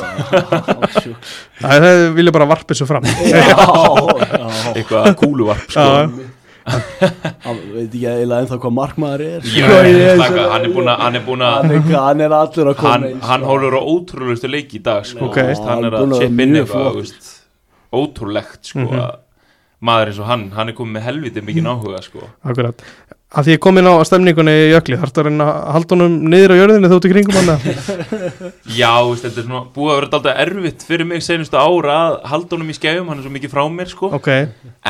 Það 1.60 1.86
vilja 2.16 2.32
bara 2.34 2.46
varpa 2.50 2.74
þessu 2.74 2.86
fram 2.88 3.06
Eitthvað 4.74 5.14
kúluvarp 5.20 5.70
sko 5.72 5.86
Hann 6.70 7.58
veit 7.72 7.88
ekki 7.88 8.04
eiginlega 8.06 8.42
ennþá 8.44 8.58
hvað 8.62 8.74
markmaður 8.76 9.22
er 9.26 9.40
sko, 9.48 10.42
hann 10.52 10.66
er 11.18 11.24
búin 11.24 11.42
að 11.42 11.56
Hann 11.96 12.20
er 12.26 12.34
allur 12.36 12.70
að 12.70 12.76
koma 12.78 12.92
hann, 12.92 13.06
hann 13.26 13.40
sko. 13.42 13.48
hólur 13.50 13.74
á 13.74 13.82
ótrúlegustu 13.82 14.50
leik 14.52 14.74
í 14.76 14.82
dag 14.84 15.08
sko. 15.08 15.30
Hann 15.34 15.88
er 15.88 15.96
að 15.98 16.14
chip 16.20 16.36
mjög 16.36 16.60
eitthvað 16.60 17.10
ótrúlegt 18.00 18.60
sko, 18.70 18.84
Mhm. 18.86 19.00
að 19.00 19.16
maður 19.80 20.10
eins 20.10 20.20
og 20.20 20.28
hann, 20.28 20.44
hann 20.56 20.70
er 20.70 20.76
komið 20.76 20.96
með 20.98 21.06
helviti 21.08 21.42
mikið 21.46 21.70
áhuga 21.70 22.02
sko. 22.04 22.28
akkurat 22.44 22.84
Að 23.30 23.46
því 23.46 23.52
ég 23.54 23.60
kom 23.62 23.78
inn 23.78 23.86
á 23.86 23.94
stemningunni 24.02 24.52
í 24.58 24.70
jökli 24.72 24.96
Þarf 24.98 25.12
það 25.14 25.20
að 25.20 25.26
reyna 25.28 25.44
að 25.46 25.68
halda 25.76 25.94
honum 25.94 26.14
niður 26.32 26.50
á 26.50 26.56
jörðinni 26.58 26.88
þóttu 26.90 27.10
kringum 27.12 27.36
hann 27.38 27.52
já, 28.80 28.94
þetta 29.20 29.30
er 29.30 29.44
svona 29.44 29.60
búið 29.70 29.92
að 29.92 30.00
vera 30.00 30.08
alltaf 30.18 30.40
erfitt 30.42 30.82
fyrir 30.88 31.06
mig 31.06 31.22
senustu 31.22 31.60
ára 31.60 31.98
að 32.08 32.16
halda 32.32 32.56
honum 32.56 32.72
í 32.72 32.74
skefum, 32.74 33.06
hann 33.12 33.22
er 33.22 33.28
svo 33.28 33.34
mikið 33.36 33.52
frá 33.54 33.62
mér 33.70 33.92
sko. 33.92 34.10
Ok, 34.18 34.28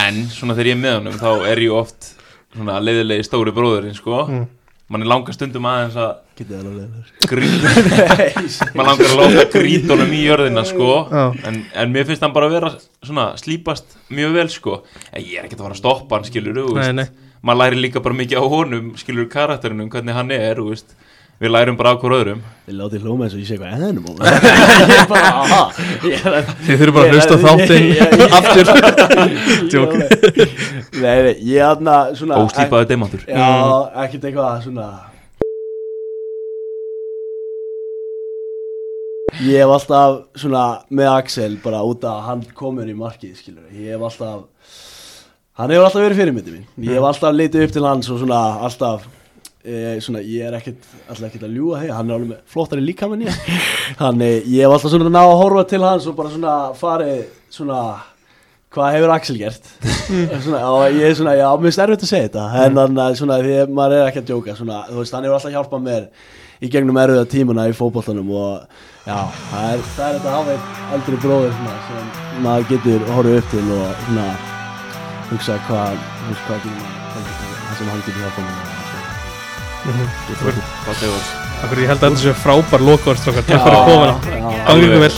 en 0.07 0.22
svona 0.33 0.57
þegar 0.57 0.70
ég 0.70 0.79
er 0.79 0.81
með 0.87 0.96
honum 0.96 1.20
þá 1.20 1.29
er 1.53 1.62
ég 1.66 1.76
oft 1.83 2.09
svona 2.57 2.79
leiðilegi 2.81 3.29
stóri 3.29 3.53
bróðurinn 3.61 3.98
sko. 4.00 4.24
Mm. 4.33 4.48
mann 4.90 5.05
er 5.05 5.12
langa 5.12 5.37
stundum 5.37 5.68
aðeins 5.68 6.00
að 6.00 6.16
Getið 6.40 6.57
alveg 6.57 6.76
leiður 6.79 7.05
grýta 7.29 8.70
mann 8.72 8.87
langar 8.88 9.11
að 9.11 9.18
láta 9.20 9.42
grýta 9.53 9.92
honum 9.92 10.12
í 10.16 10.20
jörðina 10.24 10.62
sko. 10.64 10.87
En, 11.44 11.59
en 11.76 11.92
mér 11.92 12.07
finnst 12.09 12.24
hann 12.24 12.33
bara 12.33 12.48
að 12.48 12.55
vera 12.57 12.70
svona 13.05 13.26
slípast 13.40 13.98
mjög 14.09 14.38
vel 14.38 14.48
sko. 14.53 14.79
en 15.12 15.20
ég 15.20 15.37
er 15.37 15.44
ekkert 15.44 15.61
að 15.61 15.66
fara 15.68 15.76
að 15.76 15.83
stoppa 15.83 16.16
hann 16.16 16.29
skilur 16.31 16.57
þú 16.57 16.64
nei, 16.72 16.81
veist. 16.81 16.96
nei. 16.96 17.29
Maður 17.44 17.61
læri 17.62 17.81
líka 17.85 18.00
bara 18.05 18.16
mikið 18.16 18.40
á 18.40 18.44
honum 18.53 18.90
skilur 19.00 19.29
karakterinum, 19.33 19.90
hvernig 19.92 20.16
hann 20.16 20.33
er 20.37 20.57
þú 20.62 20.70
veist. 20.72 20.96
við 21.40 21.53
lærum 21.55 21.76
bara 21.76 21.92
á 21.92 22.00
hver 22.00 22.12
öðrum. 22.12 22.40
Þið 22.66 22.74
látið 22.76 23.05
hlóma 23.05 23.24
eins 23.24 23.33
og 23.37 23.40
ég 23.40 23.46
sé 23.48 23.55
eitthvað 23.57 23.85
ennum 23.88 24.05
Ég 24.96 25.07
bara, 25.09 25.31
aha. 25.44 25.61
Ég 26.05 26.26
að 26.29 26.50
Þið 26.66 26.83
þurfum 26.83 26.96
bara 26.96 27.07
að 27.07 27.14
hlusta 27.16 27.37
þáttinn 27.44 27.87
aftur. 28.40 28.66
Djók. 29.72 29.94
Nei, 31.00 31.16
nei, 31.24 31.33
ég 31.48 31.57
er 31.62 31.68
aðna 31.70 31.94
svona 32.16 32.42
óslípaði 32.44 32.90
demantur. 32.92 33.24
Já, 33.24 33.48
ekkert 34.05 34.29
eitthvað 34.29 34.61
svona 34.66 34.90
Ég 39.40 39.62
hef 39.62 39.70
alltaf 39.72 40.16
svona 40.37 40.62
með 40.92 41.09
Axel 41.14 41.55
bara 41.62 41.79
út 41.87 42.03
að 42.05 42.18
hann 42.26 42.42
komur 42.57 42.88
í 42.88 42.96
markið 42.96 43.38
skilur 43.38 43.70
Ég 43.72 43.94
hef 43.94 44.03
alltaf 44.11 44.42
Hann 45.57 45.72
hefur 45.72 45.87
alltaf 45.87 46.05
verið 46.05 46.20
fyrirmyndi 46.20 46.53
mín. 46.55 46.66
Ég 46.85 46.98
hef 46.98 47.07
alltaf 47.09 47.33
litið 47.37 47.64
upp 47.66 47.72
til 47.72 47.85
hans 47.85 48.11
og 48.12 48.20
svona 48.20 48.40
alltaf 48.66 49.07
e, 49.64 49.96
svona, 50.05 50.20
Ég 50.24 50.44
er 50.44 50.59
ekkert 50.59 50.85
alltaf 51.07 51.26
ekkert 51.31 51.46
að 51.48 51.57
ljúga 51.57 51.81
hei, 51.81 51.88
hann 51.92 52.12
er 52.12 52.18
alveg 52.18 52.31
með 52.35 52.42
flottari 52.53 52.85
líka 52.85 53.09
menn 53.09 53.24
ég. 53.24 53.38
Þannig 54.00 54.50
ég 54.53 54.66
hef 54.66 54.76
alltaf 54.76 54.92
svona 54.92 55.12
náð 55.12 55.33
að 55.33 55.40
horfa 55.42 55.64
til 55.72 55.83
hans 55.87 56.09
og 56.11 56.18
bara 56.20 56.33
svona 56.35 56.59
farið 56.81 57.22
svona 57.53 57.81
hvað 58.76 58.94
hefur 58.98 59.14
Axel 59.16 59.40
gert? 59.40 59.72
Svona, 60.44 60.61
og 60.68 60.85
ég 60.94 61.09
er 61.09 61.16
svona, 61.18 61.33
já, 61.38 61.46
mér 61.57 61.70
finnst 61.70 61.83
erfitt 61.83 62.05
að 62.05 62.11
segja 62.12 62.29
þetta. 62.29 62.44
En 62.61 62.76
þannig 62.79 63.00
að 63.03 63.16
svona, 63.18 63.40
því 63.42 63.57
að 63.64 63.72
maður 63.81 63.96
er 63.96 64.11
ekki 64.11 64.20
að 64.20 64.29
djóka 64.29 64.55
svona, 64.59 64.85
þú 64.87 65.00
veist, 65.00 65.16
hann 65.16 65.26
hefur 65.26 65.38
alltaf 65.38 65.55
hjálpað 65.57 65.83
mér 65.88 66.07
í 66.61 66.68
gegnum 66.73 66.99
erfiða 67.01 67.25
tímuna 67.33 67.68
í 67.70 67.75
fótboltanum 67.77 68.31
og 68.37 68.66
já, 69.07 69.16
það 69.51 69.68
er, 69.75 69.85
það 69.96 70.07
er 70.09 70.18
þetta 70.18 70.29
að 70.29 70.37
hafa 70.37 70.51
einn 70.57 70.96
eldri 70.96 71.16
bróður 71.23 71.55
svona, 71.57 71.77
sem 71.87 72.42
maður 72.44 72.66
getur 72.75 73.07
horfið 73.14 73.38
upp 73.40 73.49
til 73.55 73.64
og 73.77 74.03
svona 74.07 74.27
hugsa 75.31 75.57
hvað, 75.68 76.03
hvað 76.46 76.59
getur 76.66 76.77
maður 76.81 77.33
það 77.64 77.79
sem 77.81 77.88
hann 77.94 78.05
getur 78.09 78.23
hjálpað 78.27 78.44
mér 78.51 78.77
Mhm. 79.81 80.09
Takk, 80.44 81.05
Akkur 81.64 81.79
ég 81.81 81.88
held 81.88 82.03
að 82.05 82.11
þetta 82.11 82.20
sé 82.20 82.33
frábær 82.37 82.83
lokaverstrókar 82.85 83.46
Takk 83.49 83.62
fyrir 83.64 83.77
að 83.79 83.87
koma 83.88 84.09
Gangi 84.66 84.83
ykkur 84.85 85.01
vel. 85.01 85.14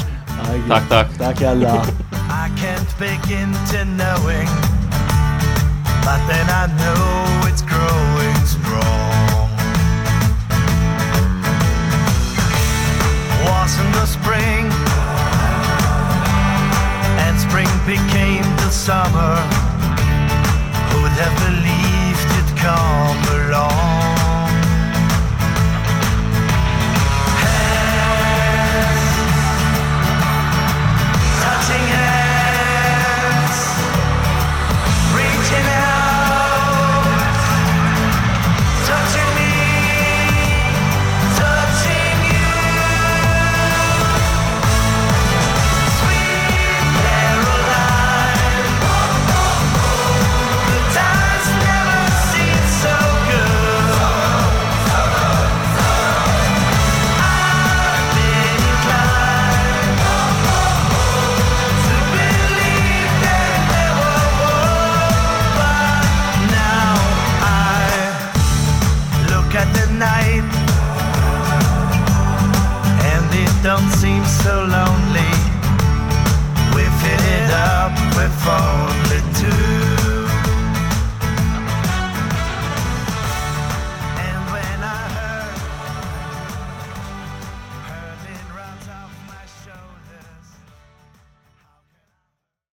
Takk, 0.69 0.87
takk 0.93 1.09
Takk. 1.19 1.43
hérlega 1.43 1.83
I 2.31 2.47
can't 2.61 2.93
begin 3.03 3.51
to 3.73 3.83
knowing, 3.99 4.47
but 6.07 6.21
then 6.31 6.47
I 6.47 6.71
know 6.79 7.49
it's 7.51 7.63
growing 7.67 8.39
strong. 8.47 8.92
Was 13.73 13.81
in 13.81 13.93
the 13.93 14.07
spring, 14.07 14.67
and 17.25 17.41
spring 17.41 17.69
became 17.87 18.45
the 18.57 18.71
summer. 18.71 19.37
Who'd 20.91 21.17
have 21.17 21.37
believed 21.47 22.29
it'd 22.39 22.59
come 22.59 23.49
along? 23.49 24.02